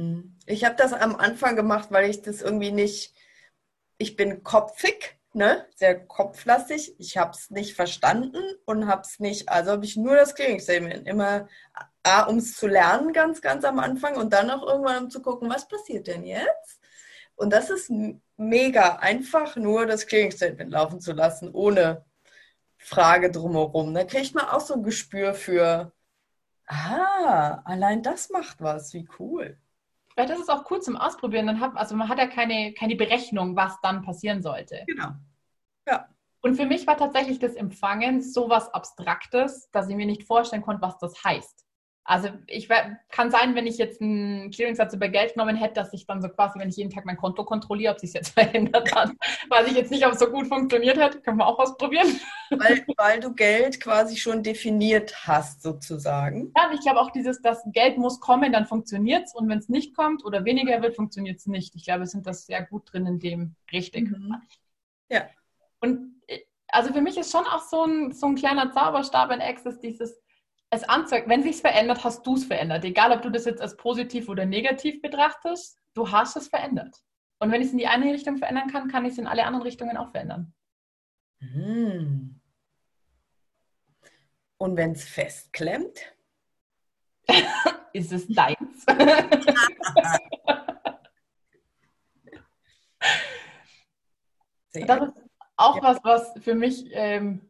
Hm. 0.00 0.36
Ich 0.46 0.64
habe 0.64 0.76
das 0.76 0.92
am 0.92 1.16
Anfang 1.16 1.56
gemacht, 1.56 1.88
weil 1.90 2.08
ich 2.10 2.22
das 2.22 2.42
irgendwie 2.42 2.72
nicht, 2.72 3.14
ich 3.98 4.16
bin 4.16 4.42
kopfig, 4.42 5.18
ne? 5.34 5.66
sehr 5.76 6.06
kopflastig. 6.06 6.94
Ich 6.98 7.18
habe 7.18 7.32
es 7.32 7.50
nicht 7.50 7.74
verstanden 7.74 8.42
und 8.64 8.86
habe 8.86 9.02
es 9.02 9.20
nicht, 9.20 9.48
also 9.48 9.72
habe 9.72 9.84
ich 9.84 9.96
nur 9.96 10.16
das 10.16 10.34
Clearing 10.34 11.04
immer, 11.06 11.48
um 12.28 12.38
es 12.38 12.56
zu 12.56 12.66
lernen 12.66 13.12
ganz, 13.12 13.42
ganz 13.42 13.64
am 13.64 13.78
Anfang 13.78 14.16
und 14.16 14.32
dann 14.32 14.50
auch 14.50 14.66
irgendwann 14.66 15.04
um 15.04 15.10
zu 15.10 15.20
gucken, 15.22 15.50
was 15.50 15.68
passiert 15.68 16.06
denn 16.06 16.24
jetzt? 16.24 16.80
Und 17.36 17.50
das 17.52 17.70
ist 17.70 17.90
mega 18.36 18.96
einfach, 18.96 19.56
nur 19.56 19.86
das 19.86 20.02
Statement 20.02 20.70
laufen 20.72 21.00
zu 21.00 21.12
lassen, 21.12 21.50
ohne 21.52 22.04
Frage 22.78 23.30
drumherum. 23.30 23.94
Da 23.94 24.04
kriegt 24.04 24.34
man 24.34 24.46
auch 24.46 24.60
so 24.60 24.74
ein 24.74 24.82
Gespür 24.82 25.34
für, 25.34 25.92
ah, 26.66 27.62
allein 27.64 28.02
das 28.02 28.30
macht 28.30 28.60
was, 28.60 28.94
wie 28.94 29.08
cool. 29.18 29.58
Vielleicht 30.20 30.38
ist 30.38 30.42
es 30.42 30.48
auch 30.50 30.70
cool 30.70 30.82
zum 30.82 30.98
Ausprobieren. 30.98 31.46
Dann 31.46 31.60
hat, 31.60 31.74
also 31.76 31.96
man 31.96 32.10
hat 32.10 32.18
ja 32.18 32.26
keine, 32.26 32.74
keine 32.74 32.94
Berechnung, 32.94 33.56
was 33.56 33.80
dann 33.80 34.02
passieren 34.02 34.42
sollte. 34.42 34.84
Genau. 34.86 35.12
Ja. 35.88 36.08
Und 36.42 36.56
für 36.56 36.66
mich 36.66 36.86
war 36.86 36.98
tatsächlich 36.98 37.38
das 37.38 37.54
Empfangen 37.54 38.20
so 38.20 38.50
was 38.50 38.68
Abstraktes, 38.74 39.70
dass 39.70 39.88
ich 39.88 39.96
mir 39.96 40.04
nicht 40.04 40.24
vorstellen 40.24 40.60
konnte, 40.60 40.82
was 40.82 40.98
das 40.98 41.24
heißt. 41.24 41.64
Also 42.10 42.28
ich 42.48 42.68
kann 43.08 43.30
sein, 43.30 43.54
wenn 43.54 43.68
ich 43.68 43.78
jetzt 43.78 44.02
einen 44.02 44.50
Clearing-Satz 44.50 44.94
über 44.94 45.06
Geld 45.06 45.34
genommen 45.34 45.54
hätte, 45.54 45.74
dass 45.74 45.92
ich 45.92 46.06
dann 46.06 46.20
so 46.20 46.28
quasi, 46.28 46.58
wenn 46.58 46.68
ich 46.68 46.76
jeden 46.76 46.90
Tag 46.90 47.04
mein 47.04 47.16
Konto 47.16 47.44
kontrolliere, 47.44 47.92
ob 47.92 48.00
sich 48.00 48.12
jetzt 48.12 48.30
verändert 48.34 48.92
hat, 48.96 49.12
weiß 49.48 49.68
ich 49.68 49.74
jetzt 49.74 49.92
nicht, 49.92 50.04
ob 50.04 50.14
es 50.14 50.18
so 50.18 50.26
gut 50.26 50.48
funktioniert 50.48 50.98
hat. 50.98 51.22
Können 51.22 51.36
wir 51.36 51.46
auch 51.46 51.60
ausprobieren. 51.60 52.08
Weil, 52.50 52.84
weil 52.96 53.20
du 53.20 53.32
Geld 53.32 53.80
quasi 53.80 54.16
schon 54.16 54.42
definiert 54.42 55.28
hast, 55.28 55.62
sozusagen. 55.62 56.52
Ja, 56.56 56.66
und 56.66 56.74
ich 56.74 56.80
glaube 56.80 56.98
auch 56.98 57.12
dieses, 57.12 57.40
das 57.42 57.62
Geld 57.66 57.96
muss 57.96 58.18
kommen, 58.18 58.52
dann 58.52 58.66
funktioniert 58.66 59.26
es. 59.26 59.34
Und 59.36 59.48
wenn 59.48 59.58
es 59.58 59.68
nicht 59.68 59.94
kommt 59.94 60.24
oder 60.24 60.44
weniger 60.44 60.82
wird, 60.82 60.96
funktioniert 60.96 61.38
es 61.38 61.46
nicht. 61.46 61.76
Ich 61.76 61.84
glaube, 61.84 62.00
wir 62.00 62.06
sind 62.08 62.26
das 62.26 62.44
sehr 62.44 62.62
gut 62.64 62.92
drin 62.92 63.06
in 63.06 63.20
dem 63.20 63.54
richtig. 63.70 64.10
Mhm. 64.10 64.34
Ja. 65.10 65.26
Und 65.78 66.20
äh, 66.26 66.40
also 66.72 66.92
für 66.92 67.02
mich 67.02 67.16
ist 67.16 67.30
schon 67.30 67.44
auch 67.44 67.62
so 67.62 67.84
ein, 67.84 68.10
so 68.10 68.26
ein 68.26 68.34
kleiner 68.34 68.72
Zauberstab 68.72 69.30
in 69.30 69.40
Access, 69.40 69.78
dieses 69.78 70.19
es 70.70 70.84
anzeigt, 70.84 71.28
wenn 71.28 71.42
sich 71.42 71.60
verändert, 71.60 72.04
hast 72.04 72.24
du 72.26 72.36
es 72.36 72.44
verändert. 72.44 72.84
Egal, 72.84 73.12
ob 73.12 73.22
du 73.22 73.30
das 73.30 73.44
jetzt 73.44 73.60
als 73.60 73.76
positiv 73.76 74.28
oder 74.28 74.46
negativ 74.46 75.02
betrachtest, 75.02 75.78
du 75.94 76.10
hast 76.10 76.36
es 76.36 76.48
verändert. 76.48 76.96
Und 77.40 77.50
wenn 77.50 77.60
ich 77.60 77.66
es 77.68 77.72
in 77.72 77.78
die 77.78 77.88
eine 77.88 78.12
Richtung 78.12 78.36
verändern 78.36 78.70
kann, 78.70 78.88
kann 78.88 79.04
ich 79.04 79.12
es 79.12 79.18
in 79.18 79.26
alle 79.26 79.44
anderen 79.44 79.64
Richtungen 79.64 79.96
auch 79.96 80.10
verändern. 80.10 80.54
Hm. 81.40 82.40
Und 84.58 84.76
wenn 84.76 84.92
es 84.92 85.04
festklemmt? 85.04 85.98
ist 87.92 88.12
es 88.12 88.28
deins? 88.28 88.84
das 94.72 95.02
ist 95.02 95.22
auch 95.56 95.82
was, 95.82 95.98
was 96.04 96.32
für 96.42 96.54
mich 96.54 96.84
ähm, 96.92 97.49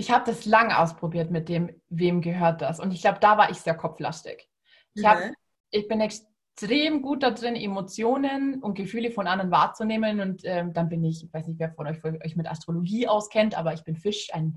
ich 0.00 0.10
habe 0.10 0.24
das 0.24 0.46
lang 0.46 0.72
ausprobiert 0.72 1.30
mit 1.30 1.50
dem, 1.50 1.70
wem 1.90 2.22
gehört 2.22 2.62
das. 2.62 2.80
Und 2.80 2.90
ich 2.92 3.02
glaube, 3.02 3.18
da 3.20 3.36
war 3.36 3.50
ich 3.50 3.58
sehr 3.58 3.74
kopflastig. 3.74 4.48
Ich, 4.94 5.04
hab, 5.04 5.20
mhm. 5.20 5.34
ich 5.70 5.88
bin 5.88 6.00
extrem 6.00 7.02
gut 7.02 7.22
darin, 7.22 7.54
Emotionen 7.54 8.62
und 8.62 8.76
Gefühle 8.76 9.10
von 9.10 9.26
anderen 9.26 9.50
wahrzunehmen. 9.50 10.20
Und 10.20 10.40
ähm, 10.44 10.72
dann 10.72 10.88
bin 10.88 11.04
ich, 11.04 11.22
ich 11.22 11.34
weiß 11.34 11.46
nicht, 11.46 11.60
wer 11.60 11.74
von 11.74 11.86
euch, 11.86 12.02
euch 12.02 12.34
mit 12.34 12.50
Astrologie 12.50 13.08
auskennt, 13.08 13.56
aber 13.58 13.74
ich 13.74 13.84
bin 13.84 13.94
Fisch, 13.94 14.28
ein 14.32 14.56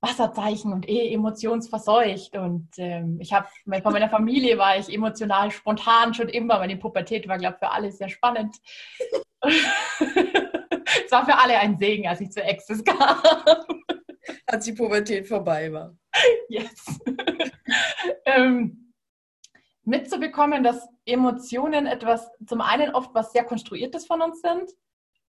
Wasserzeichen 0.00 0.72
und 0.72 0.88
eh 0.88 1.14
emotionsverseucht. 1.14 2.36
Und 2.36 2.68
ähm, 2.78 3.18
ich 3.20 3.32
habe, 3.32 3.46
von 3.80 3.92
meiner 3.92 4.10
Familie 4.10 4.58
war 4.58 4.76
ich 4.76 4.92
emotional 4.92 5.52
spontan 5.52 6.14
schon 6.14 6.28
immer. 6.28 6.58
Meine 6.58 6.76
Pubertät 6.76 7.28
war, 7.28 7.38
glaube 7.38 7.58
ich, 7.60 7.64
für 7.64 7.72
alle 7.72 7.92
sehr 7.92 8.08
spannend. 8.08 8.56
es 9.40 11.12
war 11.12 11.24
für 11.24 11.38
alle 11.38 11.60
ein 11.60 11.78
Segen, 11.78 12.08
als 12.08 12.20
ich 12.20 12.32
zur 12.32 12.44
Exis 12.44 12.82
kam. 12.82 13.18
Als 14.46 14.64
die 14.64 14.72
Pubertät 14.72 15.26
vorbei 15.26 15.72
war. 15.72 15.96
Yes. 16.48 17.00
ähm, 18.24 18.92
mitzubekommen, 19.82 20.62
dass 20.62 20.88
Emotionen 21.04 21.86
etwas, 21.86 22.30
zum 22.46 22.60
einen 22.60 22.94
oft 22.94 23.14
was 23.14 23.32
sehr 23.32 23.44
Konstruiertes 23.44 24.06
von 24.06 24.22
uns 24.22 24.40
sind 24.40 24.70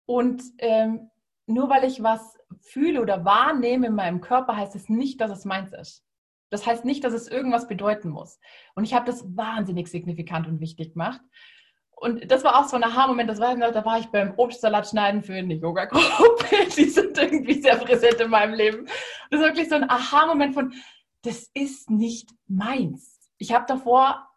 und 0.05 0.43
ähm, 0.57 1.09
nur 1.47 1.69
weil 1.69 1.85
ich 1.85 2.03
was 2.03 2.37
fühle 2.61 3.01
oder 3.01 3.25
wahrnehme 3.25 3.87
in 3.87 3.95
meinem 3.95 4.21
Körper, 4.21 4.55
heißt 4.55 4.75
es 4.75 4.89
nicht, 4.89 5.21
dass 5.21 5.31
es 5.31 5.45
meins 5.45 5.71
ist. 5.73 6.03
Das 6.49 6.65
heißt 6.65 6.83
nicht, 6.83 7.03
dass 7.03 7.13
es 7.13 7.27
irgendwas 7.27 7.67
bedeuten 7.67 8.09
muss. 8.09 8.39
Und 8.75 8.83
ich 8.83 8.93
habe 8.93 9.05
das 9.05 9.23
wahnsinnig 9.37 9.87
signifikant 9.87 10.47
und 10.47 10.59
wichtig 10.59 10.93
gemacht. 10.93 11.21
Und 12.01 12.31
das 12.31 12.43
war 12.43 12.59
auch 12.59 12.67
so 12.67 12.75
ein 12.75 12.83
Aha-Moment, 12.83 13.29
das 13.29 13.39
war, 13.39 13.55
da 13.55 13.85
war 13.85 13.99
ich 13.99 14.07
beim 14.07 14.33
Obstsalat 14.35 14.87
schneiden 14.87 15.21
für 15.21 15.33
eine 15.33 15.53
Yoga-Gruppe. 15.53 16.45
Die 16.75 16.85
sind 16.85 17.15
irgendwie 17.17 17.61
sehr 17.61 17.75
präsent 17.77 18.19
in 18.19 18.31
meinem 18.31 18.55
Leben. 18.55 18.87
Das 19.29 19.39
ist 19.39 19.45
wirklich 19.45 19.69
so 19.69 19.75
ein 19.75 19.89
Aha-Moment 19.89 20.55
von, 20.55 20.73
das 21.21 21.49
ist 21.53 21.91
nicht 21.91 22.31
meins. 22.47 23.19
Ich 23.37 23.53
habe 23.53 23.65
davor 23.67 24.27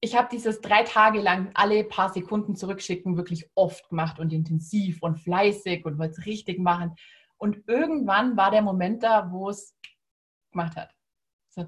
ich 0.00 0.16
habe 0.16 0.28
dieses 0.30 0.60
drei 0.60 0.82
Tage 0.82 1.20
lang 1.20 1.50
alle 1.54 1.84
paar 1.84 2.12
Sekunden 2.12 2.54
zurückschicken 2.54 3.16
wirklich 3.16 3.50
oft 3.54 3.88
gemacht 3.88 4.18
und 4.18 4.32
intensiv 4.32 5.02
und 5.02 5.16
fleißig 5.16 5.84
und 5.84 5.98
wollte 5.98 6.20
es 6.20 6.26
richtig 6.26 6.58
machen. 6.58 6.94
Und 7.38 7.66
irgendwann 7.66 8.36
war 8.36 8.50
der 8.50 8.62
Moment 8.62 9.02
da, 9.02 9.30
wo 9.30 9.48
es 9.48 9.76
gemacht 10.52 10.76
hat. 10.76 10.94
So, 11.50 11.66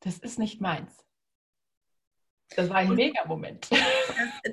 das 0.00 0.18
ist 0.18 0.38
nicht 0.38 0.60
meins. 0.60 1.04
Das 2.56 2.68
war 2.68 2.76
ein 2.76 2.94
Mega-Moment. 2.94 3.68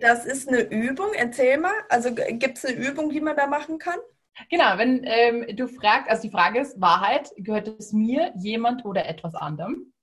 Das 0.02 0.26
ist 0.26 0.48
eine 0.48 0.62
Übung. 0.62 1.14
Erzähl 1.16 1.58
mal. 1.58 1.74
Also 1.90 2.14
gibt 2.14 2.58
es 2.58 2.66
eine 2.66 2.76
Übung, 2.76 3.10
die 3.10 3.22
man 3.22 3.36
da 3.36 3.48
machen 3.48 3.80
kann? 3.80 4.00
Genau, 4.50 4.78
wenn 4.78 5.02
ähm, 5.04 5.56
du 5.56 5.68
fragst, 5.68 6.10
also 6.10 6.22
die 6.22 6.30
Frage 6.30 6.60
ist, 6.60 6.80
Wahrheit, 6.80 7.32
gehört 7.38 7.68
es 7.68 7.92
mir, 7.92 8.34
jemand 8.38 8.86
oder 8.86 9.08
etwas 9.08 9.34
anderem? 9.34 9.94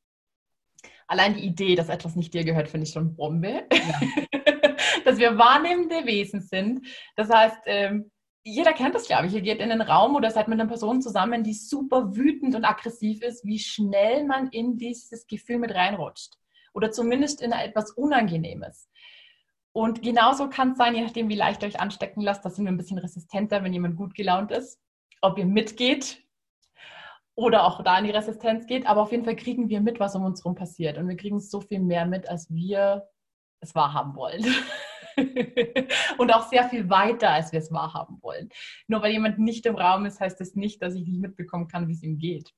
Allein 1.07 1.35
die 1.35 1.45
Idee, 1.45 1.77
dass 1.77 1.89
etwas 1.89 2.17
nicht 2.17 2.35
dir 2.35 2.45
gehört, 2.45 2.69
finde 2.69 2.87
ich 2.87 2.93
schon 2.93 3.15
Bombe. 3.15 3.65
Ja. 3.73 4.01
dass 5.05 5.19
wir 5.19 5.39
wahrnehmende 5.39 6.07
Wesen 6.07 6.41
sind. 6.41 6.87
Das 7.15 7.31
heißt, 7.31 7.59
ähm, 7.67 8.11
jeder 8.43 8.73
kennt 8.73 8.95
das, 8.95 9.07
glaube 9.07 9.27
ich. 9.27 9.35
Ihr 9.35 9.41
geht 9.41 9.61
in 9.61 9.71
einen 9.71 9.83
Raum 9.83 10.17
oder 10.17 10.31
seid 10.31 10.49
mit 10.49 10.61
einer 10.61 10.69
Person 10.69 11.01
zusammen, 11.01 11.45
die 11.45 11.55
super 11.55 12.15
wütend 12.15 12.55
und 12.55 12.65
aggressiv 12.65 13.23
ist, 13.23 13.45
wie 13.45 13.59
schnell 13.59 14.25
man 14.25 14.49
in 14.49 14.77
dieses 14.77 15.27
Gefühl 15.27 15.59
mit 15.59 15.75
reinrutscht. 15.75 16.39
Oder 16.75 16.91
zumindest 16.91 17.41
in 17.41 17.53
etwas 17.53 17.93
Unangenehmes. 17.93 18.91
Und 19.73 20.03
genauso 20.03 20.49
kann 20.49 20.73
es 20.73 20.79
sein, 20.79 20.95
je 20.95 21.03
nachdem, 21.03 21.29
wie 21.29 21.35
leicht 21.35 21.63
ihr 21.63 21.69
euch 21.69 21.81
anstecken 21.81 22.21
lasst, 22.21 22.45
da 22.45 22.51
sind 22.51 22.65
wir 22.65 22.73
ein 22.73 22.77
bisschen 22.77 22.99
resistenter, 22.99 23.65
wenn 23.65 23.73
jemand 23.73 23.97
gut 23.97 24.15
gelaunt 24.15 24.51
ist. 24.53 24.81
Ob 25.23 25.39
ihr 25.39 25.47
mitgeht 25.47 26.23
oder 27.35 27.65
auch 27.65 27.83
da 27.83 27.99
in 27.99 28.05
die 28.05 28.11
Resistenz 28.11 28.67
geht. 28.67 28.87
Aber 28.87 29.03
auf 29.03 29.11
jeden 29.11 29.25
Fall 29.25 29.37
kriegen 29.37 29.69
wir 29.69 29.81
mit, 29.81 29.99
was 29.99 30.15
um 30.15 30.25
uns 30.25 30.45
herum 30.45 30.55
passiert. 30.55 30.99
Und 30.99 31.09
wir 31.09 31.17
kriegen 31.17 31.41
so 31.41 31.61
viel 31.61 31.81
mehr 31.81 32.07
mit, 32.07 32.29
als 32.29 32.53
wir 32.53 33.09
es 33.61 33.75
wahrhaben 33.75 34.15
wollen. 34.15 34.45
und 36.19 36.33
auch 36.33 36.49
sehr 36.49 36.69
viel 36.69 36.89
weiter, 36.91 37.31
als 37.31 37.53
wir 37.53 37.59
es 37.59 37.73
wahrhaben 37.73 38.19
wollen. 38.23 38.51
Nur 38.87 39.03
weil 39.03 39.13
jemand 39.13 39.39
nicht 39.39 39.67
im 39.67 39.77
Raum 39.77 40.07
ist, 40.07 40.21
heißt 40.21 40.41
das 40.41 40.55
nicht, 40.55 40.83
dass 40.83 40.95
ich 40.95 41.07
nicht 41.07 41.21
mitbekommen 41.21 41.69
kann, 41.69 41.89
wie 41.89 41.95
es 41.95 42.03
ihm 42.03 42.19
geht. 42.19 42.53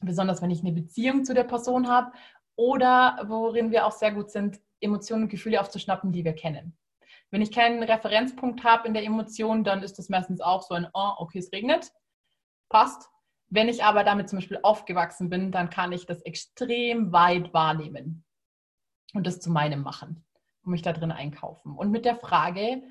Besonders 0.00 0.40
wenn 0.40 0.50
ich 0.50 0.60
eine 0.60 0.72
Beziehung 0.72 1.24
zu 1.24 1.34
der 1.34 1.44
Person 1.44 1.88
habe 1.88 2.12
oder 2.60 3.18
worin 3.26 3.70
wir 3.70 3.86
auch 3.86 3.92
sehr 3.92 4.12
gut 4.12 4.30
sind, 4.30 4.60
Emotionen 4.80 5.22
und 5.24 5.28
Gefühle 5.30 5.58
aufzuschnappen, 5.58 6.12
die 6.12 6.26
wir 6.26 6.34
kennen. 6.34 6.76
Wenn 7.30 7.40
ich 7.40 7.52
keinen 7.52 7.82
Referenzpunkt 7.82 8.64
habe 8.64 8.86
in 8.86 8.92
der 8.92 9.02
Emotion, 9.02 9.64
dann 9.64 9.82
ist 9.82 9.98
das 9.98 10.10
meistens 10.10 10.42
auch 10.42 10.60
so 10.60 10.74
ein, 10.74 10.86
oh, 10.92 11.12
okay, 11.16 11.38
es 11.38 11.52
regnet, 11.52 11.90
passt, 12.68 13.08
wenn 13.48 13.68
ich 13.68 13.82
aber 13.82 14.04
damit 14.04 14.28
zum 14.28 14.38
Beispiel 14.38 14.60
aufgewachsen 14.62 15.30
bin, 15.30 15.52
dann 15.52 15.70
kann 15.70 15.92
ich 15.92 16.04
das 16.04 16.20
extrem 16.20 17.12
weit 17.12 17.54
wahrnehmen 17.54 18.24
und 19.14 19.26
das 19.26 19.40
zu 19.40 19.50
meinem 19.50 19.82
machen 19.82 20.22
und 20.62 20.72
mich 20.72 20.82
da 20.82 20.92
drin 20.92 21.12
einkaufen. 21.12 21.74
Und 21.74 21.90
mit 21.90 22.04
der 22.04 22.16
Frage, 22.16 22.82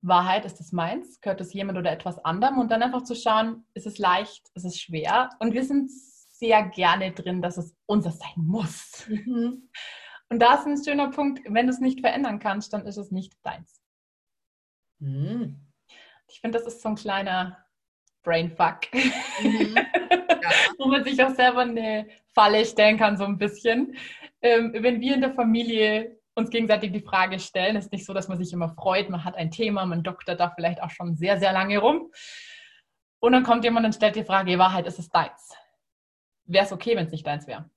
Wahrheit, 0.00 0.46
ist 0.46 0.58
es 0.60 0.72
meins? 0.72 1.20
Gehört 1.20 1.42
es 1.42 1.52
jemand 1.52 1.78
oder 1.78 1.92
etwas 1.92 2.18
anderem? 2.24 2.58
Und 2.58 2.70
dann 2.70 2.82
einfach 2.82 3.02
zu 3.02 3.14
schauen, 3.14 3.66
ist 3.74 3.86
es 3.86 3.98
leicht, 3.98 4.48
ist 4.54 4.64
es 4.64 4.78
schwer? 4.80 5.28
Und 5.38 5.52
wir 5.52 5.64
sind 5.64 5.90
sehr 6.38 6.62
gerne 6.64 7.12
drin, 7.12 7.42
dass 7.42 7.56
es 7.56 7.74
unser 7.86 8.10
sein 8.10 8.34
muss. 8.36 9.06
Mhm. 9.08 9.70
Und 10.28 10.40
da 10.40 10.54
ist 10.54 10.66
ein 10.66 10.82
schöner 10.82 11.10
Punkt, 11.10 11.40
wenn 11.48 11.66
du 11.66 11.72
es 11.72 11.80
nicht 11.80 12.00
verändern 12.00 12.38
kannst, 12.38 12.72
dann 12.72 12.86
ist 12.86 12.96
es 12.96 13.10
nicht 13.10 13.32
deins. 13.42 13.80
Mhm. 14.98 15.60
Ich 16.28 16.40
finde, 16.40 16.58
das 16.58 16.66
ist 16.66 16.82
so 16.82 16.88
ein 16.88 16.96
kleiner 16.96 17.64
Brainfuck, 18.22 18.92
mhm. 18.92 19.76
ja. 19.76 19.84
wo 20.78 20.86
man 20.86 21.04
sich 21.04 21.22
auch 21.22 21.34
selber 21.34 21.60
eine 21.60 22.08
Falle 22.34 22.64
stellen 22.64 22.98
kann, 22.98 23.16
so 23.16 23.24
ein 23.24 23.38
bisschen. 23.38 23.96
Ähm, 24.42 24.72
wenn 24.74 25.00
wir 25.00 25.14
in 25.14 25.20
der 25.20 25.34
Familie 25.34 26.20
uns 26.34 26.50
gegenseitig 26.50 26.92
die 26.92 27.00
Frage 27.00 27.38
stellen, 27.38 27.76
ist 27.76 27.92
nicht 27.92 28.04
so, 28.04 28.12
dass 28.12 28.28
man 28.28 28.36
sich 28.36 28.52
immer 28.52 28.68
freut, 28.68 29.08
man 29.08 29.24
hat 29.24 29.36
ein 29.36 29.50
Thema, 29.50 29.86
man 29.86 30.02
doktert 30.02 30.40
da 30.40 30.50
vielleicht 30.50 30.82
auch 30.82 30.90
schon 30.90 31.16
sehr, 31.16 31.38
sehr 31.38 31.52
lange 31.52 31.78
rum. 31.78 32.10
Und 33.20 33.32
dann 33.32 33.44
kommt 33.44 33.64
jemand 33.64 33.86
und 33.86 33.94
stellt 33.94 34.16
die 34.16 34.24
Frage, 34.24 34.58
Wahrheit, 34.58 34.86
ist 34.86 34.98
es 34.98 35.08
deins? 35.08 35.56
Wäre 36.46 36.64
es 36.64 36.72
okay, 36.72 36.96
wenn 36.96 37.06
es 37.06 37.12
nicht 37.12 37.26
deins 37.26 37.46
wäre? 37.46 37.70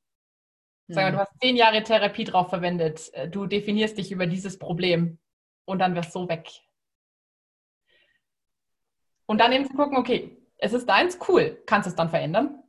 Sag 0.88 1.04
mal, 1.04 1.12
du 1.12 1.20
hast 1.20 1.40
zehn 1.40 1.56
Jahre 1.56 1.84
Therapie 1.84 2.24
drauf 2.24 2.50
verwendet, 2.50 3.14
äh, 3.14 3.30
du 3.30 3.46
definierst 3.46 3.98
dich 3.98 4.12
über 4.12 4.26
dieses 4.26 4.58
Problem 4.58 5.20
und 5.66 5.80
dann 5.80 5.94
wärst 5.94 6.14
so 6.14 6.28
weg. 6.28 6.50
Und 9.28 9.38
dann 9.38 9.52
eben 9.52 9.66
zu 9.66 9.74
gucken, 9.74 9.98
okay, 9.98 10.42
es 10.58 10.74
ist 10.74 10.90
deins, 10.90 11.20
cool. 11.28 11.62
Kannst 11.68 11.86
du 11.86 11.92
es 11.92 11.96
dann 11.96 12.10
verändern? 12.10 12.64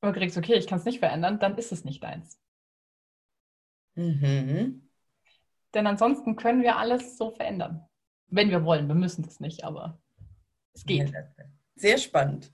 Und 0.00 0.12
du 0.14 0.18
kriegst, 0.18 0.36
okay, 0.36 0.54
ich 0.54 0.66
kann 0.66 0.80
es 0.80 0.84
nicht 0.84 0.98
verändern, 0.98 1.38
dann 1.38 1.56
ist 1.56 1.70
es 1.70 1.84
nicht 1.84 2.02
deins. 2.02 2.40
Mhm. 3.94 4.88
Denn 5.74 5.86
ansonsten 5.86 6.34
können 6.34 6.62
wir 6.62 6.76
alles 6.76 7.16
so 7.16 7.30
verändern. 7.30 7.86
Wenn 8.26 8.50
wir 8.50 8.64
wollen. 8.64 8.88
Wir 8.88 8.94
müssen 8.94 9.22
das 9.22 9.38
nicht, 9.38 9.64
aber 9.64 10.00
es 10.74 10.84
geht. 10.84 11.12
Sehr 11.76 11.98
spannend. 11.98 12.50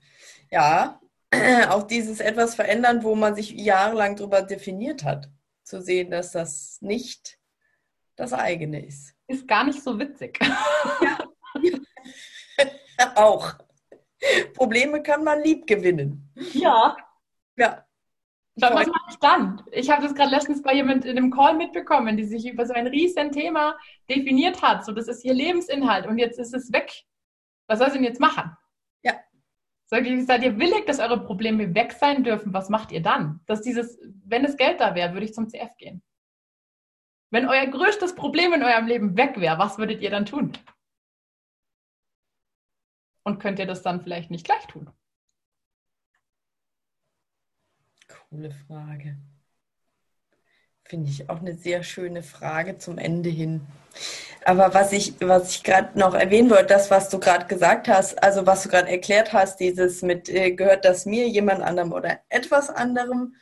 Ja, 0.51 1.01
auch 1.69 1.83
dieses 1.83 2.19
etwas 2.19 2.55
verändern, 2.55 3.03
wo 3.03 3.15
man 3.15 3.35
sich 3.35 3.51
jahrelang 3.51 4.15
darüber 4.15 4.41
definiert 4.41 5.03
hat. 5.03 5.29
Zu 5.63 5.81
sehen, 5.81 6.11
dass 6.11 6.31
das 6.31 6.77
nicht 6.81 7.39
das 8.15 8.33
eigene 8.33 8.85
ist. 8.85 9.15
Ist 9.27 9.47
gar 9.47 9.63
nicht 9.63 9.81
so 9.81 9.97
witzig. 9.99 10.39
Ja. 11.01 11.17
auch. 13.15 13.53
Probleme 14.53 15.01
kann 15.01 15.23
man 15.23 15.41
lieb 15.41 15.67
gewinnen. 15.67 16.31
Ja. 16.53 16.95
Ja. 17.57 17.85
Was 18.57 18.71
mache 18.87 18.91
ich 19.09 19.17
dann? 19.17 19.61
Ich 19.71 19.89
habe 19.89 20.03
das 20.03 20.15
gerade 20.15 20.31
letztens 20.31 20.61
bei 20.61 20.73
jemand 20.73 21.03
in 21.03 21.17
einem 21.17 21.31
Call 21.31 21.55
mitbekommen, 21.55 22.15
die 22.15 22.23
sich 22.23 22.45
über 22.45 22.65
so 22.65 22.73
ein 22.73 22.87
riesen 22.87 23.31
Thema 23.31 23.77
definiert 24.09 24.61
hat. 24.61 24.85
So, 24.85 24.93
das 24.93 25.07
ist 25.07 25.25
ihr 25.25 25.33
Lebensinhalt 25.33 26.07
und 26.07 26.17
jetzt 26.17 26.39
ist 26.39 26.53
es 26.53 26.71
weg. 26.71 26.91
Was 27.67 27.79
soll 27.79 27.89
sie 27.89 27.97
denn 27.97 28.05
jetzt 28.05 28.21
machen? 28.21 28.55
Ja. 29.91 29.97
Sag 29.97 30.05
ich, 30.07 30.25
seid 30.25 30.43
ihr 30.43 30.57
willig, 30.59 30.85
dass 30.85 30.99
eure 30.99 31.23
Probleme 31.23 31.75
weg 31.75 31.93
sein 31.93 32.23
dürfen? 32.23 32.53
Was 32.53 32.69
macht 32.69 32.91
ihr 32.91 33.01
dann? 33.01 33.41
Dass 33.45 33.61
dieses, 33.61 33.99
wenn 34.25 34.43
das 34.43 34.57
Geld 34.57 34.79
da 34.79 34.95
wäre, 34.95 35.13
würde 35.13 35.25
ich 35.25 35.33
zum 35.33 35.47
CF 35.47 35.77
gehen. 35.77 36.01
Wenn 37.31 37.47
euer 37.47 37.67
größtes 37.67 38.15
Problem 38.15 38.53
in 38.53 38.63
eurem 38.63 38.87
Leben 38.87 39.17
weg 39.17 39.39
wäre, 39.39 39.59
was 39.59 39.77
würdet 39.77 40.01
ihr 40.01 40.09
dann 40.09 40.25
tun? 40.25 40.53
Und 43.23 43.39
könnt 43.39 43.59
ihr 43.59 43.65
das 43.65 43.81
dann 43.81 44.01
vielleicht 44.01 44.31
nicht 44.31 44.45
gleich 44.45 44.65
tun? 44.67 44.89
Coole 48.07 48.51
Frage. 48.51 49.17
Finde 50.87 51.09
ich 51.09 51.29
auch 51.29 51.39
eine 51.39 51.55
sehr 51.55 51.81
schöne 51.81 52.21
Frage 52.21 52.77
zum 52.77 52.99
Ende 52.99 53.29
hin. 53.29 53.61
Aber 54.45 54.75
was 54.75 54.93
ich, 54.93 55.15
was 55.19 55.55
ich 55.55 55.63
gerade 55.63 55.97
noch 55.97 56.13
erwähnen 56.13 56.51
wollte, 56.51 56.67
das, 56.67 56.91
was 56.91 57.09
du 57.09 57.19
gerade 57.19 57.47
gesagt 57.47 57.87
hast, 57.87 58.21
also 58.21 58.45
was 58.45 58.63
du 58.63 58.69
gerade 58.69 58.89
erklärt 58.91 59.33
hast, 59.33 59.59
dieses 59.59 60.03
mit, 60.03 60.29
äh, 60.29 60.51
gehört 60.51 60.85
das 60.85 61.07
mir, 61.07 61.27
jemand 61.27 61.63
anderem 61.63 61.91
oder 61.91 62.19
etwas 62.29 62.69
anderem 62.69 63.35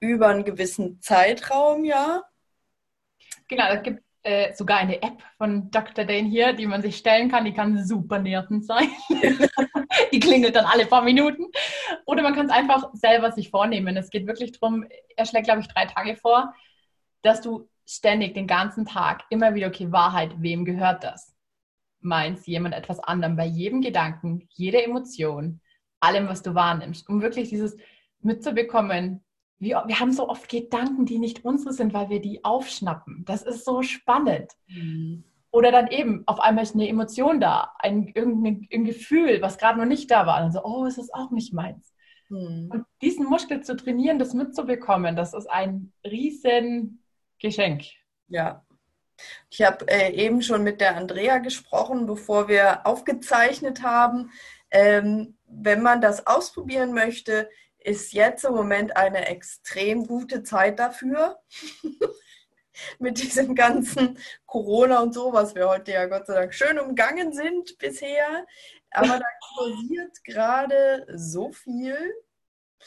über 0.00 0.28
einen 0.28 0.44
gewissen 0.44 1.00
Zeitraum, 1.00 1.84
ja? 1.84 2.24
Genau, 3.46 3.68
es 3.68 3.82
gibt 3.84 4.02
äh, 4.24 4.52
sogar 4.54 4.78
eine 4.78 5.00
App 5.02 5.22
von 5.38 5.70
Dr. 5.70 6.04
Dane 6.04 6.28
hier, 6.28 6.52
die 6.52 6.66
man 6.66 6.82
sich 6.82 6.96
stellen 6.96 7.30
kann. 7.30 7.44
Die 7.44 7.54
kann 7.54 7.84
super 7.84 8.18
nervend 8.18 8.64
sein. 8.66 8.88
die 10.12 10.18
klingelt 10.18 10.56
dann 10.56 10.64
alle 10.64 10.86
paar 10.86 11.02
Minuten. 11.02 11.46
Oder 12.06 12.22
man 12.22 12.34
kann 12.34 12.46
es 12.46 12.52
einfach 12.52 12.90
selber 12.94 13.30
sich 13.30 13.50
vornehmen. 13.50 13.96
Es 13.96 14.10
geht 14.10 14.26
wirklich 14.26 14.52
darum, 14.52 14.84
er 15.16 15.26
schlägt, 15.26 15.46
glaube 15.46 15.60
ich, 15.60 15.68
drei 15.68 15.86
Tage 15.86 16.16
vor, 16.16 16.52
dass 17.22 17.40
du 17.40 17.68
ständig 17.86 18.34
den 18.34 18.46
ganzen 18.46 18.84
Tag 18.84 19.24
immer 19.30 19.54
wieder, 19.54 19.68
okay, 19.68 19.90
Wahrheit, 19.90 20.34
wem 20.38 20.64
gehört 20.64 21.04
das? 21.04 21.34
Meint 22.00 22.46
jemand 22.46 22.74
etwas 22.74 23.00
anderem 23.00 23.36
bei 23.36 23.46
jedem 23.46 23.80
Gedanken, 23.80 24.48
jeder 24.50 24.84
Emotion, 24.84 25.60
allem, 26.00 26.28
was 26.28 26.42
du 26.42 26.54
wahrnimmst, 26.54 27.08
um 27.08 27.22
wirklich 27.22 27.48
dieses 27.48 27.76
mitzubekommen, 28.20 29.24
wir, 29.58 29.84
wir 29.86 30.00
haben 30.00 30.12
so 30.12 30.28
oft 30.28 30.48
Gedanken, 30.48 31.06
die 31.06 31.18
nicht 31.18 31.44
unsere 31.44 31.72
sind, 31.72 31.94
weil 31.94 32.10
wir 32.10 32.20
die 32.20 32.44
aufschnappen. 32.44 33.24
Das 33.24 33.42
ist 33.42 33.64
so 33.64 33.82
spannend. 33.82 34.50
Mhm. 34.66 35.22
Oder 35.52 35.70
dann 35.70 35.86
eben, 35.86 36.24
auf 36.26 36.40
einmal 36.40 36.64
ist 36.64 36.74
eine 36.74 36.88
Emotion 36.88 37.38
da, 37.38 37.72
ein, 37.78 38.08
irgendein, 38.08 38.66
ein 38.72 38.84
Gefühl, 38.84 39.40
was 39.40 39.58
gerade 39.58 39.78
noch 39.78 39.86
nicht 39.86 40.10
da 40.10 40.26
war. 40.26 40.40
Dann 40.40 40.50
so, 40.50 40.64
oh, 40.64 40.86
es 40.86 40.98
ist 40.98 41.14
auch 41.14 41.30
nicht 41.30 41.52
meins. 41.52 41.94
Mhm. 42.28 42.70
Und 42.72 42.84
diesen 43.02 43.26
Muskel 43.26 43.62
zu 43.62 43.76
trainieren, 43.76 44.18
das 44.18 44.34
mitzubekommen, 44.34 45.14
das 45.14 45.34
ist 45.34 45.48
ein 45.48 45.92
riesen 46.04 47.01
Geschenk. 47.42 47.84
Ja. 48.28 48.64
Ich 49.50 49.62
habe 49.62 49.86
äh, 49.88 50.12
eben 50.12 50.42
schon 50.42 50.62
mit 50.62 50.80
der 50.80 50.96
Andrea 50.96 51.38
gesprochen, 51.38 52.06
bevor 52.06 52.48
wir 52.48 52.86
aufgezeichnet 52.86 53.82
haben. 53.82 54.32
Ähm, 54.70 55.36
wenn 55.46 55.82
man 55.82 56.00
das 56.00 56.26
ausprobieren 56.26 56.94
möchte, 56.94 57.50
ist 57.78 58.12
jetzt 58.12 58.44
im 58.44 58.54
Moment 58.54 58.96
eine 58.96 59.26
extrem 59.26 60.06
gute 60.06 60.42
Zeit 60.42 60.78
dafür. 60.78 61.40
Mit 62.98 63.22
diesem 63.22 63.54
ganzen 63.54 64.18
Corona 64.46 65.00
und 65.00 65.12
so, 65.12 65.32
was 65.32 65.54
wir 65.54 65.68
heute 65.68 65.92
ja 65.92 66.06
Gott 66.06 66.26
sei 66.26 66.34
Dank 66.34 66.54
schön 66.54 66.78
umgangen 66.78 67.32
sind 67.32 67.76
bisher. 67.78 68.46
Aber 68.92 69.18
da 69.18 69.26
kursiert 69.54 70.24
gerade 70.24 71.06
so 71.14 71.52
viel. 71.52 71.98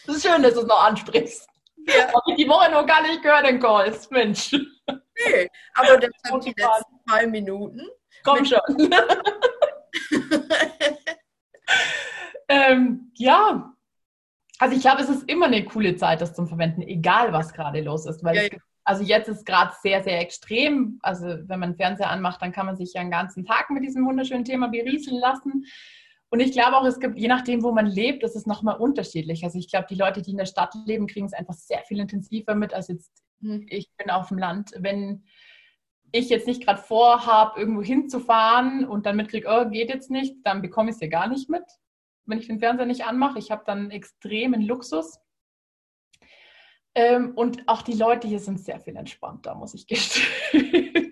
Es 0.08 0.16
ist 0.16 0.26
schön, 0.26 0.42
dass 0.42 0.56
du 0.56 0.62
es 0.62 0.68
noch 0.68 0.84
ansprichst. 0.84 1.48
Ja. 1.88 2.08
Habe 2.08 2.32
ich 2.32 2.36
die 2.36 2.48
Woche 2.48 2.72
noch 2.72 2.86
gar 2.86 3.02
nicht 3.02 3.22
gehört, 3.22 3.46
den 3.46 3.60
Calls, 3.60 4.10
Mensch. 4.10 4.52
Nee, 4.52 5.50
aber 5.76 5.98
deshalb 5.98 6.42
die 6.44 6.54
letzten 6.58 7.00
zwei 7.08 7.28
Minuten. 7.28 7.88
Komm 8.24 8.44
schon. 8.46 8.60
ähm, 12.48 13.12
ja, 13.16 13.76
also 14.60 14.76
ich 14.76 14.82
glaube, 14.82 15.02
es 15.02 15.10
ist 15.10 15.30
immer 15.30 15.48
eine 15.48 15.66
coole 15.66 15.96
Zeit, 15.96 16.22
das 16.22 16.34
zum 16.34 16.48
Verwenden, 16.48 16.82
egal 16.82 17.34
was 17.34 17.54
gerade 17.54 17.82
los 17.82 18.06
ist. 18.06 18.24
Weil 18.24 18.36
ja, 18.36 18.44
ja. 18.44 18.50
also 18.84 19.04
jetzt 19.04 19.28
ist 19.28 19.46
gerade 19.46 19.74
sehr, 19.82 20.04
sehr 20.04 20.20
extrem. 20.22 21.00
Also 21.02 21.38
wenn 21.48 21.60
man 21.60 21.76
Fernseher 21.76 22.10
anmacht, 22.10 22.42
dann 22.42 22.52
kann 22.52 22.66
man 22.66 22.78
sich 22.78 22.94
ja 22.94 23.02
einen 23.02 23.12
ganzen 23.12 23.46
Tag 23.46 23.70
mit 23.70 23.84
diesem 23.84 24.06
wunderschönen 24.06 24.46
Thema 24.46 24.68
berieseln 24.70 25.20
lassen. 25.20 25.66
Und 26.36 26.42
ich 26.42 26.52
glaube 26.52 26.76
auch, 26.76 26.86
es 26.86 27.00
gibt, 27.00 27.18
je 27.18 27.30
nachdem, 27.30 27.64
wo 27.64 27.72
man 27.72 27.86
lebt, 27.86 28.24
ist 28.24 28.36
es 28.36 28.46
nochmal 28.46 28.78
unterschiedlich. 28.78 29.46
Also 29.46 29.58
ich 29.58 29.70
glaube, 29.70 29.88
die 29.90 29.96
Leute, 29.96 30.22
die 30.22 30.32
in 30.32 30.38
der 30.38 30.46
Stadt 30.46 30.76
leben, 30.86 31.08
kriegen 31.08 31.26
es 31.26 31.34
einfach 31.34 31.54
sehr 31.54 31.82
viel 31.88 32.00
intensiver 32.00 32.56
mit 32.56 32.74
als 32.74 32.90
jetzt 32.90 33.24
mhm. 33.40 33.66
ich 33.70 33.90
bin 33.98 34.10
auf 34.10 34.28
dem 34.28 34.38
Land. 34.38 34.72
Wenn 34.78 35.24
ich 36.12 36.28
jetzt 36.30 36.46
nicht 36.46 36.66
gerade 36.66 36.82
vorhabe, 36.82 37.58
irgendwo 37.60 37.82
hinzufahren 37.82 38.86
und 38.86 39.06
dann 39.06 39.16
mitkriege, 39.16 39.48
oh, 39.50 39.70
geht 39.70 39.90
jetzt 39.90 40.12
nicht, 40.12 40.36
dann 40.44 40.62
bekomme 40.62 40.90
ich 40.90 40.96
es 40.96 41.02
ja 41.02 41.08
gar 41.08 41.30
nicht 41.30 41.50
mit 41.50 41.64
wenn 42.26 42.40
ich 42.40 42.48
den 42.48 42.60
Fernseher 42.60 42.86
nicht 42.86 43.06
anmache. 43.06 43.40
Ich 43.40 43.52
habe 43.52 43.64
dann 43.66 43.92
extremen 43.92 44.62
Luxus. 44.62 45.20
Ähm, 46.96 47.34
und 47.36 47.68
auch 47.68 47.82
die 47.82 47.94
Leute 47.94 48.28
hier 48.28 48.40
sind 48.40 48.60
sehr 48.60 48.80
viel 48.80 48.96
entspannter, 48.96 49.54
muss 49.56 49.74
ich 49.74 49.86
gestehen. 49.86 51.05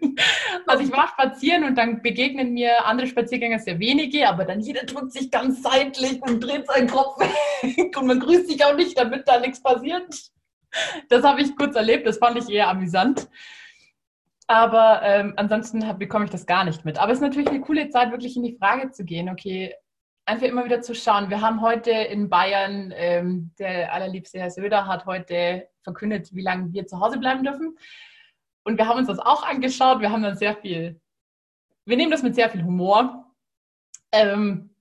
Also 0.68 0.84
ich 0.84 0.91
war 0.91 1.07
spazieren 1.07 1.64
und 1.64 1.78
dann 1.78 2.01
begegnen 2.01 2.53
mir 2.53 2.86
andere 2.86 3.07
Spaziergänger 3.07 3.59
sehr 3.59 3.80
wenige, 3.80 4.28
aber 4.28 4.45
dann 4.45 4.59
jeder 4.59 4.84
drückt 4.84 5.11
sich 5.11 5.32
ganz 5.32 5.61
seitlich 5.61 6.22
und 6.22 6.39
dreht 6.39 6.68
seinen 6.68 6.89
Kopf 6.89 7.20
weg 7.20 7.97
und 7.97 8.07
man 8.07 8.20
grüßt 8.20 8.47
sich 8.47 8.64
auch 8.64 8.76
nicht, 8.76 8.97
damit 8.97 9.28
da 9.28 9.39
nichts 9.39 9.61
passiert. 9.61 10.32
Das 11.09 11.24
habe 11.24 11.41
ich 11.41 11.55
kurz 11.55 11.76
erlebt, 11.76 12.07
das 12.07 12.18
fand 12.18 12.38
ich 12.38 12.49
eher 12.49 12.70
amüsant. 12.70 13.28
Aber 14.47 15.01
ähm, 15.03 15.34
ansonsten 15.38 15.88
hab, 15.88 15.99
bekomme 15.99 16.26
ich 16.26 16.32
das 16.32 16.45
gar 16.45 16.64
nicht 16.66 16.84
mit. 16.84 16.99
Aber 16.99 17.11
es 17.11 17.20
ist 17.20 17.24
natürlich 17.24 17.47
eine 17.47 17.61
coole 17.61 17.89
Zeit, 17.89 18.11
wirklich 18.11 18.36
in 18.36 18.43
die 18.43 18.57
Frage 18.57 18.91
zu 18.91 19.05
gehen, 19.05 19.30
okay, 19.30 19.74
einfach 20.26 20.47
immer 20.47 20.66
wieder 20.66 20.82
zu 20.82 20.95
schauen. 20.95 21.30
Wir 21.30 21.41
haben 21.41 21.61
heute 21.61 21.91
in 21.91 22.30
Bayern, 22.30 22.93
ähm, 22.95 23.51
der 23.59 23.93
allerliebste 23.93 24.39
Herr 24.39 24.51
Söder 24.51 24.88
hat 24.88 25.05
heute 25.05 25.68
verkündet, 25.84 26.34
wie 26.34 26.41
lange 26.41 26.72
wir 26.74 26.88
zu 26.88 26.99
Hause 26.99 27.20
bleiben 27.20 27.43
dürfen. 27.43 27.78
Und 28.64 28.78
wir 28.78 28.88
haben 28.88 28.99
uns 28.99 29.07
das 29.07 29.20
auch 29.20 29.43
angeschaut. 29.43 29.99
Wir 29.99 30.11
haben 30.11 30.24
dann 30.24 30.38
sehr 30.38 30.55
viel, 30.55 30.99
wir 31.86 31.97
nehmen 31.97 32.11
das 32.11 32.24
mit 32.24 32.36
sehr 32.36 32.49
viel 32.49 32.64
Humor. 32.64 33.26
Ähm, 34.11 34.76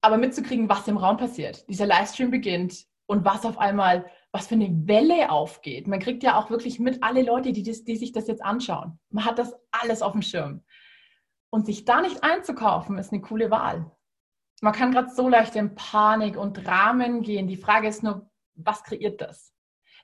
aber 0.00 0.18
mitzukriegen, 0.18 0.68
was 0.68 0.88
im 0.88 0.96
Raum 0.96 1.16
passiert. 1.16 1.68
Dieser 1.68 1.86
Livestream 1.86 2.30
beginnt 2.30 2.86
und 3.06 3.24
was 3.24 3.44
auf 3.44 3.58
einmal, 3.58 4.04
was 4.32 4.48
für 4.48 4.56
eine 4.56 4.88
Welle 4.88 5.30
aufgeht. 5.30 5.86
Man 5.86 6.00
kriegt 6.00 6.24
ja 6.24 6.36
auch 6.36 6.50
wirklich 6.50 6.80
mit 6.80 7.02
alle 7.04 7.22
Leute, 7.22 7.52
die, 7.52 7.62
das, 7.62 7.84
die 7.84 7.96
sich 7.96 8.12
das 8.12 8.26
jetzt 8.26 8.42
anschauen. 8.42 8.98
Man 9.10 9.24
hat 9.24 9.38
das 9.38 9.54
alles 9.70 10.02
auf 10.02 10.12
dem 10.12 10.22
Schirm. 10.22 10.64
Und 11.50 11.66
sich 11.66 11.84
da 11.84 12.00
nicht 12.00 12.24
einzukaufen, 12.24 12.98
ist 12.98 13.12
eine 13.12 13.20
coole 13.20 13.50
Wahl 13.50 13.92
man 14.62 14.72
kann 14.72 14.92
gerade 14.92 15.10
so 15.10 15.28
leicht 15.28 15.56
in 15.56 15.74
Panik 15.74 16.36
und 16.36 16.66
Rahmen 16.66 17.22
gehen. 17.22 17.48
Die 17.48 17.56
Frage 17.56 17.88
ist 17.88 18.02
nur, 18.04 18.30
was 18.54 18.84
kreiert 18.84 19.20
das? 19.20 19.51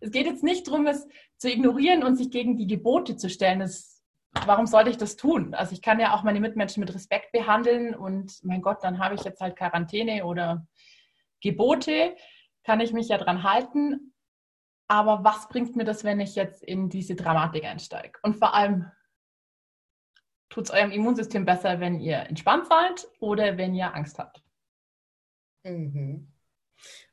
Es 0.00 0.10
geht 0.10 0.26
jetzt 0.26 0.42
nicht 0.42 0.66
darum, 0.66 0.86
es 0.86 1.06
zu 1.36 1.50
ignorieren 1.50 2.02
und 2.02 2.16
sich 2.16 2.30
gegen 2.30 2.56
die 2.56 2.66
Gebote 2.66 3.16
zu 3.16 3.28
stellen. 3.28 3.60
Das, 3.60 4.02
warum 4.46 4.66
sollte 4.66 4.90
ich 4.90 4.96
das 4.96 5.16
tun? 5.16 5.54
Also 5.54 5.72
ich 5.72 5.82
kann 5.82 6.00
ja 6.00 6.14
auch 6.14 6.22
meine 6.22 6.40
Mitmenschen 6.40 6.80
mit 6.80 6.94
Respekt 6.94 7.32
behandeln 7.32 7.94
und 7.94 8.38
mein 8.42 8.62
Gott, 8.62 8.78
dann 8.82 8.98
habe 8.98 9.14
ich 9.14 9.22
jetzt 9.22 9.40
halt 9.40 9.56
Quarantäne 9.56 10.24
oder 10.24 10.66
Gebote, 11.40 12.16
kann 12.64 12.80
ich 12.80 12.92
mich 12.92 13.08
ja 13.08 13.18
dran 13.18 13.42
halten. 13.42 14.14
Aber 14.88 15.22
was 15.22 15.48
bringt 15.48 15.76
mir 15.76 15.84
das, 15.84 16.02
wenn 16.02 16.18
ich 16.20 16.34
jetzt 16.34 16.62
in 16.62 16.88
diese 16.88 17.14
Dramatik 17.14 17.64
einsteige? 17.64 18.18
Und 18.22 18.36
vor 18.36 18.54
allem, 18.54 18.90
tut 20.48 20.64
es 20.64 20.70
eurem 20.70 20.90
Immunsystem 20.90 21.44
besser, 21.44 21.80
wenn 21.80 22.00
ihr 22.00 22.20
entspannt 22.20 22.66
seid 22.66 23.06
oder 23.20 23.56
wenn 23.58 23.74
ihr 23.74 23.94
Angst 23.94 24.18
habt? 24.18 24.42
Mhm. 25.64 26.32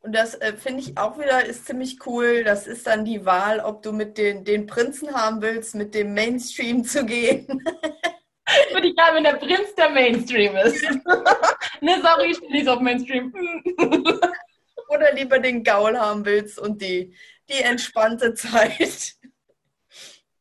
Und 0.02 0.14
das 0.14 0.36
äh, 0.36 0.54
finde 0.56 0.82
ich 0.82 0.98
auch 0.98 1.18
wieder 1.18 1.46
ist 1.46 1.66
ziemlich 1.66 2.06
cool. 2.06 2.44
Das 2.44 2.68
ist 2.68 2.86
dann 2.86 3.06
die 3.06 3.26
Wahl, 3.26 3.60
ob 3.60 3.82
du 3.82 3.92
mit 3.92 4.18
den, 4.18 4.44
den 4.44 4.68
Prinzen 4.68 5.14
haben 5.14 5.42
willst, 5.42 5.76
mit 5.76 5.96
dem 5.96 6.14
Mainstream 6.14 6.84
zu 6.84 7.06
gehen. 7.06 7.48
Würde 8.72 8.88
ich 8.88 8.96
gerne, 8.96 9.16
wenn 9.16 9.24
der 9.24 9.34
Prinz 9.34 9.74
der 9.76 9.90
Mainstream 9.90 10.56
ist. 10.58 10.84
ne, 11.82 12.02
sorry, 12.02 12.32
ich 12.32 12.40
bin 12.40 12.52
nicht 12.52 12.68
auf 12.68 12.80
Mainstream. 12.80 13.34
Oder 14.90 15.14
lieber 15.14 15.40
den 15.40 15.64
Gaul 15.64 15.98
haben 15.98 16.24
willst 16.26 16.60
und 16.60 16.82
die, 16.82 17.16
die 17.50 17.64
entspannte 17.64 18.36
Zeit. 18.36 19.16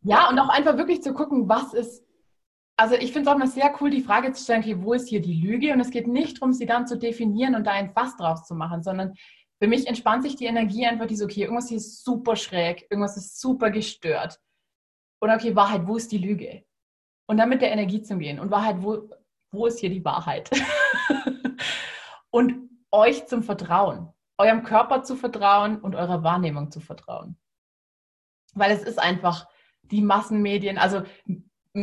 Ja, 0.02 0.28
und 0.28 0.38
auch 0.38 0.50
einfach 0.50 0.76
wirklich 0.76 1.02
zu 1.02 1.14
gucken, 1.14 1.48
was 1.48 1.72
ist 1.72 2.03
also 2.76 2.94
ich 2.96 3.12
finde 3.12 3.28
es 3.28 3.34
auch 3.34 3.38
mal 3.38 3.46
sehr 3.46 3.74
cool, 3.80 3.90
die 3.90 4.02
Frage 4.02 4.32
zu 4.32 4.42
stellen, 4.42 4.62
okay, 4.62 4.82
wo 4.82 4.92
ist 4.92 5.08
hier 5.08 5.20
die 5.20 5.40
Lüge? 5.40 5.72
Und 5.72 5.80
es 5.80 5.90
geht 5.90 6.06
nicht 6.06 6.40
darum, 6.40 6.52
sie 6.52 6.66
dann 6.66 6.86
zu 6.86 6.98
definieren 6.98 7.54
und 7.54 7.64
da 7.64 7.72
ein 7.72 7.92
Fass 7.92 8.16
draus 8.16 8.46
zu 8.46 8.54
machen, 8.54 8.82
sondern 8.82 9.14
für 9.60 9.68
mich 9.68 9.86
entspannt 9.86 10.24
sich 10.24 10.36
die 10.36 10.46
Energie 10.46 10.84
einfach, 10.86 11.06
die 11.06 11.16
so, 11.16 11.24
okay, 11.24 11.42
irgendwas 11.42 11.68
hier 11.68 11.78
ist 11.78 12.04
super 12.04 12.36
schräg, 12.36 12.86
irgendwas 12.90 13.16
ist 13.16 13.40
super 13.40 13.70
gestört. 13.70 14.40
Und 15.20 15.30
okay, 15.30 15.54
Wahrheit, 15.54 15.86
wo 15.86 15.96
ist 15.96 16.10
die 16.10 16.18
Lüge? 16.18 16.64
Und 17.26 17.38
dann 17.38 17.48
mit 17.48 17.62
der 17.62 17.72
Energie 17.72 18.02
zu 18.02 18.18
gehen. 18.18 18.40
Und 18.40 18.50
Wahrheit, 18.50 18.82
wo, 18.82 19.08
wo 19.52 19.66
ist 19.66 19.78
hier 19.78 19.90
die 19.90 20.04
Wahrheit? 20.04 20.50
und 22.30 22.68
euch 22.90 23.26
zum 23.26 23.42
Vertrauen, 23.42 24.12
eurem 24.36 24.64
Körper 24.64 25.02
zu 25.04 25.16
vertrauen 25.16 25.80
und 25.80 25.94
eurer 25.94 26.22
Wahrnehmung 26.24 26.70
zu 26.70 26.80
vertrauen. 26.80 27.38
Weil 28.54 28.72
es 28.72 28.82
ist 28.82 28.98
einfach 28.98 29.48
die 29.82 30.02
Massenmedien, 30.02 30.76
also 30.76 31.02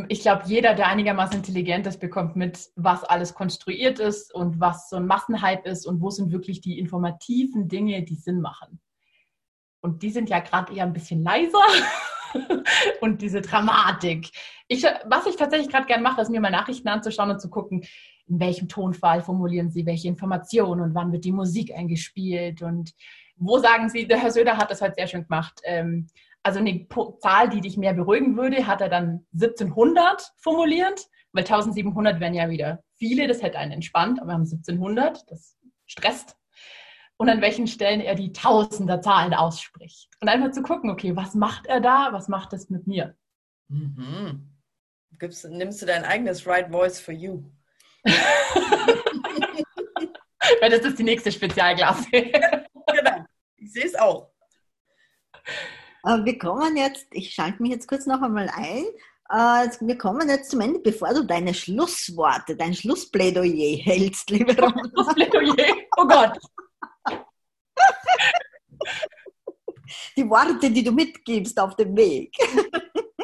ich 0.08 0.22
glaube, 0.22 0.44
jeder, 0.46 0.74
der 0.74 0.88
einigermaßen 0.88 1.36
intelligent 1.36 1.86
ist, 1.86 2.00
bekommt 2.00 2.34
mit, 2.34 2.70
was 2.76 3.04
alles 3.04 3.34
konstruiert 3.34 3.98
ist 3.98 4.34
und 4.34 4.58
was 4.58 4.88
so 4.88 4.96
ein 4.96 5.06
Massenhype 5.06 5.68
ist 5.68 5.86
und 5.86 6.00
wo 6.00 6.08
sind 6.08 6.32
wirklich 6.32 6.62
die 6.62 6.78
informativen 6.78 7.68
Dinge, 7.68 8.02
die 8.02 8.14
Sinn 8.14 8.40
machen. 8.40 8.80
Und 9.82 10.02
die 10.02 10.10
sind 10.10 10.30
ja 10.30 10.38
gerade 10.38 10.74
eher 10.74 10.84
ein 10.84 10.94
bisschen 10.94 11.22
leiser 11.22 11.58
und 13.02 13.20
diese 13.20 13.42
Dramatik. 13.42 14.30
Ich, 14.66 14.82
was 14.82 15.26
ich 15.26 15.36
tatsächlich 15.36 15.68
gerade 15.68 15.86
gerne 15.86 16.02
mache, 16.02 16.22
ist 16.22 16.30
mir 16.30 16.40
mal 16.40 16.50
Nachrichten 16.50 16.88
anzuschauen 16.88 17.30
und 17.30 17.40
zu 17.40 17.50
gucken, 17.50 17.84
in 18.28 18.40
welchem 18.40 18.68
Tonfall 18.68 19.22
formulieren 19.22 19.70
sie 19.70 19.84
welche 19.84 20.08
Informationen 20.08 20.80
und 20.80 20.94
wann 20.94 21.12
wird 21.12 21.24
die 21.24 21.32
Musik 21.32 21.74
eingespielt 21.74 22.62
und 22.62 22.94
wo 23.36 23.58
sagen 23.58 23.90
sie, 23.90 24.06
der 24.06 24.18
Herr 24.18 24.30
Söder 24.30 24.56
hat 24.56 24.70
das 24.70 24.80
halt 24.80 24.94
sehr 24.94 25.06
schön 25.06 25.24
gemacht. 25.24 25.60
Ähm, 25.64 26.06
also 26.42 26.58
eine 26.58 26.86
Zahl, 27.20 27.48
die 27.48 27.60
dich 27.60 27.76
mehr 27.76 27.94
beruhigen 27.94 28.36
würde, 28.36 28.66
hat 28.66 28.80
er 28.80 28.88
dann 28.88 29.26
1700 29.34 30.32
formuliert, 30.38 31.06
weil 31.32 31.44
1700 31.44 32.18
wären 32.20 32.34
ja 32.34 32.50
wieder 32.50 32.82
viele, 32.96 33.28
das 33.28 33.42
hätte 33.42 33.58
einen 33.58 33.72
entspannt, 33.72 34.20
aber 34.20 34.28
wir 34.28 34.34
haben 34.34 34.42
1700, 34.42 35.30
das 35.30 35.56
stresst. 35.86 36.36
Und 37.16 37.28
an 37.28 37.40
welchen 37.40 37.66
Stellen 37.66 38.00
er 38.00 38.16
die 38.16 38.32
Tausenderzahlen 38.32 39.34
ausspricht. 39.34 40.08
Und 40.20 40.28
einfach 40.28 40.50
zu 40.50 40.62
gucken, 40.62 40.90
okay, 40.90 41.14
was 41.14 41.34
macht 41.34 41.66
er 41.66 41.80
da, 41.80 42.08
was 42.12 42.28
macht 42.28 42.52
das 42.52 42.70
mit 42.70 42.86
mir? 42.86 43.14
Mhm. 43.68 44.48
Gibst, 45.18 45.48
nimmst 45.48 45.82
du 45.82 45.86
dein 45.86 46.04
eigenes 46.04 46.46
Right 46.46 46.70
Voice 46.70 46.98
for 46.98 47.14
You? 47.14 47.44
Weil 48.04 48.14
das 50.70 50.80
ist 50.80 50.98
die 50.98 51.04
nächste 51.04 51.30
Spezialklasse. 51.30 52.08
genau, 52.92 53.24
ich 53.56 53.72
sehe 53.72 53.84
es 53.84 53.94
auch. 53.94 54.32
Äh, 56.04 56.24
wir 56.24 56.38
kommen 56.38 56.76
jetzt, 56.76 57.06
ich 57.12 57.32
schalte 57.32 57.62
mich 57.62 57.72
jetzt 57.72 57.88
kurz 57.88 58.06
noch 58.06 58.22
einmal 58.22 58.48
ein. 58.48 58.84
Äh, 59.30 59.68
wir 59.80 59.96
kommen 59.96 60.28
jetzt 60.28 60.50
zum 60.50 60.60
Ende, 60.60 60.80
bevor 60.80 61.14
du 61.14 61.24
deine 61.24 61.54
Schlussworte, 61.54 62.56
dein 62.56 62.74
Schlussplädoyer 62.74 63.76
hältst, 63.82 64.30
liebe 64.30 64.56
Ramona. 64.56 64.88
Schlussplädoyer, 64.94 65.76
oh 65.96 66.06
Gott. 66.06 66.38
Die 70.16 70.28
Worte, 70.28 70.70
die 70.70 70.82
du 70.82 70.92
mitgibst 70.92 71.58
auf 71.60 71.76
dem 71.76 71.96
Weg. 71.96 72.34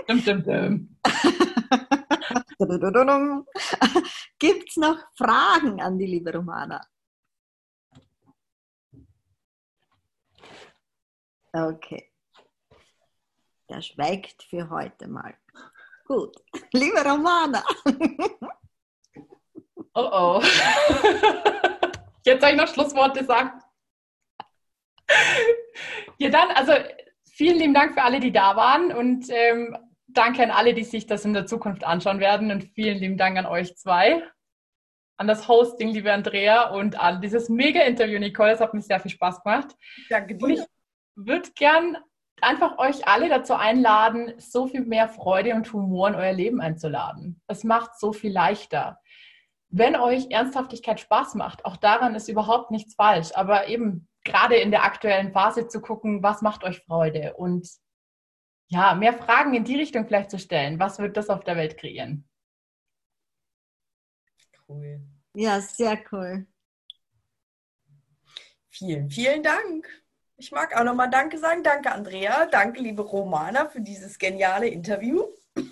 Dum, 0.07 0.23
dum, 2.81 2.83
dum. 2.93 3.47
Gibt 4.39 4.69
es 4.69 4.77
noch 4.77 4.99
Fragen 5.17 5.81
an 5.81 5.99
die 5.99 6.07
liebe 6.07 6.33
Romana? 6.33 6.81
Okay. 11.53 12.08
Der 13.69 13.83
schweigt 13.83 14.43
für 14.45 14.71
heute 14.71 15.09
mal. 15.09 15.35
Gut. 16.07 16.37
Liebe 16.73 17.05
Romana. 17.05 17.63
Oh 19.95 20.09
oh. 20.13 20.43
Jetzt 22.25 22.41
soll 22.41 22.51
ich 22.51 22.57
noch 22.57 22.69
Schlussworte 22.69 23.25
sagen. 23.25 23.51
Ja, 26.19 26.29
dann, 26.31 26.51
also 26.51 26.73
vielen 27.25 27.59
lieben 27.59 27.75
Dank 27.75 27.95
für 27.95 28.03
alle, 28.03 28.21
die 28.21 28.33
da 28.33 28.57
waren 28.57 28.93
und 28.93 29.27
ähm, 29.31 29.77
danke 30.07 30.43
an 30.43 30.51
alle, 30.51 30.75
die 30.75 30.85
sich 30.85 31.07
das 31.07 31.25
in 31.25 31.33
der 31.33 31.47
Zukunft 31.47 31.85
anschauen 31.85 32.21
werden 32.21 32.51
und 32.51 32.65
vielen 32.75 32.99
lieben 32.99 33.17
Dank 33.17 33.39
an 33.39 33.47
euch 33.47 33.77
zwei, 33.77 34.23
an 35.17 35.27
das 35.27 35.49
Hosting, 35.49 35.91
liebe 35.91 36.13
Andrea 36.13 36.71
und 36.71 36.99
an 36.99 37.21
dieses 37.21 37.49
Mega-Interview, 37.49 38.19
Nicole. 38.19 38.53
Es 38.53 38.61
hat 38.61 38.75
mir 38.75 38.83
sehr 38.83 39.01
viel 39.01 39.11
Spaß 39.11 39.43
gemacht. 39.43 39.77
Danke 40.09 40.37
Und 40.41 40.51
ich 40.51 40.61
würde 41.17 41.51
gern 41.55 41.99
einfach 42.43 42.79
euch 42.79 43.07
alle 43.07 43.29
dazu 43.29 43.55
einladen, 43.55 44.35
so 44.39 44.67
viel 44.67 44.83
mehr 44.83 45.09
Freude 45.09 45.55
und 45.55 45.73
Humor 45.73 46.09
in 46.09 46.15
euer 46.15 46.33
Leben 46.33 46.61
einzuladen. 46.61 47.41
Es 47.47 47.65
macht 47.65 47.99
so 47.99 48.13
viel 48.13 48.33
leichter. 48.33 49.01
Wenn 49.71 49.97
euch 49.97 50.31
Ernsthaftigkeit 50.31 51.01
Spaß 51.01 51.35
macht, 51.35 51.65
auch 51.65 51.77
daran 51.77 52.15
ist 52.15 52.29
überhaupt 52.29 52.71
nichts 52.71 52.95
falsch, 52.95 53.31
aber 53.35 53.69
eben 53.69 54.09
gerade 54.25 54.57
in 54.57 54.71
der 54.71 54.85
aktuellen 54.85 55.33
Phase 55.33 55.69
zu 55.69 55.81
gucken, 55.81 56.23
was 56.23 56.43
macht 56.43 56.65
euch 56.65 56.81
Freude 56.85 57.35
und 57.35 57.69
ja, 58.69 58.95
mehr 58.95 59.15
Fragen 59.15 59.55
in 59.55 59.65
die 59.65 59.77
Richtung 59.77 60.07
vielleicht 60.07 60.31
zu 60.31 60.39
stellen. 60.39 60.79
Was 60.79 60.99
wird 60.99 61.17
das 61.17 61.31
auf 61.31 61.43
der 61.43 61.57
Welt 61.57 61.79
kreieren? 61.79 62.29
Cool. 64.69 65.01
Ja, 65.35 65.61
sehr 65.61 65.99
cool. 66.13 66.47
Vielen, 68.69 69.11
vielen 69.11 69.43
Dank. 69.43 69.89
Ich 70.41 70.53
mag 70.53 70.73
auch 70.77 70.85
nochmal 70.85 71.11
Danke 71.11 71.37
sagen. 71.37 71.65
Danke, 71.65 71.91
Andrea. 71.91 72.47
Danke, 72.47 72.81
liebe 72.81 73.03
Romana, 73.03 73.69
für 73.69 73.81
dieses 73.81 74.17
geniale 74.19 74.69
Interview. 74.69 75.25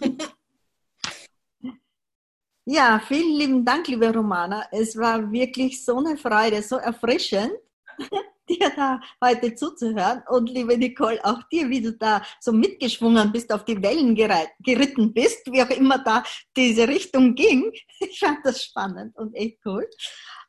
Ja, 2.68 3.00
vielen 3.06 3.38
lieben 3.38 3.64
Dank, 3.64 3.86
liebe 3.86 4.12
Romana. 4.12 4.66
Es 4.72 4.96
war 4.98 5.30
wirklich 5.30 5.84
so 5.84 5.98
eine 5.98 6.16
Freude, 6.16 6.60
so 6.64 6.78
erfrischend, 6.78 7.52
dir 8.48 8.72
da 8.74 9.00
heute 9.22 9.54
zuzuhören. 9.54 10.24
Und 10.28 10.50
liebe 10.50 10.76
Nicole, 10.76 11.24
auch 11.24 11.44
dir, 11.44 11.70
wie 11.70 11.80
du 11.80 11.92
da 11.92 12.22
so 12.40 12.50
mitgeschwungen 12.50 13.30
bist, 13.30 13.52
auf 13.52 13.64
die 13.64 13.80
Wellen 13.80 14.16
geritten 14.16 15.14
bist, 15.14 15.46
wie 15.52 15.62
auch 15.62 15.70
immer 15.70 15.98
da 15.98 16.24
diese 16.56 16.88
Richtung 16.88 17.36
ging. 17.36 17.72
Ich 18.00 18.18
fand 18.18 18.44
das 18.44 18.64
spannend 18.64 19.16
und 19.16 19.32
echt 19.36 19.60
cool. 19.64 19.88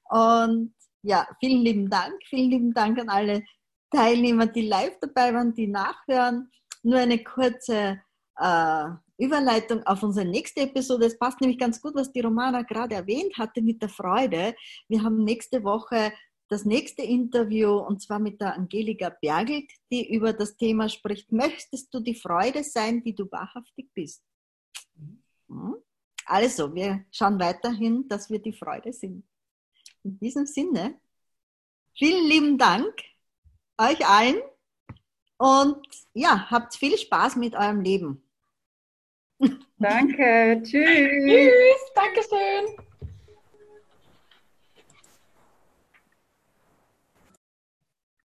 Und 0.09 0.73
ja, 1.03 1.27
vielen 1.39 1.61
lieben 1.61 1.87
Dank. 1.87 2.15
Vielen 2.25 2.49
lieben 2.49 2.73
Dank 2.73 2.97
an 2.97 3.09
alle 3.09 3.43
Teilnehmer, 3.91 4.47
die 4.47 4.67
live 4.67 4.99
dabei 4.99 5.33
waren, 5.33 5.53
die 5.53 5.67
nachhören. 5.67 6.51
Nur 6.83 6.99
eine 6.99 7.23
kurze 7.23 8.01
äh, 8.37 8.85
Überleitung 9.17 9.83
auf 9.83 10.03
unsere 10.03 10.25
nächste 10.25 10.61
Episode. 10.61 11.05
Es 11.05 11.17
passt 11.17 11.41
nämlich 11.41 11.57
ganz 11.59 11.81
gut, 11.81 11.95
was 11.95 12.11
die 12.11 12.21
Romana 12.21 12.61
gerade 12.61 12.95
erwähnt 12.95 13.37
hatte 13.37 13.61
mit 13.61 13.81
der 13.81 13.89
Freude. 13.89 14.55
Wir 14.87 15.03
haben 15.03 15.23
nächste 15.23 15.63
Woche 15.63 16.13
das 16.49 16.63
nächste 16.65 17.01
Interview 17.01 17.71
und 17.77 18.01
zwar 18.01 18.19
mit 18.19 18.39
der 18.39 18.53
Angelika 18.53 19.09
Bergelt, 19.09 19.69
die 19.91 20.13
über 20.13 20.33
das 20.33 20.55
Thema 20.55 20.87
spricht, 20.87 21.31
möchtest 21.31 21.93
du 21.93 21.99
die 21.99 22.15
Freude 22.15 22.63
sein, 22.63 23.03
die 23.03 23.13
du 23.13 23.29
wahrhaftig 23.31 23.89
bist? 23.93 24.23
Hm? 25.49 25.75
Also, 26.25 26.73
wir 26.73 27.05
schauen 27.11 27.39
weiterhin, 27.39 28.07
dass 28.07 28.29
wir 28.29 28.39
die 28.39 28.53
Freude 28.53 28.91
sind. 28.91 29.25
In 30.03 30.19
diesem 30.19 30.45
Sinne, 30.45 30.99
vielen 31.93 32.27
lieben 32.27 32.57
Dank 32.57 32.93
euch 33.77 34.07
allen 34.07 34.41
und 35.37 35.85
ja, 36.13 36.49
habt 36.49 36.75
viel 36.75 36.97
Spaß 36.97 37.35
mit 37.35 37.55
eurem 37.55 37.81
Leben. 37.81 38.23
Danke. 39.77 40.61
Tschüss. 40.63 41.23
Tschüss. 41.25 41.93
Dankeschön. 41.93 42.86